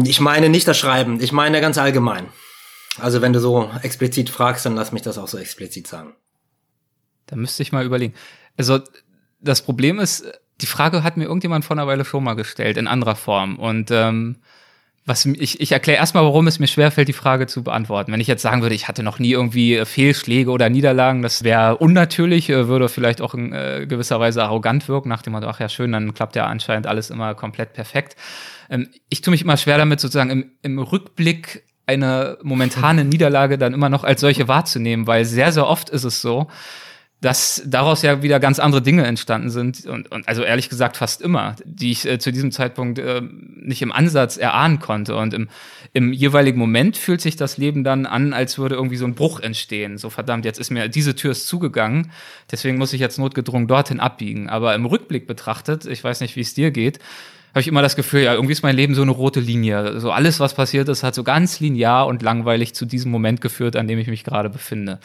[0.05, 2.27] Ich meine nicht das Schreiben, ich meine ganz allgemein.
[2.99, 6.17] Also, wenn du so explizit fragst, dann lass mich das auch so explizit sagen.
[7.27, 8.15] Da müsste ich mal überlegen.
[8.57, 8.81] Also,
[9.41, 10.25] das Problem ist,
[10.61, 13.57] die Frage hat mir irgendjemand vor einer Weile schon mal gestellt, in anderer Form.
[13.57, 14.37] Und ähm,
[15.09, 18.13] was ich, ich erkläre erstmal, warum es mir schwerfällt, die Frage zu beantworten.
[18.13, 21.45] Wenn ich jetzt sagen würde, ich hatte noch nie irgendwie äh, Fehlschläge oder Niederlagen, das
[21.45, 25.49] wäre unnatürlich, äh, würde vielleicht auch in äh, gewisser Weise arrogant wirken, nach dem Motto,
[25.49, 28.17] ach ja, schön, dann klappt ja anscheinend alles immer komplett perfekt.
[28.69, 33.73] Ähm, ich tue mich immer schwer damit, sozusagen im, im Rückblick eine momentane Niederlage dann
[33.73, 36.49] immer noch als solche wahrzunehmen, weil sehr, sehr oft ist es so,
[37.21, 41.21] dass daraus ja wieder ganz andere Dinge entstanden sind und, und also ehrlich gesagt fast
[41.21, 45.49] immer, die ich äh, zu diesem Zeitpunkt äh, nicht im Ansatz erahnen konnte und im,
[45.93, 49.41] im jeweiligen Moment fühlt sich das Leben dann an, als würde irgendwie so ein Bruch
[49.41, 49.99] entstehen.
[49.99, 52.13] So verdammt, jetzt ist mir diese Tür ist zugegangen,
[52.53, 54.49] deswegen muss ich jetzt notgedrungen dorthin abbiegen.
[54.49, 57.01] Aber im Rückblick betrachtet, ich weiß nicht, wie es dir geht,
[57.51, 60.01] habe ich immer das Gefühl, ja, irgendwie ist mein Leben so eine rote Linie.
[60.01, 63.75] So alles, was passiert ist, hat so ganz linear und langweilig zu diesem Moment geführt,
[63.77, 64.99] an dem ich mich gerade befinde.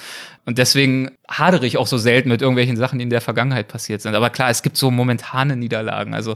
[0.46, 4.02] Und deswegen hadere ich auch so selten mit irgendwelchen Sachen, die in der Vergangenheit passiert
[4.02, 4.14] sind.
[4.14, 6.14] Aber klar, es gibt so momentane Niederlagen.
[6.14, 6.36] Also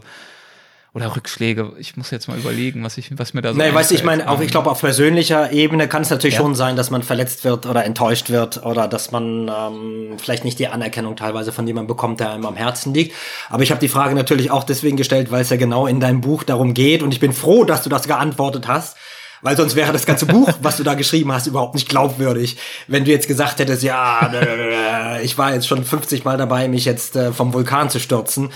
[0.97, 1.73] oder Rückschläge.
[1.77, 3.57] Ich muss jetzt mal überlegen, was ich, was mir da so.
[3.57, 6.41] Nee, weißt du, ich meine, auch ich glaube, auf persönlicher Ebene kann es natürlich ja.
[6.41, 10.59] schon sein, dass man verletzt wird oder enttäuscht wird oder dass man ähm, vielleicht nicht
[10.59, 13.15] die Anerkennung teilweise von jemandem bekommt, der einem am Herzen liegt.
[13.49, 16.21] Aber ich habe die Frage natürlich auch deswegen gestellt, weil es ja genau in deinem
[16.21, 18.97] Buch darum geht und ich bin froh, dass du das geantwortet hast.
[19.41, 22.57] Weil sonst wäre das ganze Buch, was du da geschrieben hast, überhaupt nicht glaubwürdig.
[22.87, 27.15] Wenn du jetzt gesagt hättest, ja, ich war jetzt schon 50 Mal dabei, mich jetzt
[27.15, 28.49] äh, vom Vulkan zu stürzen.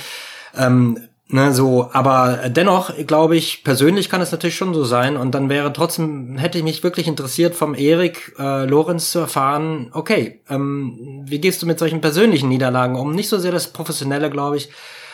[0.57, 0.97] Ähm,
[1.33, 5.15] Ne, so, aber dennoch glaube ich, persönlich kann es natürlich schon so sein.
[5.15, 9.89] Und dann wäre trotzdem, hätte ich mich wirklich interessiert, vom Erik äh, Lorenz zu erfahren,
[9.93, 13.15] okay, ähm, wie gehst du mit solchen persönlichen Niederlagen um?
[13.15, 14.69] Nicht so sehr das Professionelle, glaube ich,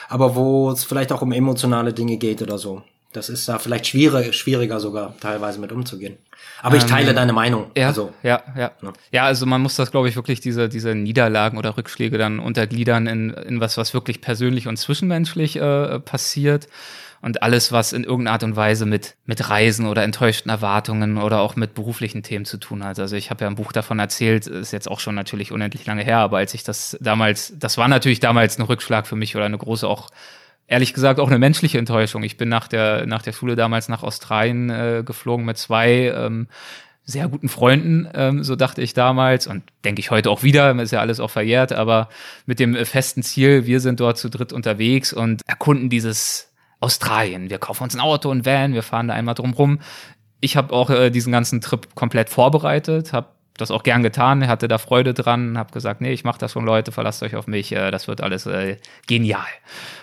[0.10, 2.82] aber wo es vielleicht auch um emotionale Dinge geht oder so.
[3.14, 6.18] Das ist da vielleicht schwierig, schwieriger sogar teilweise mit umzugehen.
[6.62, 7.72] Aber ich teile ähm, deine Meinung.
[7.78, 8.94] Ja, also, ja, ja, ja.
[9.12, 13.08] Ja, also man muss das, glaube ich, wirklich diese, diese Niederlagen oder Rückschläge dann untergliedern
[13.08, 16.68] in, in was, was wirklich persönlich und zwischenmenschlich äh, passiert.
[17.20, 21.42] Und alles, was in irgendeiner Art und Weise mit, mit Reisen oder enttäuschten Erwartungen oder
[21.42, 23.00] auch mit beruflichen Themen zu tun hat.
[23.00, 26.04] Also ich habe ja ein Buch davon erzählt, ist jetzt auch schon natürlich unendlich lange
[26.04, 29.46] her, aber als ich das damals, das war natürlich damals ein Rückschlag für mich oder
[29.46, 30.12] eine große auch
[30.68, 32.24] ehrlich gesagt auch eine menschliche Enttäuschung.
[32.24, 36.48] Ich bin nach der, nach der Schule damals nach Australien äh, geflogen mit zwei ähm,
[37.10, 40.92] sehr guten Freunden, ähm, so dachte ich damals und denke ich heute auch wieder, ist
[40.92, 42.10] ja alles auch verjährt, aber
[42.46, 47.50] mit dem äh, festen Ziel, wir sind dort zu dritt unterwegs und erkunden dieses Australien.
[47.50, 49.80] Wir kaufen uns ein Auto, ein Van, wir fahren da einmal drum rum.
[50.42, 54.68] Ich habe auch äh, diesen ganzen Trip komplett vorbereitet, habe das auch gern getan, hatte
[54.68, 57.72] da Freude dran, habe gesagt, nee, ich mache das schon, Leute, verlasst euch auf mich,
[57.72, 58.78] äh, das wird alles äh,
[59.08, 59.46] genial.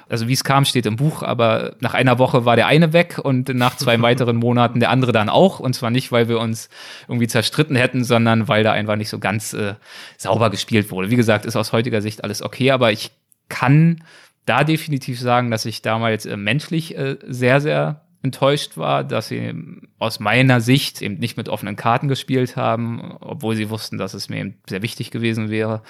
[0.09, 3.19] Also wie es kam, steht im Buch, aber nach einer Woche war der eine weg
[3.23, 5.61] und nach zwei weiteren Monaten der andere dann auch.
[5.61, 6.69] Und zwar nicht, weil wir uns
[7.09, 9.75] irgendwie zerstritten hätten, sondern weil da einfach nicht so ganz äh,
[10.19, 11.11] sauber gespielt wurde.
[11.11, 13.13] Wie gesagt, ist aus heutiger Sicht alles okay, aber ich
[13.49, 14.03] kann
[14.47, 19.55] da definitiv sagen, dass ich damals äh, menschlich äh, sehr, sehr enttäuscht war, dass sie
[19.99, 24.29] aus meiner Sicht eben nicht mit offenen Karten gespielt haben, obwohl sie wussten, dass es
[24.29, 25.83] mir eben sehr wichtig gewesen wäre.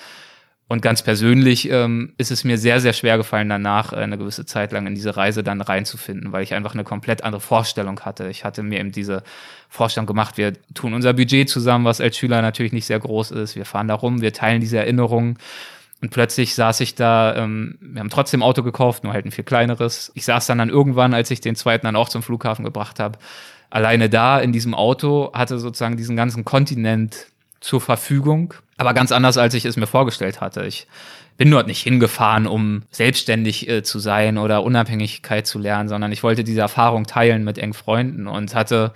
[0.67, 4.47] Und ganz persönlich ähm, ist es mir sehr, sehr schwer gefallen, danach äh, eine gewisse
[4.47, 8.29] Zeit lang in diese Reise dann reinzufinden, weil ich einfach eine komplett andere Vorstellung hatte.
[8.29, 9.23] Ich hatte mir eben diese
[9.69, 13.57] Vorstellung gemacht, wir tun unser Budget zusammen, was als Schüler natürlich nicht sehr groß ist.
[13.57, 15.37] Wir fahren da rum, wir teilen diese Erinnerungen.
[16.05, 19.43] Und plötzlich saß ich da, ähm, wir haben trotzdem Auto gekauft, nur halt ein viel
[19.43, 20.13] kleineres.
[20.15, 23.19] Ich saß dann dann irgendwann, als ich den zweiten dann auch zum Flughafen gebracht habe,
[23.71, 27.29] alleine da in diesem Auto, hatte sozusagen diesen ganzen Kontinent
[27.61, 28.53] zur Verfügung.
[28.77, 30.67] Aber ganz anders, als ich es mir vorgestellt hatte.
[30.67, 30.87] Ich
[31.39, 36.23] bin dort nicht hingefahren, um selbstständig äh, zu sein oder Unabhängigkeit zu lernen, sondern ich
[36.23, 38.93] wollte diese Erfahrung teilen mit engen Freunden und hatte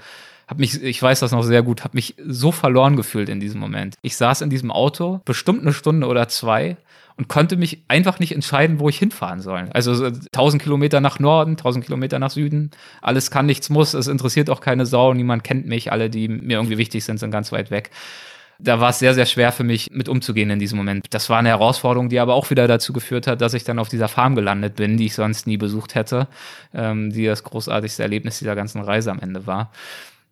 [0.47, 3.61] habe mich, ich weiß das noch sehr gut, habe mich so verloren gefühlt in diesem
[3.61, 3.97] Moment.
[4.01, 6.79] Ich saß in diesem Auto bestimmt eine Stunde oder zwei
[7.19, 9.69] und konnte mich einfach nicht entscheiden, wo ich hinfahren soll.
[9.73, 12.71] Also 1000 Kilometer nach Norden, 1000 Kilometer nach Süden,
[13.03, 16.57] alles kann, nichts muss, es interessiert auch keine Sau, niemand kennt mich, alle, die mir
[16.57, 17.91] irgendwie wichtig sind, sind ganz weit weg
[18.59, 21.07] da war es sehr, sehr schwer für mich mit umzugehen in diesem Moment.
[21.11, 23.89] Das war eine Herausforderung, die aber auch wieder dazu geführt hat, dass ich dann auf
[23.89, 26.27] dieser Farm gelandet bin, die ich sonst nie besucht hätte,
[26.75, 29.71] ähm, die das großartigste Erlebnis dieser ganzen Reise am Ende war.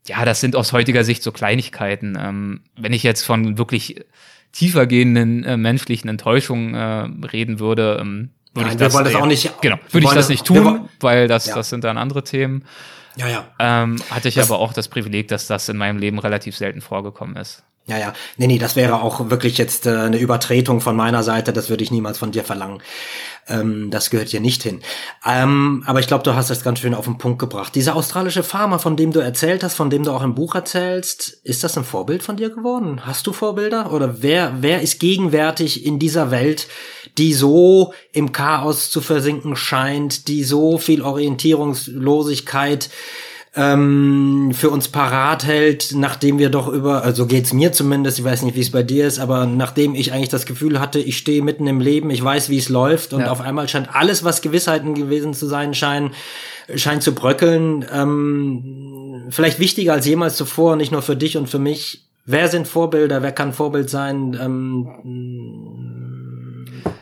[0.07, 2.19] Ja, das sind aus heutiger Sicht so Kleinigkeiten.
[2.21, 4.05] Ähm, wenn ich jetzt von wirklich
[4.53, 9.61] tiefer gehenden äh, menschlichen Enttäuschungen äh, reden würde, ähm, würde ich das, das auch nicht,
[9.61, 11.55] genau, würde ich das nicht tun, weil das, ja.
[11.55, 12.65] das sind dann andere Themen.
[13.17, 13.45] Ja, ja.
[13.59, 16.81] Ähm, hatte ich das, aber auch das Privileg, dass das in meinem Leben relativ selten
[16.81, 17.65] vorgekommen ist.
[17.89, 18.13] Ja, ja.
[18.37, 21.53] Nee, nee, das wäre auch wirklich jetzt äh, eine Übertretung von meiner Seite.
[21.53, 22.83] Das würde ich niemals von dir verlangen.
[23.49, 24.81] Ähm, das gehört hier nicht hin.
[25.25, 27.77] Ähm, aber ich glaube, du hast das ganz schön auf den Punkt gebracht.
[27.77, 31.39] Dieser australische Farmer, von dem du erzählt hast, von dem du auch im Buch erzählst,
[31.45, 33.07] ist das ein Vorbild von dir geworden?
[33.07, 33.93] Hast du Vorbilder?
[33.93, 36.67] Oder wer, wer ist gegenwärtig in dieser Welt,
[37.19, 42.91] die so im Chaos zu versinken scheint, die so viel Orientierungslosigkeit
[43.57, 48.43] ähm, für uns parat hält, nachdem wir doch über, also geht's mir zumindest, ich weiß
[48.43, 51.41] nicht, wie es bei dir ist, aber nachdem ich eigentlich das Gefühl hatte, ich stehe
[51.43, 53.31] mitten im Leben, ich weiß, wie es läuft und ja.
[53.31, 56.11] auf einmal scheint alles, was Gewissheiten gewesen zu sein scheinen,
[56.75, 57.87] scheint zu bröckeln.
[57.91, 62.03] Ähm, vielleicht wichtiger als jemals zuvor, nicht nur für dich und für mich.
[62.27, 63.23] Wer sind Vorbilder?
[63.23, 64.39] Wer kann Vorbild sein?
[64.39, 64.87] Ähm,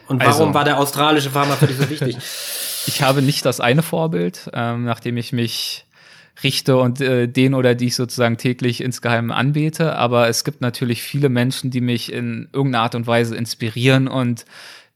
[0.06, 2.16] und warum also, war der australische Farmer für dich so wichtig?
[2.86, 5.85] ich habe nicht das eine Vorbild, ähm, nachdem ich mich
[6.43, 9.97] richte und äh, den oder die ich sozusagen täglich insgeheim anbete.
[9.97, 14.44] Aber es gibt natürlich viele Menschen, die mich in irgendeiner Art und Weise inspirieren und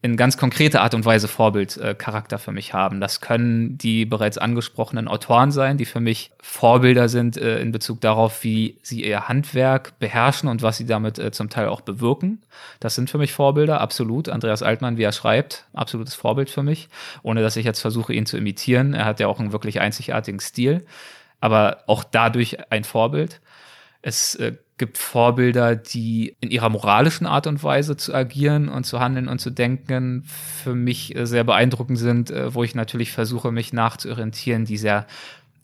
[0.01, 3.01] in ganz konkrete Art und Weise Vorbildcharakter äh, für mich haben.
[3.01, 8.01] Das können die bereits angesprochenen Autoren sein, die für mich Vorbilder sind äh, in Bezug
[8.01, 12.43] darauf, wie sie ihr Handwerk beherrschen und was sie damit äh, zum Teil auch bewirken.
[12.79, 14.29] Das sind für mich Vorbilder, absolut.
[14.29, 16.89] Andreas Altmann, wie er schreibt, absolutes Vorbild für mich,
[17.25, 18.95] ohne dass ich jetzt versuche, ihn zu imitieren.
[18.95, 20.87] Er hat ja auch einen wirklich einzigartigen Stil
[21.41, 23.41] aber auch dadurch ein Vorbild.
[24.03, 29.01] Es äh, gibt Vorbilder, die in ihrer moralischen Art und Weise zu agieren und zu
[29.01, 33.53] handeln und zu denken für mich äh, sehr beeindruckend sind, äh, wo ich natürlich versuche,
[33.53, 35.07] mich nachzuorientieren, die sehr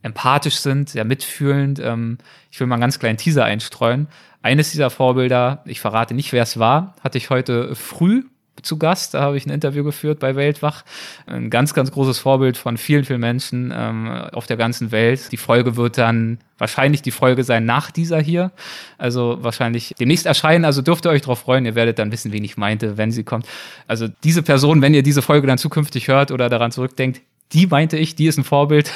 [0.03, 1.79] empathisch sind, sehr mitfühlend.
[1.79, 2.19] Ähm,
[2.51, 4.09] ich will mal einen ganz kleinen Teaser einstreuen.
[4.43, 8.25] Eines dieser Vorbilder, ich verrate nicht, wer es war, hatte ich heute früh
[8.63, 9.15] zu Gast.
[9.15, 10.85] Da habe ich ein Interview geführt bei Weltwach.
[11.27, 15.33] Ein ganz, ganz großes Vorbild von vielen, vielen Menschen ähm, auf der ganzen Welt.
[15.33, 18.53] Die Folge wird dann wahrscheinlich die Folge sein nach dieser hier.
[18.99, 20.65] Also wahrscheinlich demnächst erscheinen.
[20.65, 21.67] Also dürft ihr euch darauf freuen.
[21.67, 23.47] Ihr werdet dann wissen, wen ich meinte, wenn sie kommt.
[23.87, 27.21] Also diese Person, wenn ihr diese Folge dann zukünftig hört oder daran zurückdenkt,
[27.55, 28.93] die meinte ich, die ist ein Vorbild.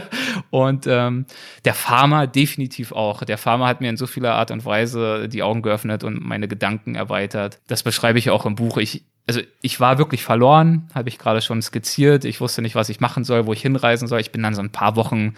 [0.50, 1.26] und ähm,
[1.64, 3.24] der Farmer definitiv auch.
[3.24, 6.46] Der Farmer hat mir in so vieler Art und Weise die Augen geöffnet und meine
[6.46, 7.58] Gedanken erweitert.
[7.68, 8.76] Das beschreibe ich auch im Buch.
[8.76, 12.26] Ich, also ich war wirklich verloren, habe ich gerade schon skizziert.
[12.26, 14.20] Ich wusste nicht, was ich machen soll, wo ich hinreisen soll.
[14.20, 15.34] Ich bin dann so ein paar Wochen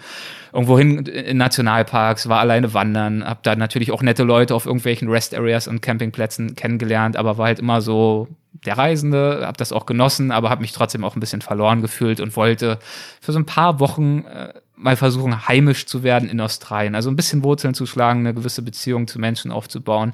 [0.51, 5.09] irgendwo hin in Nationalparks, war alleine wandern, habe da natürlich auch nette Leute auf irgendwelchen
[5.09, 8.27] Rest Areas und Campingplätzen kennengelernt, aber war halt immer so
[8.63, 12.19] der Reisende, habe das auch genossen, aber habe mich trotzdem auch ein bisschen verloren gefühlt
[12.19, 12.79] und wollte
[13.21, 16.95] für so ein paar Wochen äh, mal versuchen, heimisch zu werden in Australien.
[16.95, 20.13] Also ein bisschen Wurzeln zu schlagen, eine gewisse Beziehung zu Menschen aufzubauen.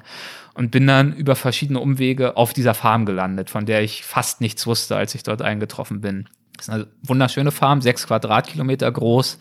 [0.54, 4.66] Und bin dann über verschiedene Umwege auf dieser Farm gelandet, von der ich fast nichts
[4.66, 6.28] wusste, als ich dort eingetroffen bin.
[6.56, 9.38] Das ist eine wunderschöne Farm, sechs Quadratkilometer groß,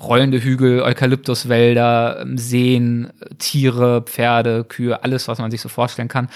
[0.00, 6.28] rollende Hügel, Eukalyptuswälder, Seen, Tiere, Pferde, Kühe, alles, was man sich so vorstellen kann.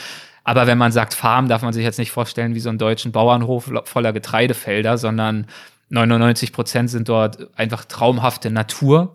[0.49, 3.12] Aber wenn man sagt Farm, darf man sich jetzt nicht vorstellen wie so einen deutschen
[3.12, 5.47] Bauernhof voller Getreidefelder, sondern
[5.91, 9.15] 99 Prozent sind dort einfach traumhafte Natur.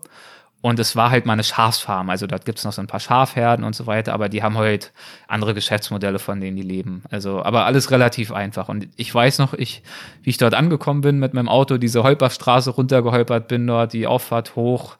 [0.60, 2.08] Und es war halt mal eine Schafsfarm.
[2.08, 4.56] Also dort gibt es noch so ein paar Schafherden und so weiter, aber die haben
[4.56, 4.90] heute
[5.26, 7.02] andere Geschäftsmodelle, von denen die leben.
[7.10, 8.68] Also, aber alles relativ einfach.
[8.68, 9.82] Und ich weiß noch, ich,
[10.22, 14.54] wie ich dort angekommen bin mit meinem Auto, diese Holperstraße runtergeholpert bin dort, die Auffahrt
[14.54, 14.98] hoch,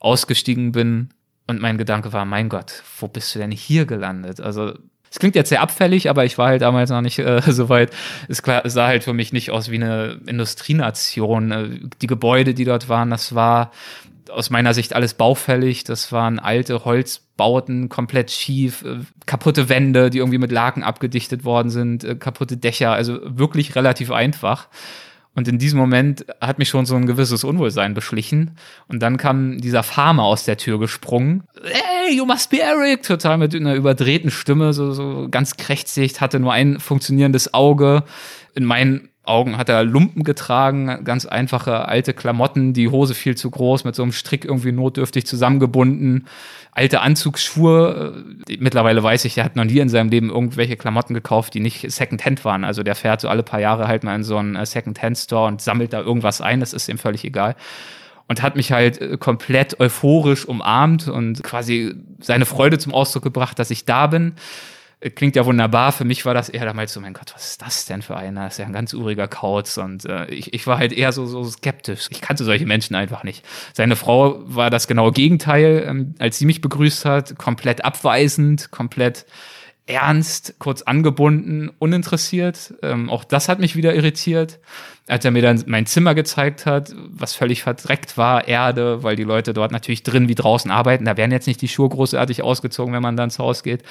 [0.00, 1.10] ausgestiegen bin.
[1.46, 4.40] Und mein Gedanke war, mein Gott, wo bist du denn hier gelandet?
[4.40, 4.72] Also
[5.10, 7.90] es klingt jetzt sehr abfällig, aber ich war halt damals noch nicht äh, so weit.
[8.28, 11.52] Es, sah halt für mich nicht aus wie eine Industrienation.
[11.52, 11.68] Äh,
[12.02, 13.70] die Gebäude, die dort waren, das war
[14.30, 15.84] aus meiner Sicht alles baufällig.
[15.84, 21.70] Das waren alte Holzbauten, komplett schief, äh, kaputte Wände, die irgendwie mit Laken abgedichtet worden
[21.70, 24.68] sind, äh, kaputte Dächer, also wirklich relativ einfach.
[25.36, 28.52] Und in diesem Moment hat mich schon so ein gewisses Unwohlsein beschlichen.
[28.88, 31.44] Und dann kam dieser Farmer aus der Tür gesprungen.
[31.62, 33.02] Hey, you must be Eric!
[33.02, 38.04] Total mit einer überdrehten Stimme, so, so ganz krächzig, hatte nur ein funktionierendes Auge.
[38.54, 43.50] In meinen Augen hat er Lumpen getragen, ganz einfache alte Klamotten, die Hose viel zu
[43.50, 46.26] groß, mit so einem Strick irgendwie notdürftig zusammengebunden,
[46.76, 48.14] alte Anzugsschuhe.
[48.48, 51.60] Äh, mittlerweile weiß ich, er hat noch nie in seinem Leben irgendwelche Klamotten gekauft, die
[51.60, 52.64] nicht Secondhand waren.
[52.64, 55.60] Also der fährt so alle paar Jahre halt mal in so einen äh, Secondhand-Store und
[55.60, 57.56] sammelt da irgendwas ein, das ist ihm völlig egal
[58.28, 63.58] und hat mich halt äh, komplett euphorisch umarmt und quasi seine Freude zum Ausdruck gebracht,
[63.58, 64.34] dass ich da bin.
[65.00, 65.92] Äh, klingt ja wunderbar.
[65.92, 68.44] Für mich war das eher damals so, mein Gott, was ist das denn für einer?
[68.44, 69.76] Das ist ja ein ganz uriger Kauz.
[69.78, 72.08] Und äh, ich, ich war halt eher so, so skeptisch.
[72.10, 73.44] Ich kannte solche Menschen einfach nicht.
[73.74, 77.38] Seine Frau war das genaue Gegenteil, ähm, als sie mich begrüßt hat.
[77.38, 79.26] Komplett abweisend, komplett
[79.86, 82.74] ernst, kurz angebunden, uninteressiert.
[82.82, 84.58] Ähm, auch das hat mich wieder irritiert.
[85.06, 89.22] Als er mir dann mein Zimmer gezeigt hat, was völlig verdreckt war, Erde, weil die
[89.22, 91.04] Leute dort natürlich drin wie draußen arbeiten.
[91.04, 93.84] Da werden jetzt nicht die Schuhe großartig ausgezogen, wenn man dann ins Haus geht.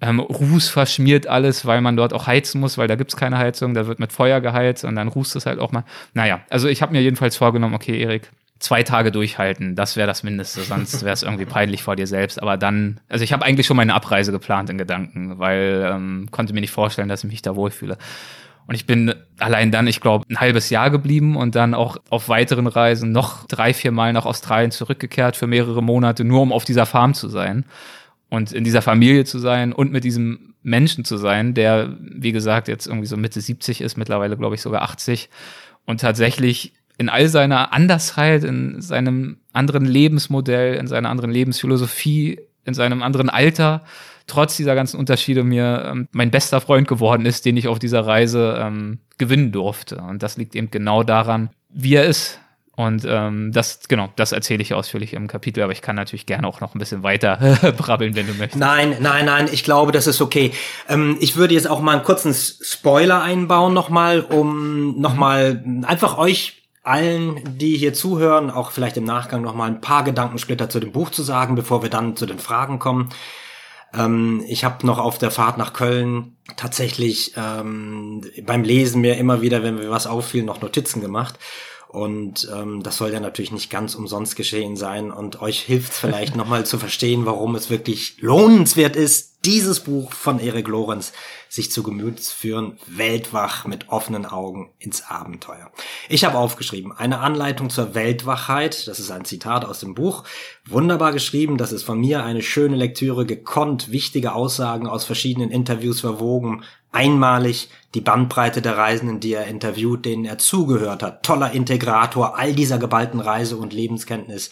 [0.00, 3.74] Ähm, Ruß verschmiert alles, weil man dort auch heizen muss, weil da gibt's keine Heizung,
[3.74, 5.84] da wird mit Feuer geheizt und dann rußt es halt auch mal.
[6.14, 8.30] Naja, also ich habe mir jedenfalls vorgenommen, okay, Erik,
[8.60, 12.40] zwei Tage durchhalten, das wäre das Mindeste, sonst wäre es irgendwie peinlich vor dir selbst.
[12.40, 16.52] Aber dann, also ich habe eigentlich schon meine Abreise geplant in Gedanken, weil ähm, konnte
[16.52, 17.98] mir nicht vorstellen, dass ich mich da wohlfühle.
[18.68, 22.28] Und ich bin allein dann, ich glaube, ein halbes Jahr geblieben und dann auch auf
[22.28, 26.64] weiteren Reisen noch drei, vier Mal nach Australien zurückgekehrt für mehrere Monate, nur um auf
[26.64, 27.64] dieser Farm zu sein
[28.28, 32.68] und in dieser Familie zu sein und mit diesem Menschen zu sein, der, wie gesagt,
[32.68, 35.30] jetzt irgendwie so Mitte 70 ist, mittlerweile glaube ich sogar 80
[35.86, 42.74] und tatsächlich in all seiner Andersheit, in seinem anderen Lebensmodell, in seiner anderen Lebensphilosophie, in
[42.74, 43.84] seinem anderen Alter,
[44.26, 48.06] trotz dieser ganzen Unterschiede mir ähm, mein bester Freund geworden ist, den ich auf dieser
[48.06, 49.96] Reise ähm, gewinnen durfte.
[49.96, 52.40] Und das liegt eben genau daran, wie er ist,
[52.78, 56.46] und ähm, das, genau, das erzähle ich ausführlich im Kapitel, aber ich kann natürlich gerne
[56.46, 57.36] auch noch ein bisschen weiter
[57.76, 58.60] brabbeln, wenn du möchtest.
[58.60, 60.52] Nein, nein, nein, ich glaube, das ist okay.
[60.88, 66.68] Ähm, ich würde jetzt auch mal einen kurzen Spoiler einbauen nochmal, um nochmal einfach euch
[66.84, 71.10] allen, die hier zuhören, auch vielleicht im Nachgang nochmal ein paar Gedankensplitter zu dem Buch
[71.10, 73.08] zu sagen, bevor wir dann zu den Fragen kommen.
[73.92, 79.42] Ähm, ich habe noch auf der Fahrt nach Köln tatsächlich ähm, beim Lesen mir immer
[79.42, 81.40] wieder, wenn mir was auffiel, noch Notizen gemacht.
[81.88, 85.10] Und ähm, das soll ja natürlich nicht ganz umsonst geschehen sein.
[85.10, 90.40] Und euch hilft vielleicht nochmal zu verstehen, warum es wirklich lohnenswert ist, dieses Buch von
[90.40, 91.12] Erik Lorenz
[91.48, 95.70] sich zu Gemüt führen, weltwach mit offenen Augen ins Abenteuer.
[96.08, 100.24] Ich habe aufgeschrieben, eine Anleitung zur Weltwachheit, das ist ein Zitat aus dem Buch,
[100.66, 106.00] wunderbar geschrieben, das ist von mir eine schöne Lektüre, gekonnt, wichtige Aussagen aus verschiedenen Interviews
[106.00, 112.36] verwogen, einmalig die Bandbreite der Reisenden, die er interviewt, denen er zugehört hat, toller Integrator
[112.38, 114.50] all dieser geballten Reise- und Lebenskenntnis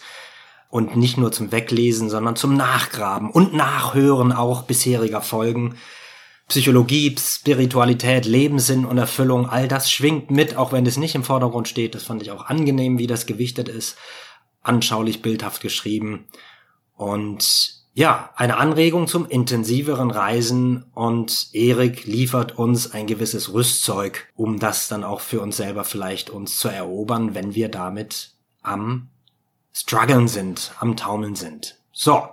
[0.69, 5.77] und nicht nur zum Weglesen, sondern zum Nachgraben und Nachhören auch bisheriger Folgen.
[6.47, 11.67] Psychologie, Spiritualität, Lebenssinn und Erfüllung, all das schwingt mit, auch wenn es nicht im Vordergrund
[11.67, 11.93] steht.
[11.93, 13.97] Das fand ich auch angenehm, wie das gewichtet ist.
[14.61, 16.27] Anschaulich, bildhaft geschrieben.
[16.95, 24.59] Und ja, eine Anregung zum intensiveren Reisen und Erik liefert uns ein gewisses Rüstzeug, um
[24.59, 29.09] das dann auch für uns selber vielleicht uns zu erobern, wenn wir damit am
[29.73, 31.79] struggeln sind, am taumeln sind.
[31.91, 32.29] So,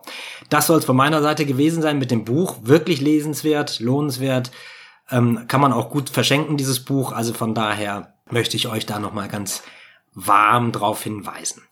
[0.50, 2.56] das soll es von meiner Seite gewesen sein mit dem Buch.
[2.64, 4.50] Wirklich lesenswert, lohnenswert.
[5.08, 7.12] Ähm, kann man auch gut verschenken, dieses Buch.
[7.12, 9.62] Also von daher möchte ich euch da nochmal ganz
[10.12, 11.62] warm drauf hinweisen.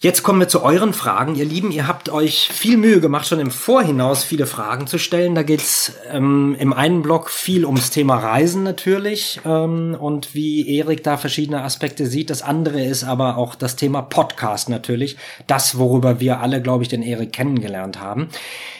[0.00, 1.34] Jetzt kommen wir zu euren Fragen.
[1.34, 5.34] Ihr Lieben, ihr habt euch viel Mühe gemacht, schon im Vorhinaus viele Fragen zu stellen.
[5.34, 11.02] Da geht's ähm, im einen Block viel ums Thema Reisen natürlich ähm, und wie Erik
[11.02, 12.30] da verschiedene Aspekte sieht.
[12.30, 15.16] Das andere ist aber auch das Thema Podcast natürlich.
[15.48, 18.28] Das, worüber wir alle, glaube ich, den Erik kennengelernt haben.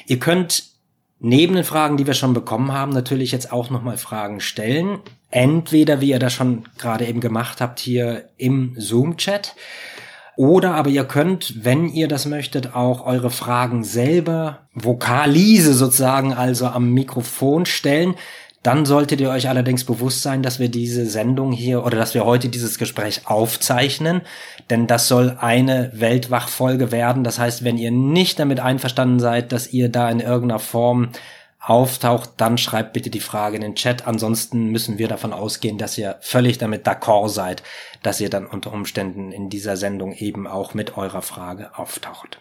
[0.06, 0.66] Ihr könnt
[1.18, 5.00] neben den Fragen, die wir schon bekommen haben, natürlich jetzt auch nochmal Fragen stellen.
[5.32, 9.56] Entweder, wie ihr das schon gerade eben gemacht habt, hier im Zoom-Chat
[10.38, 16.68] oder aber ihr könnt, wenn ihr das möchtet, auch eure Fragen selber, Vokalise sozusagen, also
[16.68, 18.14] am Mikrofon stellen.
[18.62, 22.24] Dann solltet ihr euch allerdings bewusst sein, dass wir diese Sendung hier oder dass wir
[22.24, 24.20] heute dieses Gespräch aufzeichnen,
[24.70, 27.24] denn das soll eine Weltwachfolge werden.
[27.24, 31.08] Das heißt, wenn ihr nicht damit einverstanden seid, dass ihr da in irgendeiner Form
[31.60, 34.06] auftaucht, dann schreibt bitte die Frage in den Chat.
[34.06, 37.62] Ansonsten müssen wir davon ausgehen, dass ihr völlig damit d'accord seid,
[38.02, 42.38] dass ihr dann unter Umständen in dieser Sendung eben auch mit eurer Frage auftaucht.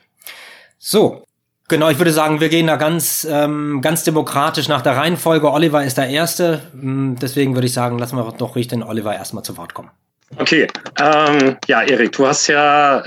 [0.78, 1.24] So.
[1.70, 5.52] Genau, ich würde sagen, wir gehen da ganz, ähm, ganz demokratisch nach der Reihenfolge.
[5.52, 6.62] Oliver ist der Erste.
[6.72, 9.92] Hm, deswegen würde ich sagen, lassen wir doch ruhig den Oliver erstmal zu Wort kommen.
[10.38, 10.68] Okay,
[11.00, 13.00] ähm, ja, Erik, du hast ja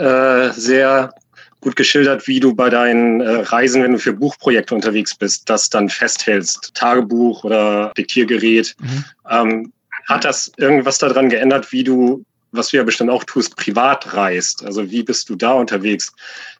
[0.46, 1.14] äh, sehr
[1.60, 5.68] gut geschildert, wie du bei deinen äh, Reisen, wenn du für Buchprojekte unterwegs bist, das
[5.68, 6.72] dann festhältst.
[6.74, 8.74] Tagebuch oder Diktiergerät.
[8.80, 9.04] Mhm.
[9.30, 9.72] Ähm,
[10.06, 14.64] hat das irgendwas daran geändert, wie du, was du ja bestimmt auch tust, privat reist?
[14.64, 16.12] Also wie bist du da unterwegs?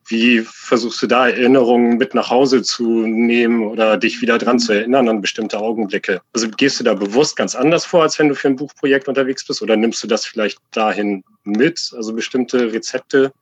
[0.07, 4.73] Wie versuchst du da Erinnerungen mit nach Hause zu nehmen oder dich wieder dran zu
[4.73, 6.21] erinnern an bestimmte Augenblicke?
[6.33, 9.47] Also gehst du da bewusst ganz anders vor, als wenn du für ein Buchprojekt unterwegs
[9.47, 9.63] bist?
[9.63, 11.93] Oder nimmst du das vielleicht dahin mit?
[11.97, 13.33] Also bestimmte Rezepte?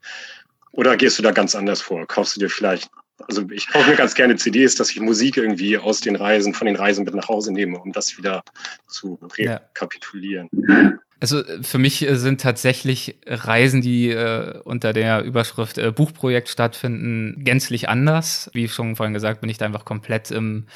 [0.79, 2.07] Oder gehst du da ganz anders vor?
[2.07, 2.89] Kaufst du dir vielleicht,
[3.27, 6.69] also ich kaufe mir ganz gerne CDs, dass ich Musik irgendwie aus den Reisen, von
[6.69, 8.45] den Reisen mit nach Hause nehme, um das wieder
[8.87, 10.49] zu rekapitulieren.
[10.53, 10.93] Ja.
[11.21, 16.49] Also äh, für mich äh, sind tatsächlich Reisen, die äh, unter der Überschrift äh, Buchprojekt
[16.49, 18.51] stattfinden, gänzlich anders.
[18.53, 20.67] Wie schon vorhin gesagt, bin ich da einfach komplett im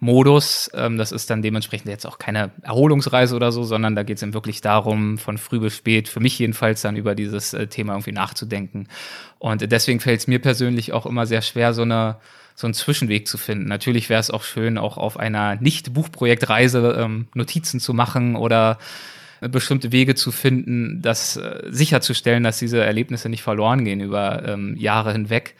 [0.00, 0.70] Modus.
[0.74, 4.22] Ähm, das ist dann dementsprechend jetzt auch keine Erholungsreise oder so, sondern da geht es
[4.22, 7.94] eben wirklich darum, von früh bis spät, für mich jedenfalls dann über dieses äh, Thema
[7.94, 8.88] irgendwie nachzudenken.
[9.38, 12.16] Und deswegen fällt es mir persönlich auch immer sehr schwer, so eine
[12.54, 13.64] so einen Zwischenweg zu finden.
[13.64, 18.78] Natürlich wäre es auch schön, auch auf einer Nicht-Buchprojektreise ähm, Notizen zu machen oder
[19.48, 24.76] bestimmte Wege zu finden, das äh, sicherzustellen, dass diese Erlebnisse nicht verloren gehen über ähm,
[24.76, 25.54] Jahre hinweg.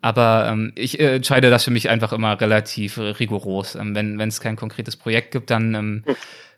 [0.00, 3.76] Aber ähm, ich äh, entscheide das für mich einfach immer relativ äh, rigoros.
[3.76, 6.04] Ähm, wenn es kein konkretes Projekt gibt, dann ähm,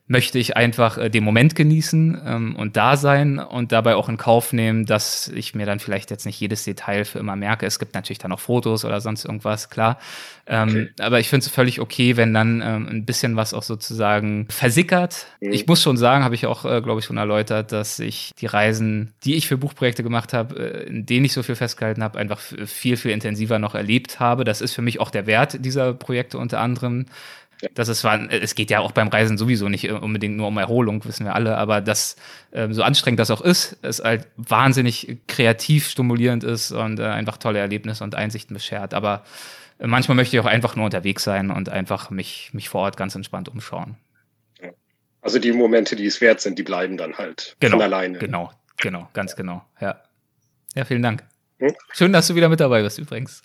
[0.07, 4.19] möchte ich einfach äh, den Moment genießen ähm, und da sein und dabei auch in
[4.19, 7.65] Kauf nehmen, dass ich mir dann vielleicht jetzt nicht jedes Detail für immer merke.
[7.65, 9.99] Es gibt natürlich dann noch Fotos oder sonst irgendwas, klar.
[10.47, 10.89] Ähm, okay.
[11.01, 15.27] Aber ich finde es völlig okay, wenn dann ähm, ein bisschen was auch sozusagen versickert.
[15.41, 15.53] Mhm.
[15.53, 18.47] Ich muss schon sagen, habe ich auch, äh, glaube ich, schon erläutert, dass ich die
[18.47, 22.19] Reisen, die ich für Buchprojekte gemacht habe, äh, in denen ich so viel festgehalten habe,
[22.19, 24.45] einfach viel, viel intensiver noch erlebt habe.
[24.45, 27.07] Das ist für mich auch der Wert dieser Projekte unter anderem
[27.75, 31.05] das ist zwar, es geht ja auch beim Reisen sowieso nicht unbedingt nur um Erholung,
[31.05, 32.17] wissen wir alle, aber dass
[32.51, 37.37] äh, so anstrengend das auch ist, es halt wahnsinnig kreativ stimulierend ist und äh, einfach
[37.37, 38.95] tolle Erlebnisse und Einsichten beschert.
[38.95, 39.25] Aber
[39.79, 42.97] äh, manchmal möchte ich auch einfach nur unterwegs sein und einfach mich, mich vor Ort
[42.97, 43.97] ganz entspannt umschauen.
[45.25, 48.19] Also die Momente, die es wert sind, die bleiben dann halt genau, von alleine.
[48.19, 49.65] Genau, genau, ganz genau.
[49.81, 50.03] Ja.
[50.75, 51.25] Ja, vielen Dank.
[51.61, 51.75] Hm?
[51.93, 53.43] Schön, dass du wieder mit dabei bist übrigens.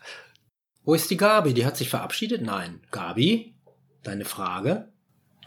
[0.84, 1.54] Wo ist die Gabi?
[1.54, 2.42] Die hat sich verabschiedet?
[2.42, 2.82] Nein.
[2.92, 3.54] Gabi?
[4.04, 4.88] Deine Frage?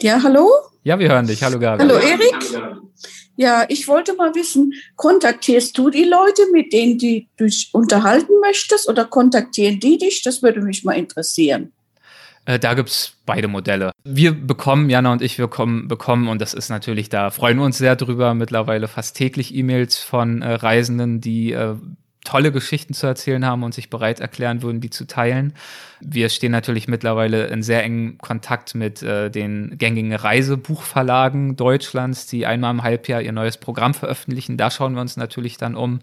[0.00, 0.48] Ja, hallo?
[0.84, 1.42] Ja, wir hören dich.
[1.42, 1.82] Hallo, Gabi.
[1.82, 2.34] Hallo, Erik.
[3.36, 8.88] Ja, ich wollte mal wissen, kontaktierst du die Leute, mit denen du dich unterhalten möchtest,
[8.88, 10.22] oder kontaktieren die dich?
[10.22, 11.72] Das würde mich mal interessieren.
[12.44, 13.92] Äh, da gibt's beide Modelle.
[14.04, 17.64] Wir bekommen, Jana und ich, wir kommen, bekommen, und das ist natürlich, da freuen wir
[17.64, 21.76] uns sehr drüber, mittlerweile fast täglich E-Mails von äh, Reisenden, die äh,
[22.24, 25.54] tolle Geschichten zu erzählen haben und sich bereit erklären würden, die zu teilen.
[26.04, 32.46] Wir stehen natürlich mittlerweile in sehr engem Kontakt mit äh, den gängigen Reisebuchverlagen Deutschlands, die
[32.46, 34.56] einmal im Halbjahr ihr neues Programm veröffentlichen.
[34.56, 36.00] Da schauen wir uns natürlich dann um.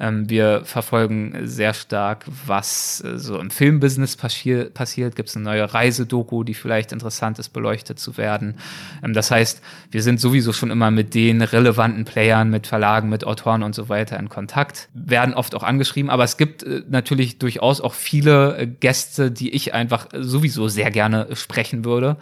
[0.00, 5.16] Ähm, wir verfolgen sehr stark, was äh, so im Filmbusiness passi passiert.
[5.16, 8.56] Gibt es eine neue Reisedoku, die vielleicht interessant ist, beleuchtet zu werden.
[9.02, 13.24] Ähm, das heißt, wir sind sowieso schon immer mit den relevanten Playern, mit Verlagen, mit
[13.24, 17.38] Autoren und so weiter in Kontakt, werden oft auch angeschrieben, aber es gibt äh, natürlich
[17.38, 22.16] durchaus auch viele äh, Gäste, die ich einfach sowieso sehr gerne sprechen würde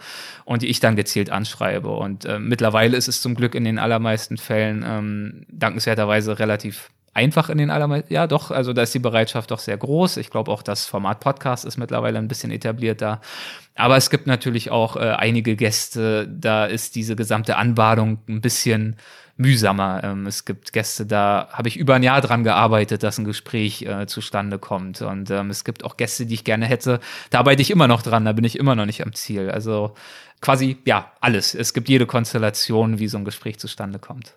[0.45, 1.89] und die ich dann gezielt anschreibe.
[1.89, 7.49] Und äh, mittlerweile ist es zum Glück in den allermeisten Fällen ähm, dankenswerterweise relativ einfach
[7.49, 10.17] in den allermeisten, ja doch, also da ist die Bereitschaft doch sehr groß.
[10.17, 13.21] Ich glaube auch das Format Podcast ist mittlerweile ein bisschen etabliert da.
[13.73, 18.97] Aber es gibt natürlich auch äh, einige Gäste, da ist diese gesamte Anbadung ein bisschen
[19.37, 20.01] mühsamer.
[20.03, 23.83] Ähm, es gibt Gäste, da habe ich über ein Jahr dran gearbeitet, dass ein Gespräch
[23.83, 25.01] äh, zustande kommt.
[25.01, 26.99] Und ähm, es gibt auch Gäste, die ich gerne hätte.
[27.29, 29.49] Da arbeite ich immer noch dran, da bin ich immer noch nicht am Ziel.
[29.49, 29.93] Also
[30.41, 31.55] quasi, ja, alles.
[31.55, 34.33] Es gibt jede Konstellation, wie so ein Gespräch zustande kommt.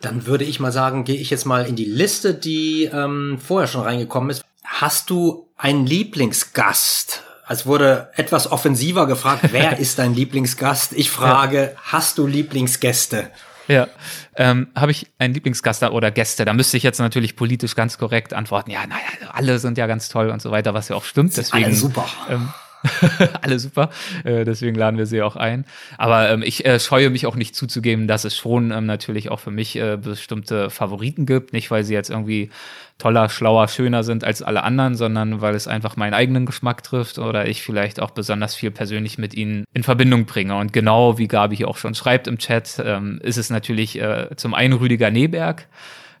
[0.00, 3.68] Dann würde ich mal sagen, gehe ich jetzt mal in die Liste, die ähm, vorher
[3.68, 4.44] schon reingekommen ist.
[4.64, 7.22] Hast du einen Lieblingsgast?
[7.48, 10.92] Es wurde etwas offensiver gefragt, wer ist dein Lieblingsgast?
[10.94, 13.30] Ich frage, hast du Lieblingsgäste?
[13.68, 13.88] Ja,
[14.36, 16.44] ähm, habe ich einen Lieblingsgast oder Gäste?
[16.44, 18.70] Da müsste ich jetzt natürlich politisch ganz korrekt antworten.
[18.70, 21.36] Ja, naja, alle sind ja ganz toll und so weiter, was ja auch stimmt.
[21.36, 22.06] Deswegen, alle super.
[22.28, 22.48] Ähm,
[23.42, 23.90] alle super,
[24.24, 25.64] äh, deswegen laden wir sie auch ein.
[25.98, 29.40] Aber ähm, ich äh, scheue mich auch nicht zuzugeben, dass es schon ähm, natürlich auch
[29.40, 31.52] für mich äh, bestimmte Favoriten gibt.
[31.52, 32.50] Nicht, weil sie jetzt irgendwie
[32.98, 37.18] toller, schlauer, schöner sind als alle anderen, sondern weil es einfach meinen eigenen Geschmack trifft
[37.18, 40.56] oder ich vielleicht auch besonders viel persönlich mit ihnen in Verbindung bringe.
[40.56, 44.28] Und genau wie Gabi hier auch schon schreibt im Chat, ähm, ist es natürlich äh,
[44.36, 45.66] zum einen Rüdiger Neberg,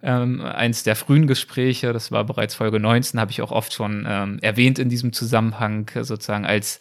[0.04, 4.06] ähm, eins der frühen Gespräche, das war bereits Folge 19, habe ich auch oft schon
[4.08, 6.78] ähm, erwähnt in diesem Zusammenhang, sozusagen als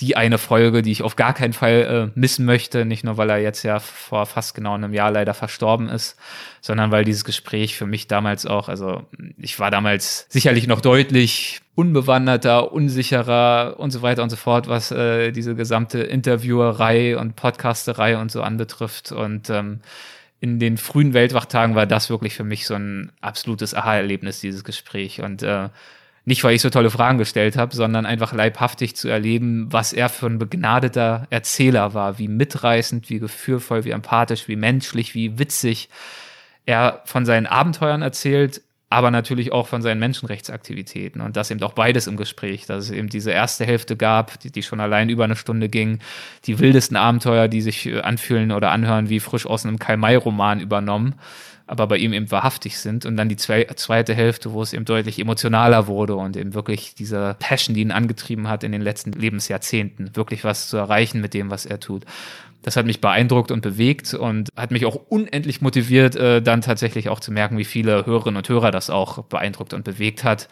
[0.00, 3.28] die eine Folge, die ich auf gar keinen Fall äh, missen möchte, nicht nur weil
[3.28, 6.16] er jetzt ja vor fast genau einem Jahr leider verstorben ist,
[6.60, 9.02] sondern weil dieses Gespräch für mich damals auch, also
[9.36, 14.90] ich war damals sicherlich noch deutlich unbewanderter, unsicherer und so weiter und so fort, was
[14.90, 19.12] äh, diese gesamte Interviewerei und Podcasterei und so anbetrifft.
[19.12, 19.80] Und ähm,
[20.40, 25.20] in den frühen Weltwachtagen war das wirklich für mich so ein absolutes Aha-Erlebnis, dieses Gespräch.
[25.20, 25.68] Und äh,
[26.24, 30.08] nicht, weil ich so tolle Fragen gestellt habe, sondern einfach leibhaftig zu erleben, was er
[30.08, 35.88] für ein begnadeter Erzähler war, wie mitreißend, wie gefühlvoll, wie empathisch, wie menschlich, wie witzig
[36.66, 38.62] er von seinen Abenteuern erzählt,
[38.92, 41.20] aber natürlich auch von seinen Menschenrechtsaktivitäten.
[41.20, 44.50] Und das eben auch beides im Gespräch, dass es eben diese erste Hälfte gab, die,
[44.50, 46.00] die schon allein über eine Stunde ging,
[46.46, 51.14] die wildesten Abenteuer, die sich äh, anfühlen oder anhören wie frisch aus einem Karl-May-Roman übernommen,
[51.70, 54.84] aber bei ihm eben wahrhaftig sind und dann die zwei, zweite Hälfte, wo es eben
[54.84, 59.12] deutlich emotionaler wurde und eben wirklich diese Passion, die ihn angetrieben hat in den letzten
[59.12, 62.04] Lebensjahrzehnten, wirklich was zu erreichen mit dem, was er tut.
[62.62, 67.08] Das hat mich beeindruckt und bewegt und hat mich auch unendlich motiviert, äh, dann tatsächlich
[67.08, 70.48] auch zu merken, wie viele Hörerinnen und Hörer das auch beeindruckt und bewegt hat,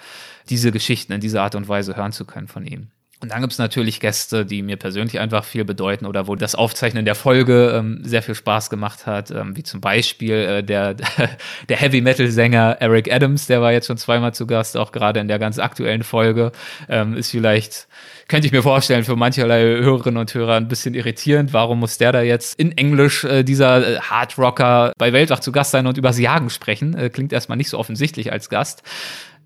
[0.49, 2.91] diese Geschichten in dieser Art und Weise hören zu können von ihm.
[3.21, 6.55] Und dann gibt es natürlich Gäste, die mir persönlich einfach viel bedeuten oder wo das
[6.55, 10.95] Aufzeichnen der Folge ähm, sehr viel Spaß gemacht hat, ähm, wie zum Beispiel äh, der,
[11.69, 15.19] der Heavy Metal Sänger Eric Adams, der war jetzt schon zweimal zu Gast, auch gerade
[15.19, 16.53] in der ganz aktuellen Folge,
[16.89, 17.89] ähm, ist vielleicht
[18.29, 21.55] könnte ich mir vorstellen, für mancherlei Hörerinnen und Hörer ein bisschen irritierend.
[21.55, 25.71] Warum muss der da jetzt in Englisch äh, dieser äh, Hardrocker bei Weltwach zu Gast
[25.71, 26.95] sein und übers Jagen sprechen?
[26.95, 28.83] Äh, klingt erstmal nicht so offensichtlich als Gast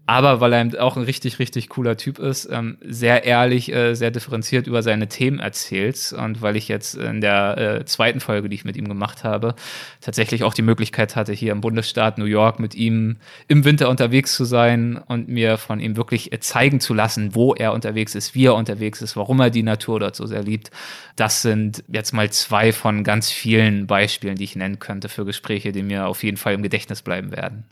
[0.06, 4.10] aber weil er auch ein richtig, richtig cooler Typ ist, ähm, sehr ehrlich, äh, sehr
[4.10, 6.12] differenziert über seine Themen erzählt.
[6.12, 9.54] Und weil ich jetzt in der äh, zweiten Folge, die ich mit ihm gemacht habe,
[10.00, 14.34] tatsächlich auch die Möglichkeit hatte, hier im Bundesstaat New York mit ihm im Winter unterwegs
[14.34, 18.46] zu sein und mir von ihm wirklich zeigen zu lassen, wo er unterwegs ist, wie
[18.46, 20.72] er unterwegs ist, warum er die Natur dort so sehr liebt.
[21.14, 25.70] Das sind jetzt mal zwei von ganz vielen Beispielen, die ich nennen könnte für Gespräche,
[25.70, 27.64] die mir auf jeden Fall im Gedächtnis bleiben werden.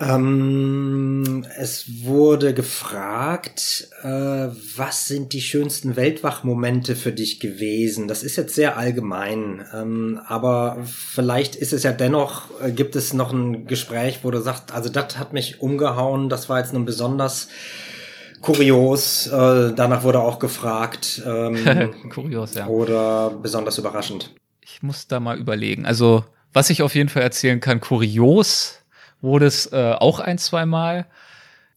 [0.00, 4.08] Ähm, es wurde gefragt, äh,
[4.76, 8.08] was sind die schönsten Weltwachmomente für dich gewesen?
[8.08, 13.12] Das ist jetzt sehr allgemein, ähm, aber vielleicht ist es ja dennoch, äh, gibt es
[13.12, 16.84] noch ein Gespräch, wo du sagst, also das hat mich umgehauen, das war jetzt nun
[16.84, 17.48] besonders
[18.40, 19.28] kurios.
[19.28, 21.22] Äh, danach wurde auch gefragt.
[21.24, 22.66] Ähm, kurios, ja.
[22.66, 24.34] Oder besonders überraschend.
[24.60, 25.86] Ich muss da mal überlegen.
[25.86, 28.83] Also, was ich auf jeden Fall erzählen kann, kurios
[29.24, 31.06] wurde es äh, auch ein, zwei Mal.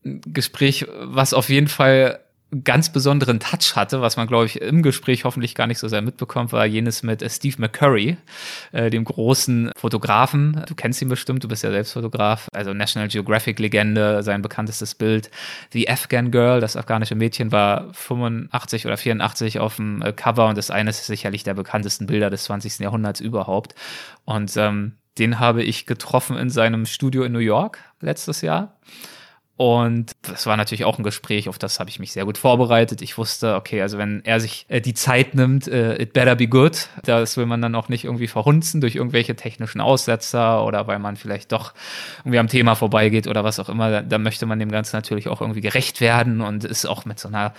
[0.05, 2.19] Ein Gespräch, was auf jeden Fall
[2.63, 6.01] ganz besonderen Touch hatte, was man, glaube ich, im Gespräch hoffentlich gar nicht so sehr
[6.01, 8.17] mitbekommt, war jenes mit äh, Steve McCurry,
[8.71, 10.63] äh, dem großen Fotografen.
[10.65, 12.47] Du kennst ihn bestimmt, du bist ja selbst Fotograf.
[12.53, 15.29] Also National Geographic-Legende, sein bekanntestes Bild.
[15.73, 20.57] The Afghan Girl, das afghanische Mädchen, war 85 oder 84 auf dem äh, Cover und
[20.57, 22.79] ist eines sicherlich der bekanntesten Bilder des 20.
[22.79, 23.75] Jahrhunderts überhaupt.
[24.23, 28.77] Und ähm, den habe ich getroffen in seinem Studio in New York letztes Jahr.
[29.57, 33.01] Und das war natürlich auch ein Gespräch, auf das habe ich mich sehr gut vorbereitet.
[33.01, 36.47] Ich wusste, okay, also wenn er sich äh, die Zeit nimmt, äh, it better be
[36.47, 36.89] good.
[37.03, 41.15] Das will man dann auch nicht irgendwie verhunzen durch irgendwelche technischen Aussetzer oder weil man
[41.17, 41.73] vielleicht doch
[42.19, 43.89] irgendwie am Thema vorbeigeht oder was auch immer.
[43.89, 47.19] Da, da möchte man dem Ganzen natürlich auch irgendwie gerecht werden und ist auch mit
[47.19, 47.55] so einer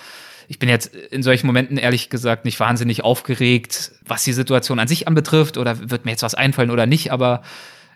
[0.48, 4.88] ich bin jetzt in solchen Momenten ehrlich gesagt nicht wahnsinnig aufgeregt, was die Situation an
[4.88, 7.42] sich anbetrifft oder wird mir jetzt was einfallen oder nicht, aber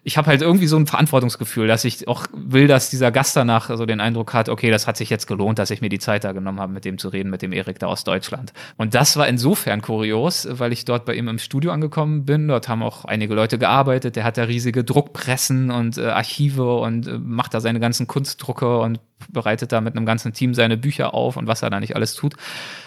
[0.04, 3.70] ich habe halt irgendwie so ein Verantwortungsgefühl, dass ich auch will, dass dieser Gast danach
[3.76, 6.24] so den Eindruck hat, okay, das hat sich jetzt gelohnt, dass ich mir die Zeit
[6.24, 8.52] da genommen habe, mit dem zu reden, mit dem Erik da aus Deutschland.
[8.76, 12.48] Und das war insofern kurios, weil ich dort bei ihm im Studio angekommen bin.
[12.48, 14.16] Dort haben auch einige Leute gearbeitet.
[14.16, 18.80] Der hat da riesige Druckpressen und äh, Archive und äh, macht da seine ganzen Kunstdrucke
[18.80, 18.98] und
[19.28, 22.14] bereitet da mit einem ganzen Team seine Bücher auf und was er da nicht alles
[22.14, 22.34] tut.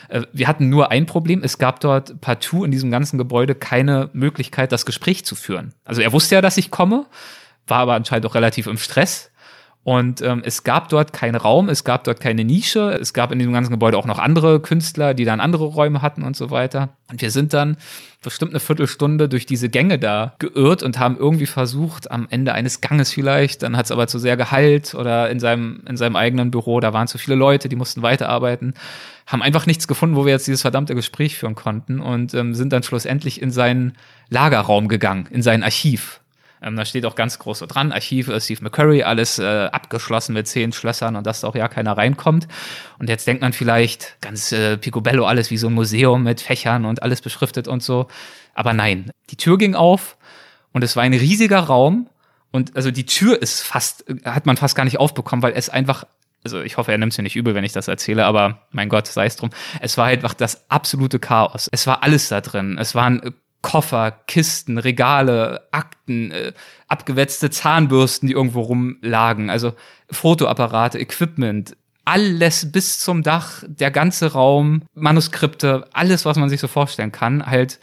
[0.10, 1.42] Äh, wir hatten nur ein Problem.
[1.44, 5.74] Es gab dort partout in diesem ganzen Gebäude keine Möglichkeit, das Gespräch zu führen.
[5.84, 7.06] Also er wusste ja, dass ich komme,
[7.68, 9.32] war aber anscheinend auch relativ im Stress.
[9.86, 13.38] Und ähm, es gab dort keinen Raum, es gab dort keine Nische, es gab in
[13.38, 16.90] diesem ganzen Gebäude auch noch andere Künstler, die dann andere Räume hatten und so weiter.
[17.12, 17.78] Und wir sind dann
[18.24, 22.82] bestimmt eine Viertelstunde durch diese Gänge da geirrt und haben irgendwie versucht, am Ende eines
[22.82, 26.50] Ganges vielleicht, dann hat es aber zu sehr geheilt oder in seinem, in seinem eigenen
[26.50, 28.74] Büro, da waren zu viele Leute, die mussten weiterarbeiten,
[29.28, 32.74] haben einfach nichts gefunden, wo wir jetzt dieses verdammte Gespräch führen konnten und ähm, sind
[32.74, 33.94] dann schlussendlich in seinen
[34.30, 36.22] Lagerraum gegangen, in sein Archiv
[36.66, 40.34] ähm, da steht auch ganz groß so dran, Archiv äh, Steve McCurry, alles äh, abgeschlossen
[40.34, 42.48] mit zehn Schlössern und dass da auch ja keiner reinkommt.
[42.98, 46.86] Und jetzt denkt man vielleicht, ganz äh, picobello, alles wie so ein Museum mit Fächern
[46.86, 48.08] und alles beschriftet und so.
[48.56, 50.18] Aber nein, die Tür ging auf
[50.74, 52.10] und es war ein riesiger Raum.
[52.52, 56.06] Und also die Tür ist fast, hat man fast gar nicht aufbekommen, weil es einfach
[56.44, 58.88] also ich hoffe, er nimmt es mir nicht übel, wenn ich das erzähle, aber mein
[58.88, 59.50] Gott, sei es drum.
[59.82, 61.68] Es war einfach das absolute Chaos.
[61.72, 62.78] Es war alles da drin.
[62.80, 63.32] Es waren äh,
[63.66, 66.54] Koffer, Kisten, Regale, Akten, äh,
[66.88, 69.74] abgewetzte Zahnbürsten, die irgendwo rumlagen, also
[70.12, 71.76] Fotoapparate, Equipment,
[72.06, 77.44] alles bis zum Dach, der ganze Raum, Manuskripte, alles, was man sich so vorstellen kann,
[77.44, 77.80] halt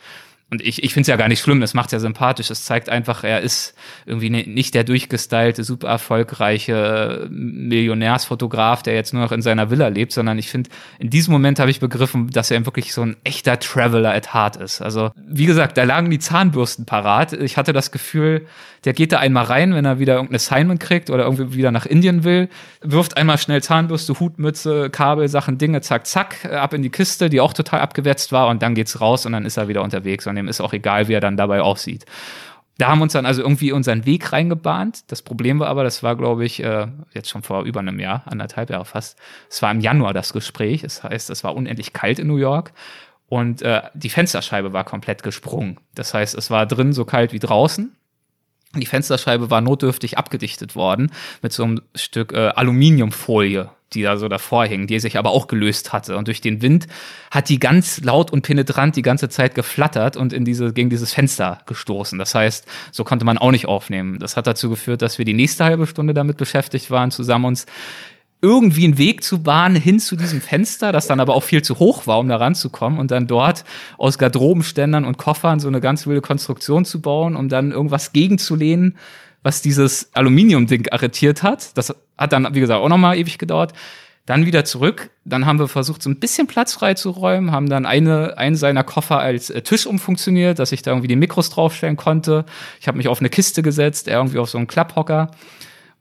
[0.52, 2.50] und ich, ich finde es ja gar nicht schlimm, das macht ja sympathisch.
[2.50, 3.74] Es zeigt einfach, er ist
[4.04, 10.12] irgendwie nicht der durchgestylte, super erfolgreiche Millionärsfotograf, der jetzt nur noch in seiner Villa lebt,
[10.12, 10.68] sondern ich finde,
[10.98, 14.56] in diesem Moment habe ich begriffen, dass er wirklich so ein echter Traveler at heart
[14.56, 14.82] ist.
[14.82, 17.32] Also, wie gesagt, da lagen die Zahnbürsten parat.
[17.32, 18.46] Ich hatte das Gefühl,
[18.84, 21.86] der geht da einmal rein, wenn er wieder irgendein Assignment kriegt oder irgendwie wieder nach
[21.86, 22.48] Indien will,
[22.82, 27.40] wirft einmal schnell Zahnbürste, Hutmütze, Kabel, Sachen, Dinge, zack, zack, ab in die Kiste, die
[27.40, 30.34] auch total abgewetzt war und dann geht's raus und dann ist er wieder unterwegs und
[30.42, 32.06] dem ist auch egal, wie er dann dabei aussieht.
[32.78, 35.10] Da haben wir uns dann also irgendwie unseren Weg reingebahnt.
[35.12, 38.22] Das Problem war aber, das war, glaube ich, äh, jetzt schon vor über einem Jahr,
[38.26, 39.18] anderthalb Jahre fast.
[39.50, 40.82] Es war im Januar das Gespräch.
[40.82, 42.72] Das heißt, es war unendlich kalt in New York
[43.32, 45.78] und äh, die Fensterscheibe war komplett gesprungen.
[45.94, 47.96] Das heißt, es war drin so kalt wie draußen.
[48.74, 51.10] Die Fensterscheibe war notdürftig abgedichtet worden
[51.42, 55.46] mit so einem Stück äh, Aluminiumfolie, die da so davor hing, die sich aber auch
[55.46, 56.16] gelöst hatte.
[56.16, 56.86] Und durch den Wind
[57.30, 61.12] hat die ganz laut und penetrant die ganze Zeit geflattert und in diese, gegen dieses
[61.12, 62.18] Fenster gestoßen.
[62.18, 64.18] Das heißt, so konnte man auch nicht aufnehmen.
[64.18, 67.66] Das hat dazu geführt, dass wir die nächste halbe Stunde damit beschäftigt waren, zusammen uns
[68.42, 71.78] irgendwie einen Weg zu bahnen hin zu diesem Fenster, das dann aber auch viel zu
[71.78, 73.64] hoch war, um da ranzukommen und dann dort
[73.98, 78.98] aus Garderobenständern und Koffern so eine ganz wilde Konstruktion zu bauen, um dann irgendwas gegenzulehnen,
[79.44, 81.76] was dieses Aluminiumding arretiert hat.
[81.78, 83.72] Das hat dann, wie gesagt, auch nochmal ewig gedauert.
[84.26, 85.10] Dann wieder zurück.
[85.24, 89.18] Dann haben wir versucht, so ein bisschen Platz freizuräumen, haben dann eine, einen seiner Koffer
[89.18, 92.44] als äh, Tisch umfunktioniert, dass ich da irgendwie die Mikros draufstellen konnte.
[92.80, 95.30] Ich habe mich auf eine Kiste gesetzt, er irgendwie auf so einen Klapphocker.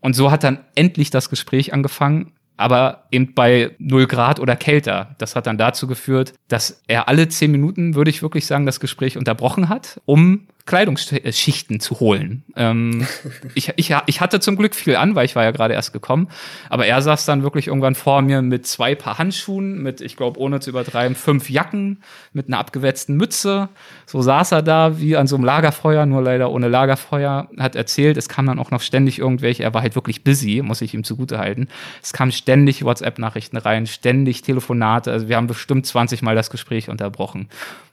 [0.01, 5.15] Und so hat dann endlich das Gespräch angefangen, aber eben bei 0 Grad oder kälter.
[5.17, 8.79] Das hat dann dazu geführt, dass er alle zehn Minuten, würde ich wirklich sagen, das
[8.79, 12.43] Gespräch unterbrochen hat, um Kleidungsschichten zu holen.
[12.55, 13.05] Ähm,
[13.55, 16.29] ich, ich, ich hatte zum Glück viel an, weil ich war ja gerade erst gekommen.
[16.69, 20.39] Aber er saß dann wirklich irgendwann vor mir mit zwei Paar Handschuhen, mit, ich glaube,
[20.39, 23.67] ohne zu übertreiben, fünf Jacken, mit einer abgewetzten Mütze.
[24.05, 27.49] So saß er da wie an so einem Lagerfeuer, nur leider ohne Lagerfeuer.
[27.59, 30.79] Hat erzählt, es kam dann auch noch ständig irgendwelche, er war halt wirklich busy, muss
[30.79, 31.67] ich ihm zugute halten.
[32.01, 35.11] Es kamen ständig WhatsApp-Nachrichten rein, ständig Telefonate.
[35.11, 37.49] Also wir haben bestimmt 20 Mal das Gespräch unterbrochen.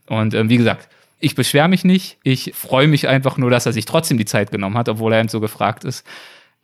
[0.07, 0.89] Und ähm, wie gesagt,
[1.21, 2.19] ich beschwere mich nicht.
[2.23, 5.21] Ich freue mich einfach nur, dass er sich trotzdem die Zeit genommen hat, obwohl er
[5.21, 6.07] eben so gefragt ist.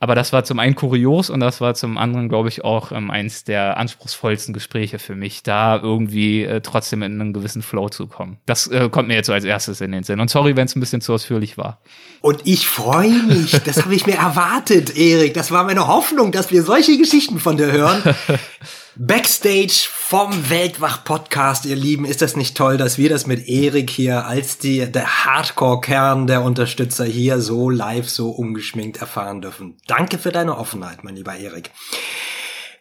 [0.01, 3.11] Aber das war zum einen kurios und das war zum anderen, glaube ich, auch ähm,
[3.11, 8.07] eins der anspruchsvollsten Gespräche für mich, da irgendwie äh, trotzdem in einen gewissen Flow zu
[8.07, 8.37] kommen.
[8.45, 10.21] Das äh, kommt mir jetzt so als erstes in den Sinn.
[10.21, 11.81] Und sorry, wenn es ein bisschen zu ausführlich war.
[12.21, 13.53] Und ich freue mich.
[13.65, 15.33] Das habe ich mir erwartet, Erik.
[15.33, 18.03] Das war meine Hoffnung, dass wir solche Geschichten von dir hören.
[18.97, 24.25] Backstage vom Weltwach-Podcast, ihr Lieben, ist das nicht toll, dass wir das mit Erik hier
[24.25, 29.79] als die, der Hardcore-Kern der Unterstützer hier so live, so ungeschminkt erfahren dürfen.
[29.89, 31.73] Danke für deine Offenheit, mein lieber Erik.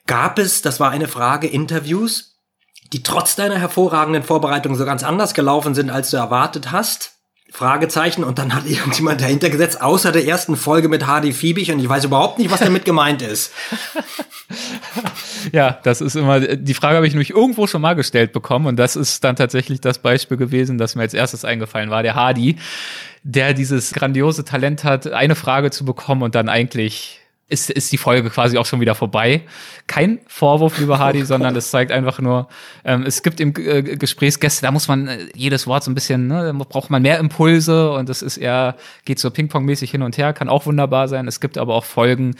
[0.05, 2.35] Gab es, das war eine Frage, Interviews,
[2.91, 7.13] die trotz deiner hervorragenden Vorbereitung so ganz anders gelaufen sind, als du erwartet hast?
[7.51, 11.79] Fragezeichen und dann hat irgendjemand dahinter gesetzt, außer der ersten Folge mit Hardy Fiebig und
[11.79, 13.51] ich weiß überhaupt nicht, was damit gemeint ist.
[15.57, 18.77] Ja, das ist immer, die Frage habe ich nämlich irgendwo schon mal gestellt bekommen und
[18.77, 22.55] das ist dann tatsächlich das Beispiel gewesen, das mir als erstes eingefallen war, der Hardy,
[23.21, 27.19] der dieses grandiose Talent hat, eine Frage zu bekommen und dann eigentlich
[27.49, 29.43] ist, ist die Folge quasi auch schon wieder vorbei.
[29.85, 32.47] Kein Vorwurf, lieber Hardy, sondern es zeigt einfach nur,
[32.83, 36.25] ähm, es gibt im äh, Gesprächsgäste, da muss man äh, jedes Wort so ein bisschen,
[36.25, 38.75] ne, da braucht man mehr Impulse und es ist eher,
[39.05, 41.27] geht so Ping-Pong-mäßig hin und her, kann auch wunderbar sein.
[41.27, 42.37] Es gibt aber auch Folgen,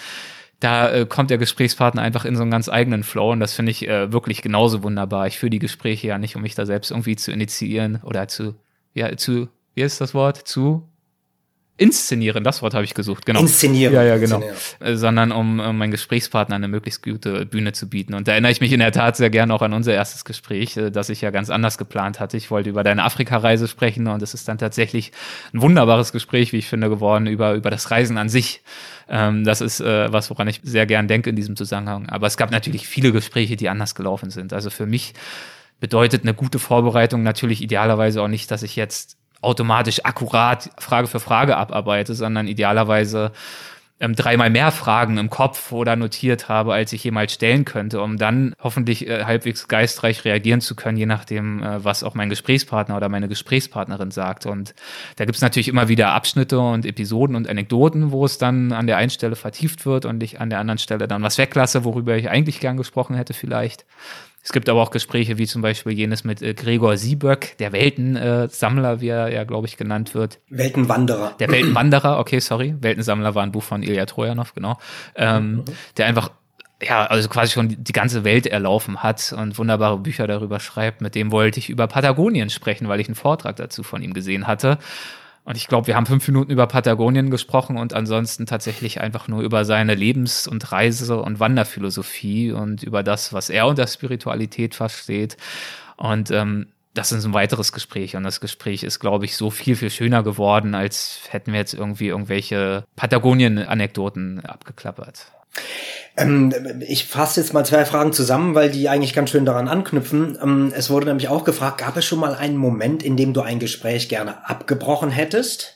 [0.64, 3.72] da äh, kommt der Gesprächspartner einfach in so einen ganz eigenen Flow und das finde
[3.72, 5.28] ich äh, wirklich genauso wunderbar.
[5.28, 8.56] Ich führe die Gespräche ja nicht, um mich da selbst irgendwie zu initiieren oder zu,
[8.94, 10.38] ja, zu, wie ist das Wort?
[10.38, 10.88] Zu
[11.76, 13.40] Inszenieren, das Wort habe ich gesucht, genau.
[13.40, 13.96] Inszenieren.
[13.96, 14.42] Ja, ja, genau.
[14.42, 14.94] Inszenieren.
[14.94, 18.14] Äh, Sondern um, um meinen Gesprächspartner eine möglichst gute Bühne zu bieten.
[18.14, 20.78] Und da erinnere ich mich in der Tat sehr gerne auch an unser erstes Gespräch,
[20.78, 22.38] äh, das ich ja ganz anders geplant hatte.
[22.38, 25.12] Ich wollte über deine Afrika-Reise sprechen und es ist dann tatsächlich
[25.52, 28.62] ein wunderbares Gespräch, wie ich finde, geworden über, über das Reisen an sich.
[29.10, 32.08] Ähm, das ist äh, was, woran ich sehr gern denke in diesem Zusammenhang.
[32.08, 34.54] Aber es gab natürlich viele Gespräche, die anders gelaufen sind.
[34.54, 35.14] Also für mich
[35.80, 41.20] bedeutet eine gute Vorbereitung natürlich idealerweise auch nicht, dass ich jetzt automatisch akkurat Frage für
[41.20, 43.32] Frage abarbeite, sondern idealerweise
[44.04, 48.18] ähm, dreimal mehr Fragen im Kopf oder notiert habe, als ich jemals stellen könnte, um
[48.18, 52.98] dann hoffentlich äh, halbwegs geistreich reagieren zu können, je nachdem, äh, was auch mein Gesprächspartner
[52.98, 54.46] oder meine Gesprächspartnerin sagt.
[54.46, 54.76] Und
[55.16, 58.98] da gibt's natürlich immer wieder Abschnitte und Episoden und Anekdoten, wo es dann an der
[58.98, 62.30] einen Stelle vertieft wird und ich an der anderen Stelle dann was weglasse, worüber ich
[62.30, 63.86] eigentlich gern gesprochen hätte vielleicht.
[64.44, 69.00] Es gibt aber auch Gespräche wie zum Beispiel jenes mit äh, Gregor Sieböck, der Weltensammler,
[69.00, 70.40] wie er ja, glaube ich, genannt wird.
[70.50, 71.36] Weltenwanderer.
[71.40, 72.76] Der Weltenwanderer, okay, sorry.
[72.82, 74.78] Weltensammler war ein Buch von Ilya Trojanov, genau.
[75.16, 75.64] Ähm, Mhm.
[75.98, 76.32] Der einfach,
[76.82, 81.02] ja, also quasi schon die ganze Welt erlaufen hat und wunderbare Bücher darüber schreibt.
[81.02, 84.46] Mit dem wollte ich über Patagonien sprechen, weil ich einen Vortrag dazu von ihm gesehen
[84.48, 84.78] hatte.
[85.46, 89.42] Und ich glaube, wir haben fünf Minuten über Patagonien gesprochen und ansonsten tatsächlich einfach nur
[89.42, 95.36] über seine Lebens- und Reise- und Wanderphilosophie und über das, was er unter Spiritualität versteht.
[95.98, 99.76] Und ähm, das ist ein weiteres Gespräch und das Gespräch ist, glaube ich, so viel,
[99.76, 105.32] viel schöner geworden, als hätten wir jetzt irgendwie irgendwelche Patagonien-Anekdoten abgeklappert.
[106.16, 106.54] Ähm,
[106.88, 110.38] ich fasse jetzt mal zwei Fragen zusammen, weil die eigentlich ganz schön daran anknüpfen.
[110.42, 113.42] Ähm, es wurde nämlich auch gefragt, gab es schon mal einen Moment, in dem du
[113.42, 115.76] ein Gespräch gerne abgebrochen hättest?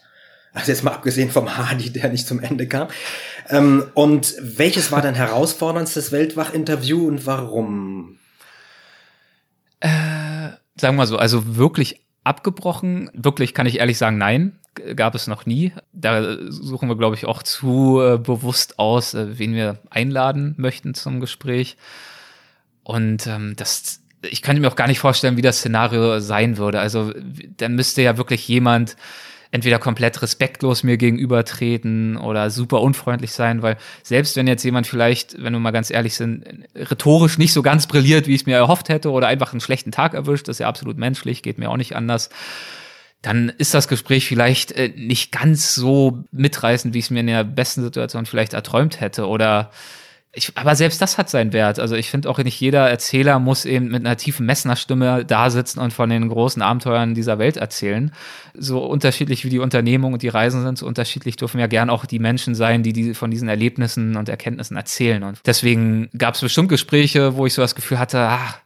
[0.54, 2.88] Also jetzt mal abgesehen vom Hardy, der nicht zum Ende kam.
[3.49, 8.18] Ähm, und welches war dein herausforderndstes Weltwach-Interview und warum?
[10.80, 14.60] Sagen wir mal so, also wirklich abgebrochen, wirklich kann ich ehrlich sagen, nein,
[14.95, 15.74] gab es noch nie.
[15.94, 20.94] Da suchen wir, glaube ich, auch zu äh, bewusst aus, äh, wen wir einladen möchten
[20.94, 21.78] zum Gespräch.
[22.84, 26.80] Und ähm, das, ich könnte mir auch gar nicht vorstellen, wie das Szenario sein würde.
[26.80, 27.14] Also
[27.58, 28.95] dann müsste ja wirklich jemand
[29.52, 35.41] entweder komplett respektlos mir gegenübertreten oder super unfreundlich sein, weil selbst wenn jetzt jemand vielleicht,
[35.41, 36.44] wenn wir mal ganz ehrlich sind,
[36.76, 39.91] rhetorisch nicht so ganz brilliert, wie ich es mir erhofft hätte oder einfach einen schlechten
[39.91, 42.30] Tag erwischt, das ist ja absolut menschlich, geht mir auch nicht anders,
[43.28, 47.28] dann ist das Gespräch vielleicht äh, nicht ganz so mitreißend, wie ich es mir in
[47.28, 49.28] der besten Situation vielleicht erträumt hätte.
[49.28, 49.70] Oder
[50.38, 51.80] ich, aber selbst das hat seinen Wert.
[51.80, 55.80] Also ich finde auch nicht jeder Erzähler muss eben mit einer tiefen Messnerstimme da sitzen
[55.80, 58.11] und von den großen Abenteuern dieser Welt erzählen.
[58.53, 62.05] So unterschiedlich wie die Unternehmungen und die Reisen sind, so unterschiedlich dürfen ja gern auch
[62.05, 65.23] die Menschen sein, die, die von diesen Erlebnissen und Erkenntnissen erzählen.
[65.23, 68.59] Und deswegen gab es bestimmt Gespräche, wo ich so das Gefühl hatte, ach,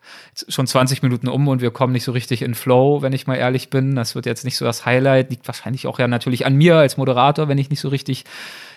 [0.47, 3.35] schon 20 Minuten um und wir kommen nicht so richtig in Flow, wenn ich mal
[3.35, 3.95] ehrlich bin.
[3.95, 5.29] Das wird jetzt nicht so das Highlight.
[5.29, 8.25] Liegt wahrscheinlich auch ja natürlich an mir als Moderator, wenn ich nicht so richtig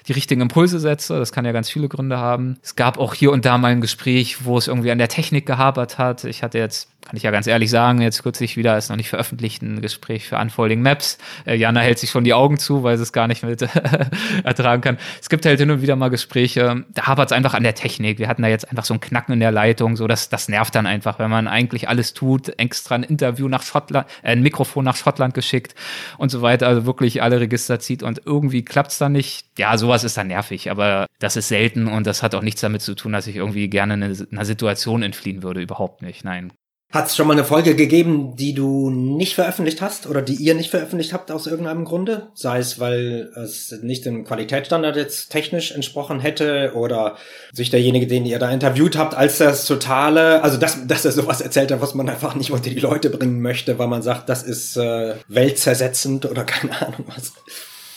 [0.07, 1.19] die richtigen Impulse setze.
[1.19, 2.59] Das kann ja ganz viele Gründe haben.
[2.63, 5.47] Es gab auch hier und da mal ein Gespräch, wo es irgendwie an der Technik
[5.47, 6.25] gehapert hat.
[6.25, 9.11] Ich hatte jetzt kann ich ja ganz ehrlich sagen, jetzt kürzlich wieder ist noch nicht
[9.11, 11.19] veröffentlicht ein Gespräch für Unfolding Maps.
[11.45, 13.63] Äh, Jana hält sich schon die Augen zu, weil sie es gar nicht mit
[14.45, 14.99] ertragen kann.
[15.21, 18.19] Es gibt halt hin und wieder mal Gespräche, da hapert es einfach an der Technik.
[18.19, 20.75] Wir hatten da jetzt einfach so ein Knacken in der Leitung, so dass das nervt
[20.75, 24.85] dann einfach, wenn man eigentlich alles tut, extra ein Interview nach Schottland, äh, ein Mikrofon
[24.85, 25.75] nach Schottland geschickt
[26.17, 29.47] und so weiter, also wirklich alle Register zieht und irgendwie klappt es dann nicht.
[29.59, 32.81] Ja, sowas ist dann nervig, aber das ist selten und das hat auch nichts damit
[32.81, 36.25] zu tun, dass ich irgendwie gerne einer Situation entfliehen würde, überhaupt nicht.
[36.25, 36.53] Nein,
[36.95, 40.55] hat es schon mal eine Folge gegeben, die du nicht veröffentlicht hast oder die ihr
[40.55, 42.29] nicht veröffentlicht habt aus irgendeinem Grunde?
[42.35, 47.17] Sei es, weil es nicht dem Qualitätsstandard jetzt technisch entsprochen hätte oder
[47.53, 51.41] sich derjenige, den ihr da interviewt habt, als das totale, also dass, dass er sowas
[51.41, 54.45] erzählt hat, was man einfach nicht unter die Leute bringen möchte, weil man sagt, das
[54.45, 57.33] ist äh, weltzersetzend oder keine Ahnung was.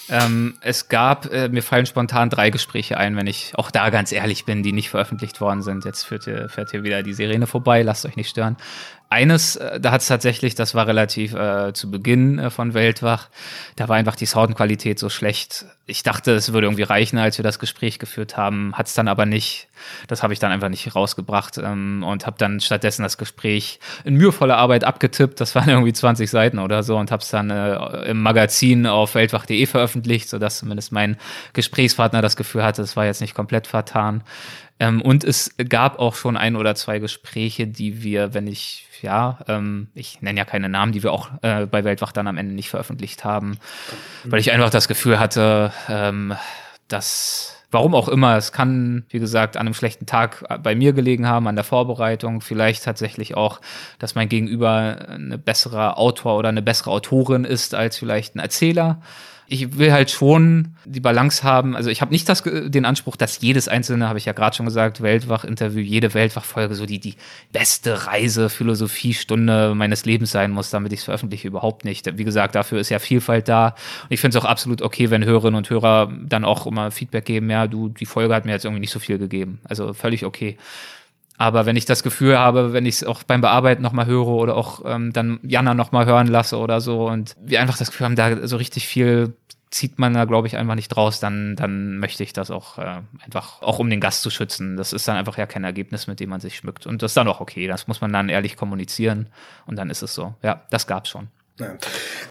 [0.09, 4.11] Ähm, es gab, äh, mir fallen spontan drei Gespräche ein, wenn ich auch da ganz
[4.11, 5.85] ehrlich bin, die nicht veröffentlicht worden sind.
[5.85, 8.57] Jetzt führt hier, fährt hier wieder die Sirene vorbei, lasst euch nicht stören.
[9.09, 13.29] Eines, äh, da hat es tatsächlich, das war relativ äh, zu Beginn äh, von Weltwach,
[13.77, 15.65] da war einfach die Soundqualität so schlecht.
[15.85, 19.07] Ich dachte, es würde irgendwie reichen, als wir das Gespräch geführt haben, hat es dann
[19.07, 19.69] aber nicht.
[20.07, 24.15] Das habe ich dann einfach nicht rausgebracht ähm, und habe dann stattdessen das Gespräch in
[24.15, 25.39] mühevoller Arbeit abgetippt.
[25.39, 29.15] Das waren irgendwie 20 Seiten oder so und habe es dann äh, im Magazin auf
[29.15, 31.15] weltwach.de veröffentlicht, sodass zumindest mein
[31.53, 34.23] Gesprächspartner das Gefühl hatte, es war jetzt nicht komplett vertan.
[34.79, 39.39] Ähm, und es gab auch schon ein oder zwei Gespräche, die wir, wenn ich ja,
[39.47, 42.53] ähm, ich nenne ja keine Namen, die wir auch äh, bei Weltwach dann am Ende
[42.53, 43.57] nicht veröffentlicht haben,
[44.23, 46.35] weil ich einfach das Gefühl hatte, ähm,
[46.87, 51.27] dass Warum auch immer, es kann, wie gesagt, an einem schlechten Tag bei mir gelegen
[51.27, 53.59] haben, an der Vorbereitung, vielleicht tatsächlich auch,
[53.99, 59.01] dass mein Gegenüber eine bessere Autor oder eine bessere Autorin ist als vielleicht ein Erzähler
[59.49, 61.75] ich will halt schon die Balance haben.
[61.75, 64.65] Also ich habe nicht das, den Anspruch, dass jedes einzelne, habe ich ja gerade schon
[64.65, 67.15] gesagt, Weltwach-Interview, jede Weltwach-Folge so die, die
[67.53, 71.47] beste Reise, Philosophiestunde meines Lebens sein muss, damit ich es veröffentliche.
[71.47, 72.17] Überhaupt nicht.
[72.17, 73.67] Wie gesagt, dafür ist ja Vielfalt da.
[74.03, 77.25] Und ich finde es auch absolut okay, wenn Hörerinnen und Hörer dann auch immer Feedback
[77.25, 79.59] geben, ja, du, die Folge hat mir jetzt irgendwie nicht so viel gegeben.
[79.63, 80.57] Also völlig okay.
[81.37, 84.55] Aber wenn ich das Gefühl habe, wenn ich es auch beim Bearbeiten nochmal höre oder
[84.55, 88.15] auch ähm, dann Jana nochmal hören lasse oder so und wir einfach das Gefühl haben,
[88.15, 89.33] da so richtig viel
[89.69, 93.01] zieht man da, glaube ich, einfach nicht draus, dann, dann möchte ich das auch äh,
[93.23, 94.77] einfach, auch um den Gast zu schützen.
[94.77, 96.87] Das ist dann einfach ja kein Ergebnis, mit dem man sich schmückt.
[96.87, 97.67] Und das ist dann auch okay.
[97.67, 99.27] Das muss man dann ehrlich kommunizieren
[99.65, 100.33] und dann ist es so.
[100.41, 101.27] Ja, das gab's schon.
[101.59, 101.75] Ja.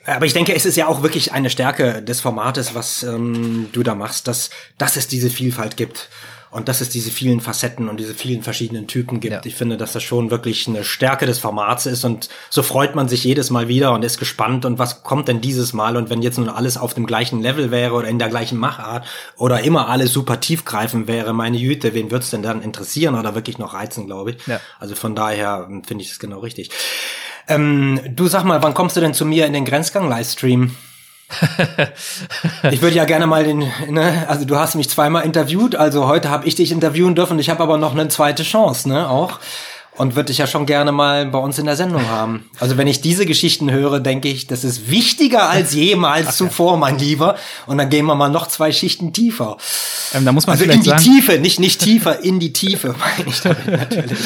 [0.07, 3.83] Aber ich denke, es ist ja auch wirklich eine Stärke des Formates, was ähm, du
[3.83, 6.09] da machst, dass, dass es diese Vielfalt gibt
[6.51, 9.33] und dass es diese vielen Facetten und diese vielen verschiedenen Typen gibt.
[9.35, 9.41] Ja.
[9.45, 13.09] Ich finde, dass das schon wirklich eine Stärke des Formats ist und so freut man
[13.09, 16.23] sich jedes Mal wieder und ist gespannt und was kommt denn dieses Mal und wenn
[16.23, 19.07] jetzt nun alles auf dem gleichen Level wäre oder in der gleichen Machart
[19.37, 23.59] oder immer alles super tiefgreifend wäre, meine Jüte, wen wird's denn dann interessieren oder wirklich
[23.59, 24.47] noch reizen, glaube ich.
[24.47, 24.61] Ja.
[24.79, 26.71] Also von daher hm, finde ich das genau richtig.
[27.49, 30.75] Ähm, du sag mal, wann kommst du denn zu mir in den Grenzgang-Livestream?
[32.71, 36.31] ich würde ja gerne mal den, ne, also du hast mich zweimal interviewt, also heute
[36.31, 39.41] habe ich dich interviewen dürfen, ich habe aber noch eine zweite Chance, ne, auch
[39.97, 42.49] und würde ich ja schon gerne mal bei uns in der Sendung haben.
[42.61, 46.73] Also wenn ich diese Geschichten höre, denke ich, das ist wichtiger als jemals Ach, zuvor,
[46.73, 46.79] ja.
[46.79, 47.37] mein Lieber.
[47.67, 49.57] Und dann gehen wir mal noch zwei Schichten tiefer.
[50.15, 52.95] Ähm, da muss man also in die sagen, Tiefe, nicht nicht tiefer, in die Tiefe
[53.17, 54.19] meine ich damit natürlich.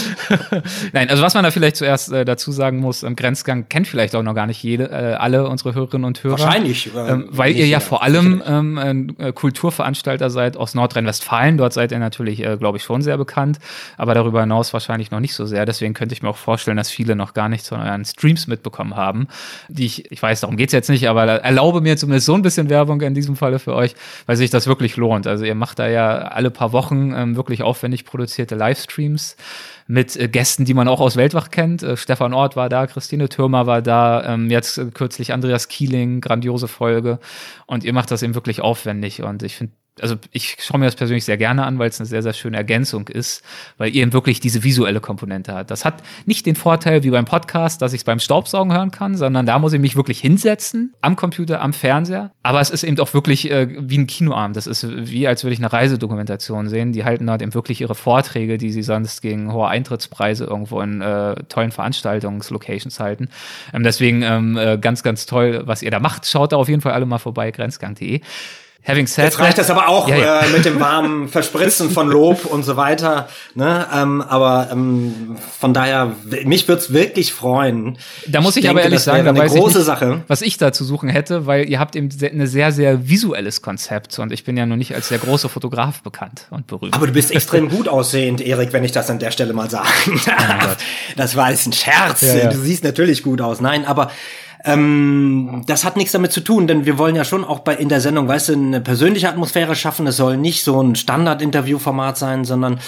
[0.93, 4.15] Nein, also was man da vielleicht zuerst äh, dazu sagen muss, im Grenzgang kennt vielleicht
[4.15, 6.39] auch noch gar nicht jede, äh, alle unsere Hörerinnen und Hörer.
[6.39, 6.95] Wahrscheinlich.
[6.95, 11.57] Äh, ähm, weil ihr ja vor allem ähm, ein äh, Kulturveranstalter seid aus Nordrhein-Westfalen.
[11.57, 13.59] Dort seid ihr natürlich, äh, glaube ich, schon sehr bekannt,
[13.97, 15.60] aber darüber hinaus wahrscheinlich noch nicht so sehr.
[15.65, 18.97] Deswegen könnte ich mir auch vorstellen, dass viele noch gar nichts von euren Streams mitbekommen
[18.97, 19.29] haben.
[19.69, 22.71] Die ich, ich weiß, darum geht's jetzt nicht, aber erlaube mir zumindest so ein bisschen
[22.71, 23.95] Werbung in diesem Falle für euch,
[24.27, 25.27] weil sich das wirklich lohnt.
[25.27, 29.37] Also ihr macht da ja alle paar Wochen ähm, wirklich aufwendig produzierte Livestreams
[29.91, 31.83] mit äh, Gästen, die man auch aus Weltwach kennt.
[31.83, 36.21] Äh, Stefan Ort war da, Christine Türmer war da, ähm, jetzt äh, kürzlich Andreas Kieling,
[36.21, 37.19] grandiose Folge.
[37.67, 39.23] Und ihr macht das eben wirklich aufwendig.
[39.23, 42.07] Und ich finde also ich schaue mir das persönlich sehr gerne an, weil es eine
[42.07, 43.43] sehr, sehr schöne Ergänzung ist,
[43.79, 45.71] weil ihr eben wirklich diese visuelle Komponente hat.
[45.71, 49.17] Das hat nicht den Vorteil wie beim Podcast, dass ich es beim Staubsaugen hören kann,
[49.17, 52.33] sondern da muss ich mich wirklich hinsetzen, am Computer, am Fernseher.
[52.43, 54.57] Aber es ist eben auch wirklich äh, wie ein Kinoabend.
[54.57, 56.93] Das ist wie, als würde ich eine Reisedokumentation sehen.
[56.93, 61.01] Die halten dort eben wirklich ihre Vorträge, die sie sonst gegen hohe Eintrittspreise irgendwo in
[61.01, 63.29] äh, tollen Veranstaltungslocations halten.
[63.73, 66.27] Ähm, deswegen ähm, äh, ganz, ganz toll, was ihr da macht.
[66.27, 68.21] Schaut da auf jeden Fall alle mal vorbei, grenzgang.de.
[68.83, 70.41] Having said Jetzt reicht that, das aber auch Ja, ja.
[70.41, 73.29] Äh, mit dem warmen Verspritzen von Lob und so weiter.
[73.55, 73.87] Ne?
[73.95, 76.13] Ähm, aber ähm, von daher,
[76.45, 77.99] mich würde es wirklich freuen.
[78.27, 79.87] Da muss ich, aber denke, ehrlich das wäre sagen, da eine weiß ich große nicht,
[79.87, 80.25] Sache.
[80.29, 83.61] was ich da zu suchen hätte, weil ihr habt eben sehr, eine sehr, sehr visuelles
[83.61, 86.95] Konzept und ich bin ja noch nicht als der große Fotograf bekannt und berühmt.
[86.95, 90.21] Aber du bist extrem gut aussehend, Erik, wenn ich das an der Stelle mal sagen
[90.25, 90.79] darf.
[91.17, 92.23] das war jetzt ein Scherz.
[92.23, 92.49] Ja.
[92.49, 93.61] Du siehst natürlich gut aus.
[93.61, 94.11] Nein, aber
[94.65, 97.89] ähm, das hat nichts damit zu tun, denn wir wollen ja schon auch bei in
[97.89, 100.07] der Sendung, weißt du, eine persönliche Atmosphäre schaffen.
[100.07, 102.81] Es soll nicht so ein Standard-Interview-Format sein, sondern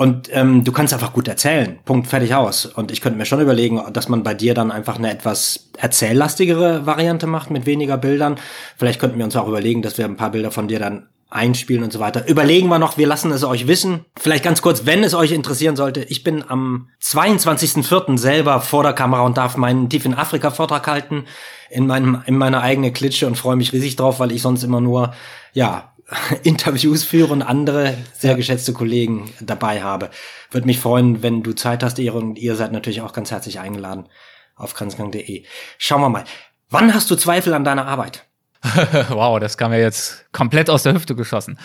[0.00, 1.78] und ähm, du kannst einfach gut erzählen.
[1.84, 2.64] Punkt, fertig aus.
[2.64, 6.86] Und ich könnte mir schon überlegen, dass man bei dir dann einfach eine etwas erzähllastigere
[6.86, 8.36] Variante macht mit weniger Bildern.
[8.78, 11.84] Vielleicht könnten wir uns auch überlegen, dass wir ein paar Bilder von dir dann einspielen
[11.84, 12.28] und so weiter.
[12.28, 14.04] Überlegen wir noch, wir lassen es euch wissen.
[14.18, 18.18] Vielleicht ganz kurz, wenn es euch interessieren sollte, ich bin am 22.04.
[18.18, 21.26] selber vor der Kamera und darf meinen Tief in Afrika Vortrag halten
[21.70, 24.80] in meinem in meiner eigenen Klitsche und freue mich riesig drauf, weil ich sonst immer
[24.80, 25.14] nur
[25.52, 25.94] ja
[26.42, 30.10] Interviews führe und andere sehr geschätzte Kollegen dabei habe.
[30.50, 33.60] Würde mich freuen, wenn du Zeit hast, ihr und ihr seid natürlich auch ganz herzlich
[33.60, 34.08] eingeladen
[34.56, 35.44] auf kranzgang.de.
[35.78, 36.24] Schauen wir mal.
[36.68, 38.29] Wann hast du Zweifel an deiner Arbeit?
[39.08, 41.58] wow, das kam ja jetzt komplett aus der Hüfte geschossen.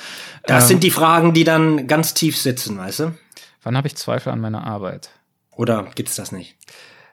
[0.43, 3.17] Das Ähm, sind die Fragen, die dann ganz tief sitzen, weißt du?
[3.63, 5.09] Wann habe ich Zweifel an meiner Arbeit?
[5.51, 6.55] Oder gibt's das nicht?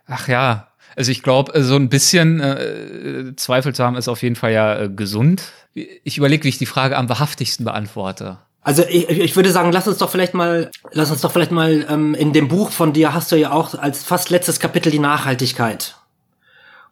[0.07, 4.37] Ach ja, also ich glaube, so ein bisschen äh, Zweifel zu haben ist auf jeden
[4.37, 5.43] Fall ja äh, gesund.
[5.73, 8.39] Ich überlege, wie ich die Frage am behaftigsten beantworte.
[8.61, 11.85] Also ich, ich würde sagen, lass uns doch vielleicht mal, lass uns doch vielleicht mal
[11.89, 15.01] ähm, in dem Buch von dir hast du ja auch als fast letztes Kapitel die
[15.01, 15.97] Nachhaltigkeit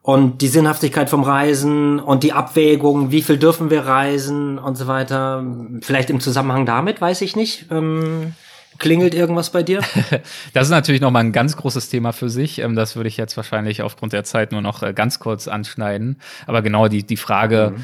[0.03, 4.87] und die Sinnhaftigkeit vom Reisen und die Abwägung, wie viel dürfen wir reisen und so
[4.87, 5.45] weiter.
[5.83, 7.67] Vielleicht im Zusammenhang damit, weiß ich nicht.
[7.71, 8.35] Ähm,
[8.79, 9.81] klingelt irgendwas bei dir?
[10.53, 12.59] Das ist natürlich nochmal ein ganz großes Thema für sich.
[12.61, 16.21] Ähm, Das würde ich jetzt wahrscheinlich aufgrund der Zeit nur noch äh, ganz kurz anschneiden.
[16.47, 17.75] Aber genau die, die Frage,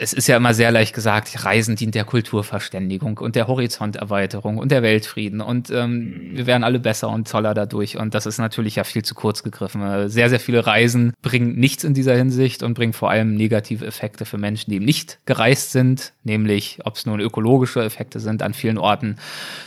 [0.00, 4.70] es ist ja immer sehr leicht gesagt, Reisen dient der Kulturverständigung und der Horizonterweiterung und
[4.70, 7.98] der Weltfrieden und ähm, wir werden alle besser und toller dadurch.
[7.98, 9.82] Und das ist natürlich ja viel zu kurz gegriffen.
[9.82, 13.84] Äh, Sehr, sehr viele Reisen bringen nichts in dieser Hinsicht und bringen vor allem negative
[13.84, 18.42] Effekte für Menschen, die eben nicht gereist sind, nämlich ob es nun ökologische Effekte sind
[18.42, 19.16] an vielen Orten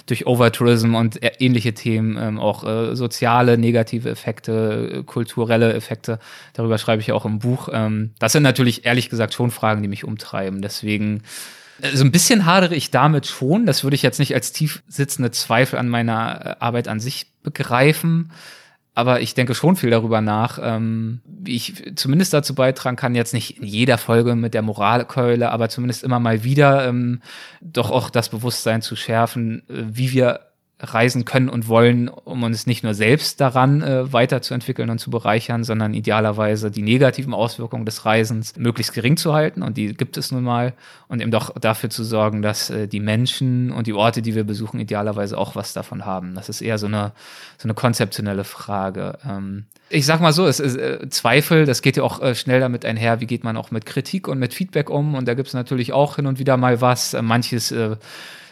[0.06, 6.20] durch Overtourism und ä- ähnliche Themen, ähm, auch äh, soziale negative Effekte, äh, kulturelle Effekte.
[6.54, 7.68] Darüber schreibe ich auch im Buch.
[7.74, 10.62] Ähm, das sind natürlich ehrlich gesagt schon Fragen, die mich umtreiben.
[10.62, 11.24] Deswegen
[11.82, 13.66] äh, so ein bisschen hadere ich damit schon.
[13.66, 17.26] Das würde ich jetzt nicht als tief sitzende Zweifel an meiner äh, Arbeit an sich
[17.44, 18.32] begreifen.
[18.94, 23.34] Aber ich denke schon viel darüber nach, ähm, wie ich zumindest dazu beitragen kann, jetzt
[23.34, 27.22] nicht in jeder Folge mit der Moralkeule, aber zumindest immer mal wieder ähm,
[27.62, 30.51] doch auch das Bewusstsein zu schärfen, äh, wie wir
[30.82, 35.64] reisen können und wollen, um uns nicht nur selbst daran äh, weiterzuentwickeln und zu bereichern,
[35.64, 40.32] sondern idealerweise die negativen Auswirkungen des Reisens möglichst gering zu halten und die gibt es
[40.32, 40.74] nun mal
[41.08, 44.44] und eben doch dafür zu sorgen, dass äh, die Menschen und die Orte, die wir
[44.44, 46.36] besuchen, idealerweise auch was davon haben.
[46.36, 47.12] Das ist eher so eine
[47.58, 49.18] so eine konzeptionelle Frage.
[49.28, 52.60] Ähm, ich sag mal so, es ist äh, Zweifel, das geht ja auch äh, schnell
[52.60, 55.49] damit einher, wie geht man auch mit Kritik und mit Feedback um und da gibt
[55.49, 57.14] es natürlich auch hin und wieder mal was.
[57.14, 57.98] Äh, manches äh,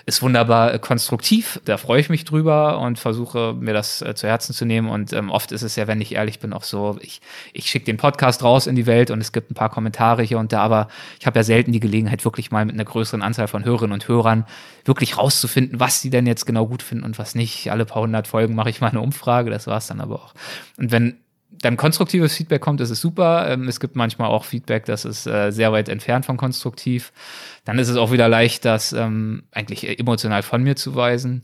[0.05, 1.59] ist wunderbar äh, konstruktiv.
[1.65, 4.89] Da freue ich mich drüber und versuche mir das äh, zu Herzen zu nehmen.
[4.89, 7.21] Und ähm, oft ist es ja, wenn ich ehrlich bin, auch so, ich,
[7.53, 10.39] ich schicke den Podcast raus in die Welt und es gibt ein paar Kommentare hier
[10.39, 10.88] und da, aber
[11.19, 14.07] ich habe ja selten die Gelegenheit, wirklich mal mit einer größeren Anzahl von Hörerinnen und
[14.07, 14.45] Hörern
[14.85, 17.71] wirklich rauszufinden, was die denn jetzt genau gut finden und was nicht.
[17.71, 20.34] Alle paar hundert Folgen mache ich mal eine Umfrage, das war's dann aber auch.
[20.77, 21.17] Und wenn
[21.61, 23.49] dann konstruktives Feedback kommt, ist es super.
[23.49, 27.11] Ähm, es gibt manchmal auch Feedback, das ist äh, sehr weit entfernt von konstruktiv.
[27.65, 31.44] Dann ist es auch wieder leicht, das ähm, eigentlich äh, emotional von mir zu weisen.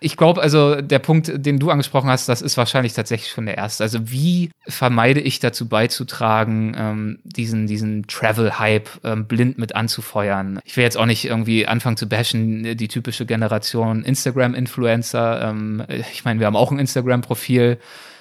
[0.00, 3.56] Ich glaube, also der Punkt, den du angesprochen hast, das ist wahrscheinlich tatsächlich schon der
[3.56, 3.82] erste.
[3.82, 10.60] Also wie vermeide ich dazu beizutragen, ähm, diesen, diesen Travel-Hype ähm, blind mit anzufeuern?
[10.64, 15.42] Ich will jetzt auch nicht irgendwie anfangen zu bashen, die typische Generation Instagram-Influencer.
[15.42, 15.82] Ähm,
[16.12, 17.78] ich meine, wir haben auch ein Instagram-Profil.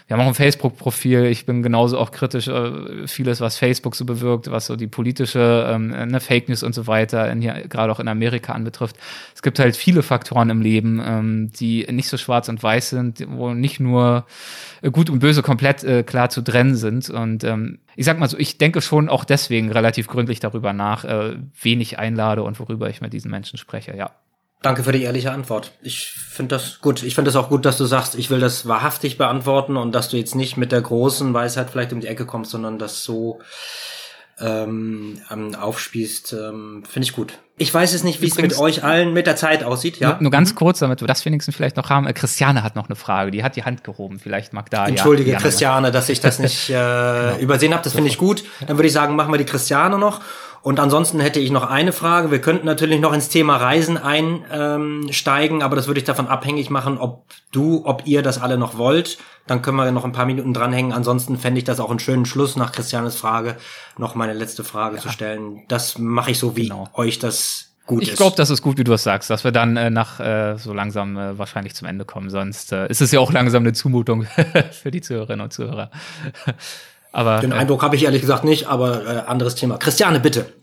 [0.07, 1.25] Wir haben auch ein Facebook-Profil.
[1.25, 5.69] Ich bin genauso auch kritisch, äh, vieles, was Facebook so bewirkt, was so die politische
[5.69, 8.95] ähm, ne, Fake News und so weiter, in hier, gerade auch in Amerika anbetrifft.
[9.35, 13.25] Es gibt halt viele Faktoren im Leben, ähm, die nicht so schwarz und weiß sind,
[13.27, 14.25] wo nicht nur
[14.81, 17.09] äh, gut und böse komplett äh, klar zu trennen sind.
[17.09, 21.03] Und ähm, ich sag mal so, ich denke schon auch deswegen relativ gründlich darüber nach,
[21.03, 24.11] äh, wen ich einlade und worüber ich mit diesen Menschen spreche, ja.
[24.61, 25.71] Danke für die ehrliche Antwort.
[25.83, 27.03] Ich finde das gut.
[27.03, 30.09] Ich finde das auch gut, dass du sagst, ich will das wahrhaftig beantworten und dass
[30.09, 33.39] du jetzt nicht mit der großen Weisheit vielleicht um die Ecke kommst, sondern das so
[34.39, 35.21] ähm,
[35.59, 36.33] aufspießt.
[36.33, 37.37] Ähm, finde ich gut.
[37.59, 39.97] Ich weiß es nicht, wie es mit euch allen mit der Zeit aussieht.
[39.97, 40.09] Ja?
[40.11, 42.05] Nur, nur ganz kurz, damit wir das wenigstens vielleicht noch haben.
[42.05, 43.31] Äh, Christiane hat noch eine Frage.
[43.31, 44.19] Die hat die Hand gehoben.
[44.19, 47.37] Vielleicht mag da Entschuldige, ja, Christiane, dass ich das nicht äh, genau.
[47.39, 47.83] übersehen habe.
[47.83, 48.43] Das finde ich gut.
[48.67, 50.21] Dann würde ich sagen, machen wir die Christiane noch.
[50.61, 52.29] Und ansonsten hätte ich noch eine Frage.
[52.29, 56.97] Wir könnten natürlich noch ins Thema Reisen einsteigen, aber das würde ich davon abhängig machen,
[56.97, 59.17] ob du, ob ihr das alle noch wollt.
[59.45, 60.91] Dann können wir noch ein paar Minuten dranhängen.
[60.91, 63.55] Ansonsten fände ich das auch einen schönen Schluss nach Christianes Frage,
[63.97, 65.01] noch meine letzte Frage ja.
[65.01, 65.63] zu stellen.
[65.69, 66.89] Das mache ich so, wie genau.
[66.93, 67.46] euch das
[67.87, 70.19] gut ich glaube, das ist gut, wie du es sagst, dass wir dann äh, nach
[70.19, 72.29] äh, so langsam äh, wahrscheinlich zum Ende kommen.
[72.29, 74.27] Sonst äh, ist es ja auch langsam eine Zumutung
[74.71, 75.89] für die Zuhörerinnen und Zuhörer.
[77.11, 79.77] Aber, Den äh, Eindruck habe ich ehrlich gesagt nicht, aber äh, anderes Thema.
[79.77, 80.53] Christiane, bitte.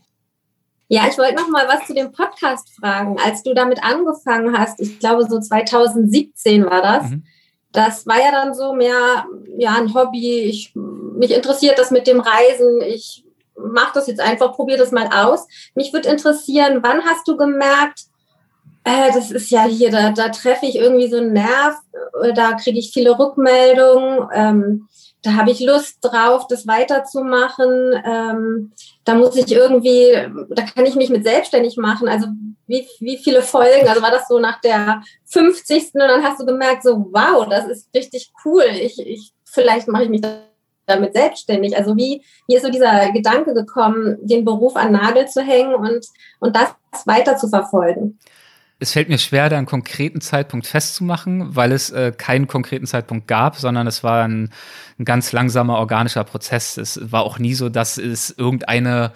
[0.88, 3.16] Ja, ich wollte noch mal was zu dem Podcast fragen.
[3.24, 7.10] Als du damit angefangen hast, ich glaube so 2017 war das.
[7.10, 7.24] Mhm.
[7.72, 9.24] Das war ja dann so mehr
[9.58, 10.42] ja ein Hobby.
[10.42, 12.80] Ich mich interessiert das mit dem Reisen.
[12.82, 13.23] Ich
[13.56, 15.46] mache das jetzt einfach, probiere das mal aus.
[15.74, 18.00] Mich würde interessieren, wann hast du gemerkt,
[18.84, 21.76] äh, das ist ja hier, da, da treffe ich irgendwie so einen Nerv,
[22.22, 24.28] äh, da kriege ich viele Rückmeldungen.
[24.32, 24.88] Ähm,
[25.22, 27.94] da habe ich Lust drauf, das weiterzumachen.
[28.04, 28.72] Ähm,
[29.04, 30.12] da muss ich irgendwie,
[30.50, 32.08] da kann ich mich mit selbstständig machen.
[32.08, 32.26] Also
[32.66, 35.94] wie, wie viele Folgen, also war das so nach der 50.
[35.94, 38.64] und dann hast du gemerkt, so wow, das ist richtig cool.
[38.64, 40.20] Ich, ich vielleicht mache ich mich
[40.86, 41.76] damit selbstständig.
[41.76, 46.06] Also wie, wie ist so dieser Gedanke gekommen, den Beruf an Nagel zu hängen und,
[46.40, 46.74] und das
[47.06, 48.18] weiter zu verfolgen?
[48.84, 53.26] es fällt mir schwer, da einen konkreten Zeitpunkt festzumachen, weil es äh, keinen konkreten Zeitpunkt
[53.28, 54.50] gab, sondern es war ein,
[54.98, 56.76] ein ganz langsamer organischer Prozess.
[56.76, 59.12] Es war auch nie so, dass es irgendeine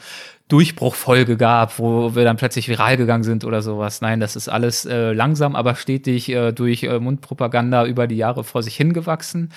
[0.49, 4.01] Durchbruchfolge gab, wo wir dann plötzlich viral gegangen sind oder sowas.
[4.01, 8.45] Nein, das ist alles äh, langsam, aber stetig äh, durch äh, Mundpropaganda über die Jahre
[8.45, 9.51] vor sich hingewachsen.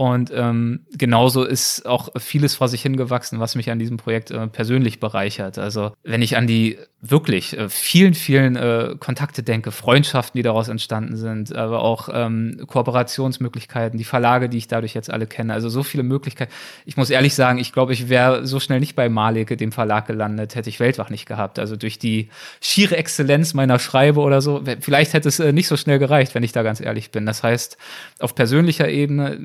[0.00, 4.46] Und ähm, genauso ist auch vieles vor sich hingewachsen, was mich an diesem Projekt äh,
[4.46, 5.58] persönlich bereichert.
[5.58, 10.68] Also wenn ich an die wirklich äh, vielen, vielen äh, Kontakte denke, Freundschaften, die daraus
[10.68, 15.68] entstanden sind, aber auch ähm, Kooperationsmöglichkeiten, die Verlage, die ich dadurch jetzt alle kenne, also
[15.68, 16.52] so viele Möglichkeiten.
[16.86, 20.06] Ich muss ehrlich sagen, ich glaube, ich wäre so schnell nicht bei Maleke, dem Verlag,
[20.06, 21.58] gelandet, hätte ich Weltwach nicht gehabt.
[21.58, 22.28] Also durch die
[22.60, 26.42] schiere Exzellenz meiner Schreibe oder so, vielleicht hätte es äh, nicht so schnell gereicht, wenn
[26.42, 27.26] ich da ganz ehrlich bin.
[27.26, 27.76] Das heißt,
[28.18, 29.38] auf persönlicher Ebene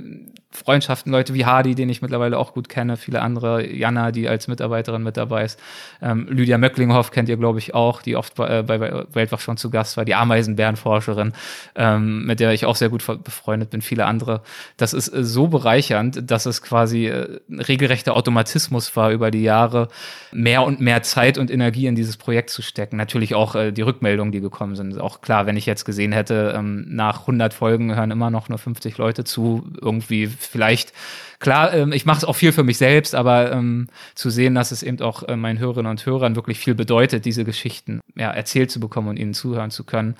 [0.55, 4.47] Freundschaften, Leute wie Hardy, den ich mittlerweile auch gut kenne, viele andere, Jana, die als
[4.47, 5.59] Mitarbeiterin mit dabei ist,
[6.01, 9.57] ähm, Lydia Möcklinghoff kennt ihr, glaube ich, auch, die oft bei, äh, bei Weltwach schon
[9.57, 11.33] zu Gast war, die Ameisenbärenforscherin,
[11.75, 14.41] ähm, mit der ich auch sehr gut befreundet bin, viele andere.
[14.77, 19.89] Das ist äh, so bereichernd, dass es quasi äh, regelrechter Automatismus war, über die Jahre
[20.31, 22.97] mehr und mehr Zeit und Energie in dieses Projekt zu stecken.
[22.97, 24.99] Natürlich auch äh, die Rückmeldungen, die gekommen sind.
[24.99, 28.57] Auch klar, wenn ich jetzt gesehen hätte, ähm, nach 100 Folgen hören immer noch nur
[28.57, 30.93] 50 Leute zu, irgendwie vielleicht,
[31.39, 34.71] klar, ähm, ich mache es auch viel für mich selbst, aber ähm, zu sehen, dass
[34.71, 38.71] es eben auch äh, meinen Hörerinnen und Hörern wirklich viel bedeutet, diese Geschichten ja, erzählt
[38.71, 40.15] zu bekommen und ihnen zuhören zu können,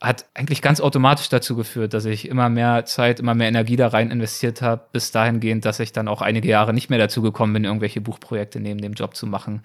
[0.00, 3.88] hat eigentlich ganz automatisch dazu geführt, dass ich immer mehr Zeit, immer mehr Energie da
[3.88, 7.52] rein investiert habe, bis dahingehend, dass ich dann auch einige Jahre nicht mehr dazu gekommen
[7.52, 9.62] bin, irgendwelche Buchprojekte neben dem Job zu machen.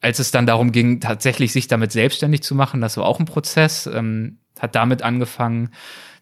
[0.00, 3.26] Als es dann darum ging, tatsächlich sich damit selbstständig zu machen, das war auch ein
[3.26, 5.70] Prozess, ähm, hat damit angefangen,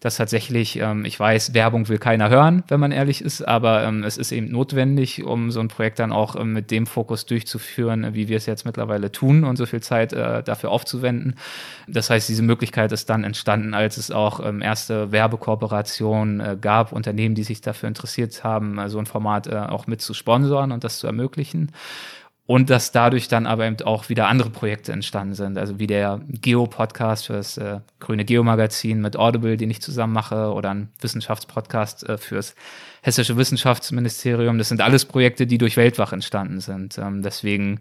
[0.01, 4.05] dass tatsächlich, ähm, ich weiß, Werbung will keiner hören, wenn man ehrlich ist, aber ähm,
[4.05, 8.15] es ist eben notwendig, um so ein Projekt dann auch ähm, mit dem Fokus durchzuführen,
[8.15, 11.35] wie wir es jetzt mittlerweile tun und so viel Zeit äh, dafür aufzuwenden.
[11.89, 16.93] Das heißt, diese Möglichkeit ist dann entstanden, als es auch ähm, erste Werbekooperationen äh, gab,
[16.93, 20.73] Unternehmen, die sich dafür interessiert haben, äh, so ein Format äh, auch mit zu sponsoren
[20.73, 21.73] und das zu ermöglichen
[22.47, 26.21] und dass dadurch dann aber eben auch wieder andere Projekte entstanden sind, also wie der
[26.29, 32.09] Geo-Podcast für das äh, Grüne Geo-Magazin mit Audible, den ich zusammen mache, oder ein Wissenschaftspodcast
[32.09, 32.55] äh, fürs
[33.03, 34.59] Hessische Wissenschaftsministerium.
[34.59, 36.99] Das sind alles Projekte, die durch Weltwach entstanden sind.
[36.99, 37.81] Ähm, deswegen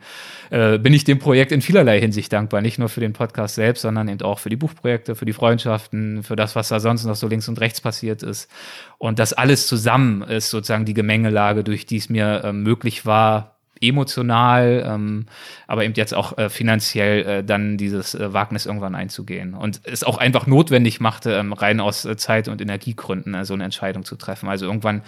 [0.52, 3.82] äh, bin ich dem Projekt in vielerlei Hinsicht dankbar, nicht nur für den Podcast selbst,
[3.82, 7.16] sondern eben auch für die Buchprojekte, für die Freundschaften, für das, was da sonst noch
[7.16, 8.50] so links und rechts passiert ist.
[8.98, 13.55] Und das alles zusammen ist sozusagen die Gemengelage, durch die es mir äh, möglich war,
[13.82, 15.26] emotional, ähm,
[15.68, 19.54] aber eben jetzt auch äh, finanziell äh, dann dieses äh, Wagnis irgendwann einzugehen.
[19.54, 23.54] Und es auch einfach notwendig machte, ähm, rein aus äh, Zeit- und Energiegründen äh, so
[23.54, 24.50] eine Entscheidung zu treffen.
[24.50, 25.02] Also irgendwann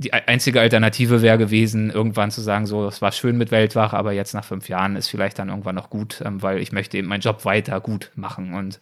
[0.00, 4.12] die einzige Alternative wäre gewesen, irgendwann zu sagen, so, es war schön mit Weltwach, aber
[4.12, 7.08] jetzt nach fünf Jahren ist vielleicht dann irgendwann noch gut, ähm, weil ich möchte eben
[7.08, 8.54] meinen Job weiter gut machen.
[8.54, 8.80] Und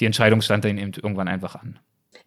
[0.00, 1.78] die Entscheidung stand dann eben irgendwann einfach an.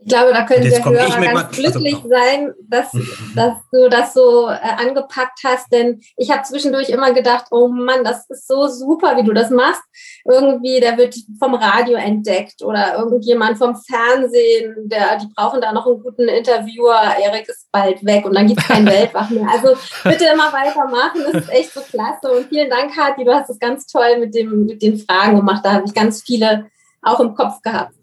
[0.01, 2.91] Ich glaube, da können wir Hörer ganz glücklich also, sein, dass,
[3.35, 5.71] dass du das so äh, angepackt hast.
[5.73, 9.49] Denn ich habe zwischendurch immer gedacht, oh Mann, das ist so super, wie du das
[9.49, 9.81] machst.
[10.23, 15.85] Irgendwie, der wird vom Radio entdeckt oder irgendjemand vom Fernsehen, der, die brauchen da noch
[15.85, 17.17] einen guten Interviewer.
[17.21, 19.47] Erik ist bald weg und dann gibt es kein Weltwach mehr.
[19.51, 22.31] Also bitte immer weitermachen, das ist echt so klasse.
[22.31, 25.65] Und vielen Dank, Kathi, du hast es ganz toll mit, dem, mit den Fragen gemacht.
[25.65, 26.67] Da habe ich ganz viele
[27.01, 27.93] auch im Kopf gehabt.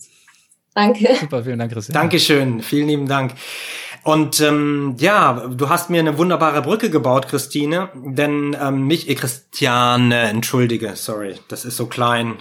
[0.76, 1.16] Danke.
[1.18, 1.94] Super, vielen Dank, Christian.
[1.94, 3.32] Dankeschön, vielen lieben Dank.
[4.02, 7.88] Und ähm, ja, du hast mir eine wunderbare Brücke gebaut, Christine.
[7.94, 12.36] Denn ähm, mich, äh, Christiane, entschuldige, sorry, das ist so klein.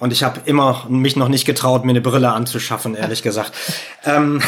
[0.00, 3.52] Und ich habe immer mich noch nicht getraut, mir eine Brille anzuschaffen, ehrlich gesagt.
[4.04, 4.42] ähm,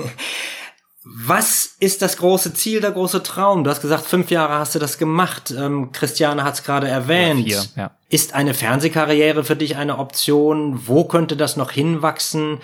[1.02, 3.64] Was ist das große Ziel, der große Traum?
[3.64, 5.50] Du hast gesagt, fünf Jahre hast du das gemacht.
[5.50, 7.48] Ähm, Christiane hat es gerade erwähnt.
[7.48, 7.90] Ja, vier, ja.
[8.10, 10.86] Ist eine Fernsehkarriere für dich eine Option?
[10.86, 12.58] Wo könnte das noch hinwachsen?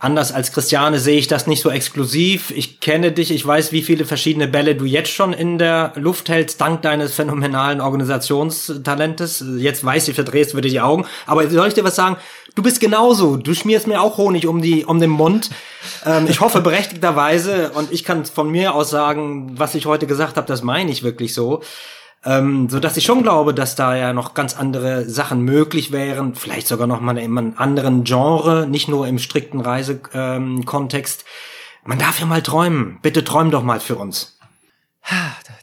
[0.00, 2.52] Anders als Christiane sehe ich das nicht so exklusiv.
[2.52, 6.28] Ich kenne dich, ich weiß, wie viele verschiedene Bälle du jetzt schon in der Luft
[6.28, 9.44] hältst, dank deines phänomenalen Organisationstalentes.
[9.56, 11.04] Jetzt weiß ich, verdrehst wieder die Augen.
[11.26, 12.16] Aber soll ich dir was sagen?
[12.54, 13.36] Du bist genauso.
[13.36, 15.50] Du schmierst mir auch Honig um, die, um den Mund.
[16.06, 17.70] Ähm, ich hoffe berechtigterweise.
[17.70, 21.02] Und ich kann von mir aus sagen, was ich heute gesagt habe, das meine ich
[21.02, 21.62] wirklich so.
[22.24, 26.34] Ähm, so dass ich schon glaube, dass da ja noch ganz andere Sachen möglich wären,
[26.34, 31.24] vielleicht sogar noch mal in einem anderen Genre, nicht nur im strikten Reisekontext.
[31.84, 32.98] Man darf ja mal träumen.
[33.02, 34.38] Bitte träum doch mal für uns.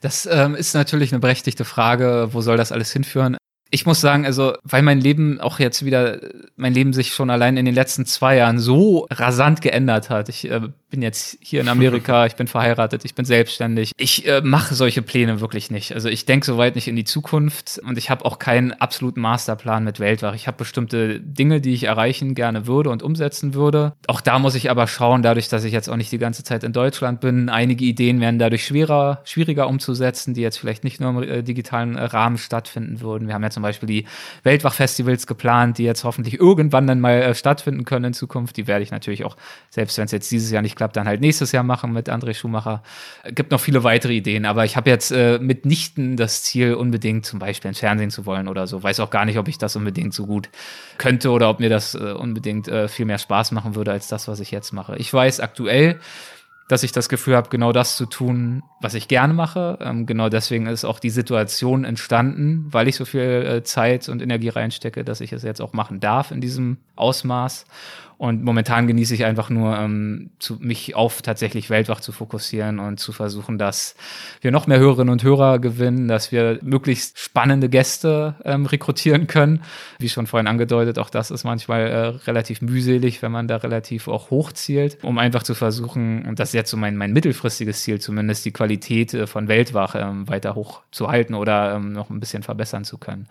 [0.01, 2.29] Das ähm, ist natürlich eine berechtigte Frage.
[2.31, 3.37] Wo soll das alles hinführen?
[3.69, 6.19] Ich muss sagen, also, weil mein Leben auch jetzt wieder,
[6.55, 10.29] mein Leben sich schon allein in den letzten zwei Jahren so rasant geändert hat.
[10.29, 10.61] Ich äh,
[10.95, 13.91] bin jetzt hier in Amerika, ich bin verheiratet, ich bin selbstständig.
[13.97, 15.93] Ich äh, mache solche Pläne wirklich nicht.
[15.93, 19.83] Also ich denke soweit nicht in die Zukunft und ich habe auch keinen absoluten Masterplan
[19.83, 20.35] mit Weltwach.
[20.35, 23.93] Ich habe bestimmte Dinge, die ich erreichen gerne würde und umsetzen würde.
[24.07, 26.63] Auch da muss ich aber schauen, dadurch, dass ich jetzt auch nicht die ganze Zeit
[26.63, 31.09] in Deutschland bin, einige Ideen werden dadurch schwerer, schwieriger umzusetzen, die jetzt vielleicht nicht nur
[31.09, 33.27] im äh, digitalen Rahmen stattfinden würden.
[33.27, 34.05] Wir haben ja zum Beispiel die
[34.43, 38.55] Weltwach-Festivals geplant, die jetzt hoffentlich irgendwann dann mal äh, stattfinden können in Zukunft.
[38.55, 39.35] Die werde ich natürlich auch,
[39.69, 42.09] selbst wenn es jetzt dieses Jahr nicht klappt, Cup dann halt nächstes Jahr machen mit
[42.09, 42.83] André Schumacher.
[43.31, 47.39] Gibt noch viele weitere Ideen, aber ich habe jetzt äh, mitnichten das Ziel, unbedingt zum
[47.39, 48.83] Beispiel ins Fernsehen zu wollen oder so.
[48.83, 50.49] Weiß auch gar nicht, ob ich das unbedingt so gut
[50.99, 54.27] könnte oder ob mir das äh, unbedingt äh, viel mehr Spaß machen würde als das,
[54.27, 54.95] was ich jetzt mache.
[54.97, 55.99] Ich weiß aktuell,
[56.67, 59.77] dass ich das Gefühl habe, genau das zu tun, was ich gerne mache.
[59.81, 64.21] Ähm, genau deswegen ist auch die Situation entstanden, weil ich so viel äh, Zeit und
[64.21, 67.65] Energie reinstecke, dass ich es jetzt auch machen darf in diesem Ausmaß.
[68.17, 72.99] Und momentan genieße ich einfach nur, ähm, zu, mich auf tatsächlich Weltwach zu fokussieren und
[72.99, 73.95] zu versuchen, dass
[74.41, 79.63] wir noch mehr Hörerinnen und Hörer gewinnen, dass wir möglichst spannende Gäste ähm, rekrutieren können.
[79.99, 84.07] Wie schon vorhin angedeutet, auch das ist manchmal äh, relativ mühselig, wenn man da relativ
[84.07, 87.99] auch hochzielt, um einfach zu versuchen, und das ist jetzt so mein, mein mittelfristiges Ziel
[87.99, 92.21] zumindest, die Qualität äh, von Weltwach ähm, weiter hoch zu halten oder ähm, noch ein
[92.21, 93.27] bisschen verbessern zu können.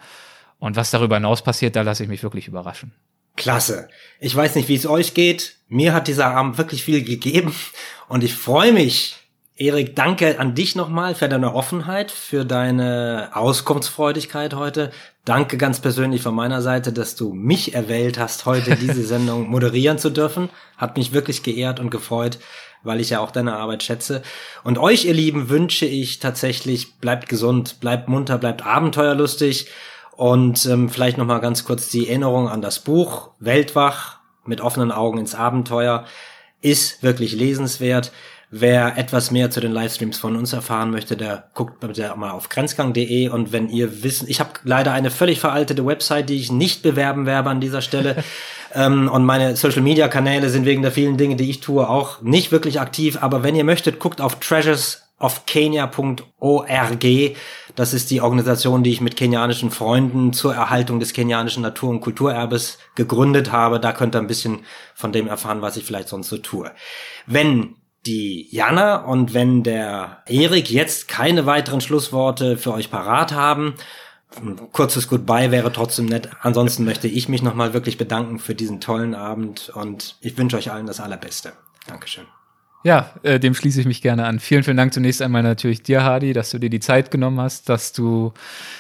[0.59, 2.93] Und was darüber hinaus passiert, da lasse ich mich wirklich überraschen.
[3.37, 3.89] Klasse.
[4.21, 5.57] Ich weiß nicht, wie es euch geht.
[5.69, 7.55] Mir hat dieser Abend wirklich viel gegeben
[8.09, 9.17] und ich freue mich.
[9.57, 14.91] Erik, danke an dich nochmal für deine Offenheit, für deine Auskunftsfreudigkeit heute.
[15.25, 19.99] Danke ganz persönlich von meiner Seite, dass du mich erwählt hast, heute diese Sendung moderieren
[19.99, 20.51] zu dürfen.
[20.77, 22.39] Hat mich wirklich geehrt und gefreut,
[22.83, 24.23] weil ich ja auch deine Arbeit schätze.
[24.65, 29.69] Und euch, ihr Lieben, wünsche ich tatsächlich, bleibt gesund, bleibt munter, bleibt abenteuerlustig
[30.17, 34.93] und ähm, vielleicht noch mal ganz kurz die Erinnerung an das Buch Weltwach mit offenen
[34.93, 36.05] Augen ins Abenteuer
[36.61, 38.13] ist wirklich lesenswert.
[38.57, 42.49] Wer etwas mehr zu den Livestreams von uns erfahren möchte, der guckt bitte mal auf
[42.49, 46.83] grenzgang.de und wenn ihr wissen, ich habe leider eine völlig veraltete Website, die ich nicht
[46.83, 48.23] bewerben werde an dieser Stelle.
[48.77, 52.23] Ähm, und meine Social Media Kanäle sind wegen der vielen Dinge, die ich tue, auch
[52.23, 57.05] nicht wirklich aktiv, aber wenn ihr möchtet, guckt auf Treasures of Kenya.org.
[57.75, 62.01] Das ist die Organisation, die ich mit kenianischen Freunden zur Erhaltung des kenianischen Natur- und
[62.01, 63.81] Kulturerbes gegründet habe.
[63.81, 64.61] Da könnt ihr ein bisschen
[64.95, 66.71] von dem erfahren, was ich vielleicht sonst so tue.
[67.27, 67.77] Wenn
[68.07, 73.75] die Jana und wenn der Erik jetzt keine weiteren Schlussworte für euch parat haben,
[74.37, 76.29] ein kurzes Goodbye wäre trotzdem nett.
[76.43, 80.71] Ansonsten möchte ich mich nochmal wirklich bedanken für diesen tollen Abend und ich wünsche euch
[80.71, 81.53] allen das Allerbeste.
[81.87, 82.27] Dankeschön.
[82.85, 84.41] Ja, äh, dem schließe ich mich gerne an.
[84.41, 87.71] Vielen, vielen Dank zunächst einmal natürlich dir, Hadi, dass du dir die Zeit genommen hast,
[87.71, 88.35] dass du,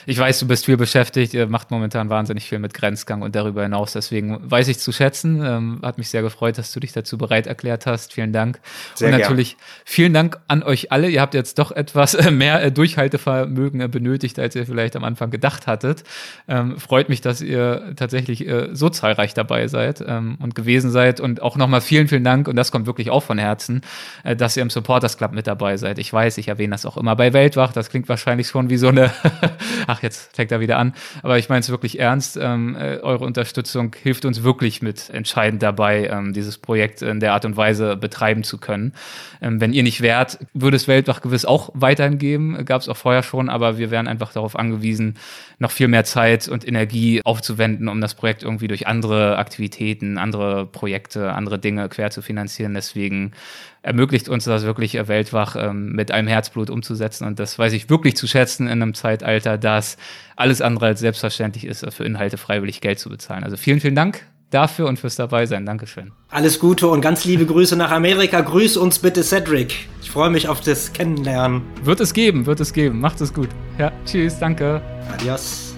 [0.04, 3.62] ich weiß, du bist viel beschäftigt, ihr macht momentan wahnsinnig viel mit Grenzgang und darüber
[3.62, 3.94] hinaus.
[3.94, 5.42] Deswegen weiß ich zu schätzen.
[5.42, 8.12] Ähm, hat mich sehr gefreut, dass du dich dazu bereit erklärt hast.
[8.12, 8.60] Vielen Dank.
[8.94, 9.66] Sehr und natürlich gern.
[9.86, 11.08] vielen Dank an euch alle.
[11.08, 15.04] Ihr habt jetzt doch etwas äh, mehr äh, Durchhaltevermögen äh, benötigt, als ihr vielleicht am
[15.04, 16.04] Anfang gedacht hattet.
[16.46, 21.20] Ähm, freut mich, dass ihr tatsächlich äh, so zahlreich dabei seid ähm, und gewesen seid.
[21.20, 22.48] Und auch nochmal vielen, vielen Dank.
[22.48, 23.80] Und das kommt wirklich auch von Herzen
[24.36, 25.98] dass ihr im Supporters Club mit dabei seid.
[25.98, 27.72] Ich weiß, ich erwähne das auch immer bei Weltwach.
[27.72, 29.10] Das klingt wahrscheinlich schon wie so eine,
[29.86, 30.94] ach, jetzt fängt er wieder an.
[31.22, 32.38] Aber ich meine es wirklich ernst.
[32.40, 37.32] Ähm, äh, eure Unterstützung hilft uns wirklich mit entscheidend dabei, ähm, dieses Projekt in der
[37.32, 38.92] Art und Weise betreiben zu können.
[39.40, 42.64] Ähm, wenn ihr nicht wärt, würde es Weltwach gewiss auch weiterhin geben.
[42.64, 45.16] Gab es auch vorher schon, aber wir wären einfach darauf angewiesen,
[45.58, 50.66] noch viel mehr Zeit und Energie aufzuwenden, um das Projekt irgendwie durch andere Aktivitäten, andere
[50.66, 52.74] Projekte, andere Dinge quer zu finanzieren.
[52.74, 53.32] Deswegen
[53.84, 57.26] ermöglicht uns das wirklich äh, weltwach ähm, mit einem Herzblut umzusetzen.
[57.26, 59.96] Und das weiß ich wirklich zu schätzen in einem Zeitalter, das
[60.36, 63.44] alles andere als selbstverständlich ist, für Inhalte freiwillig Geld zu bezahlen.
[63.44, 65.66] Also vielen, vielen Dank dafür und fürs Dabeisein.
[65.66, 66.12] Dankeschön.
[66.30, 68.40] Alles Gute und ganz liebe Grüße nach Amerika.
[68.40, 69.74] Grüß uns bitte Cedric.
[70.00, 71.62] Ich freue mich auf das Kennenlernen.
[71.82, 73.00] Wird es geben, wird es geben.
[73.00, 73.50] Macht es gut.
[73.78, 74.80] Ja, tschüss, danke.
[75.12, 75.73] Adios.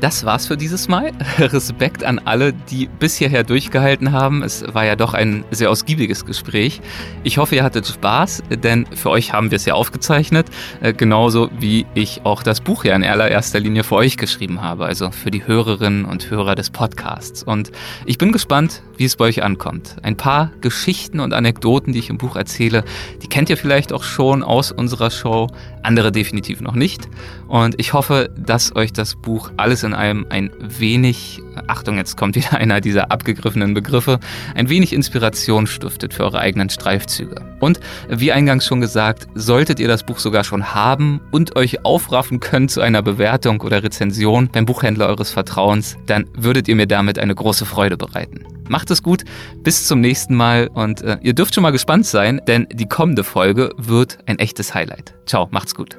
[0.00, 1.12] Das war's für dieses Mal.
[1.38, 4.42] Respekt an alle, die bis hierher durchgehalten haben.
[4.42, 6.80] Es war ja doch ein sehr ausgiebiges Gespräch.
[7.22, 10.46] Ich hoffe, ihr hattet Spaß, denn für euch haben wir es ja aufgezeichnet.
[10.80, 14.86] Äh, genauso wie ich auch das Buch ja in allererster Linie für euch geschrieben habe,
[14.86, 17.42] also für die Hörerinnen und Hörer des Podcasts.
[17.42, 17.70] Und
[18.06, 19.96] ich bin gespannt, wie es bei euch ankommt.
[20.02, 22.84] Ein paar Geschichten und Anekdoten, die ich im Buch erzähle,
[23.22, 25.48] die kennt ihr vielleicht auch schon aus unserer Show,
[25.82, 27.08] andere definitiv noch nicht.
[27.48, 32.36] Und ich hoffe, dass euch das Buch alles in einem ein wenig, Achtung, jetzt kommt
[32.36, 34.20] wieder einer dieser abgegriffenen Begriffe,
[34.54, 37.36] ein wenig Inspiration stiftet für eure eigenen Streifzüge.
[37.60, 42.40] Und wie eingangs schon gesagt, solltet ihr das Buch sogar schon haben und euch aufraffen
[42.40, 47.18] können zu einer Bewertung oder Rezension beim Buchhändler eures Vertrauens, dann würdet ihr mir damit
[47.18, 48.59] eine große Freude bereiten.
[48.70, 49.24] Macht es gut,
[49.64, 53.24] bis zum nächsten Mal und äh, ihr dürft schon mal gespannt sein, denn die kommende
[53.24, 55.14] Folge wird ein echtes Highlight.
[55.26, 55.98] Ciao, macht's gut.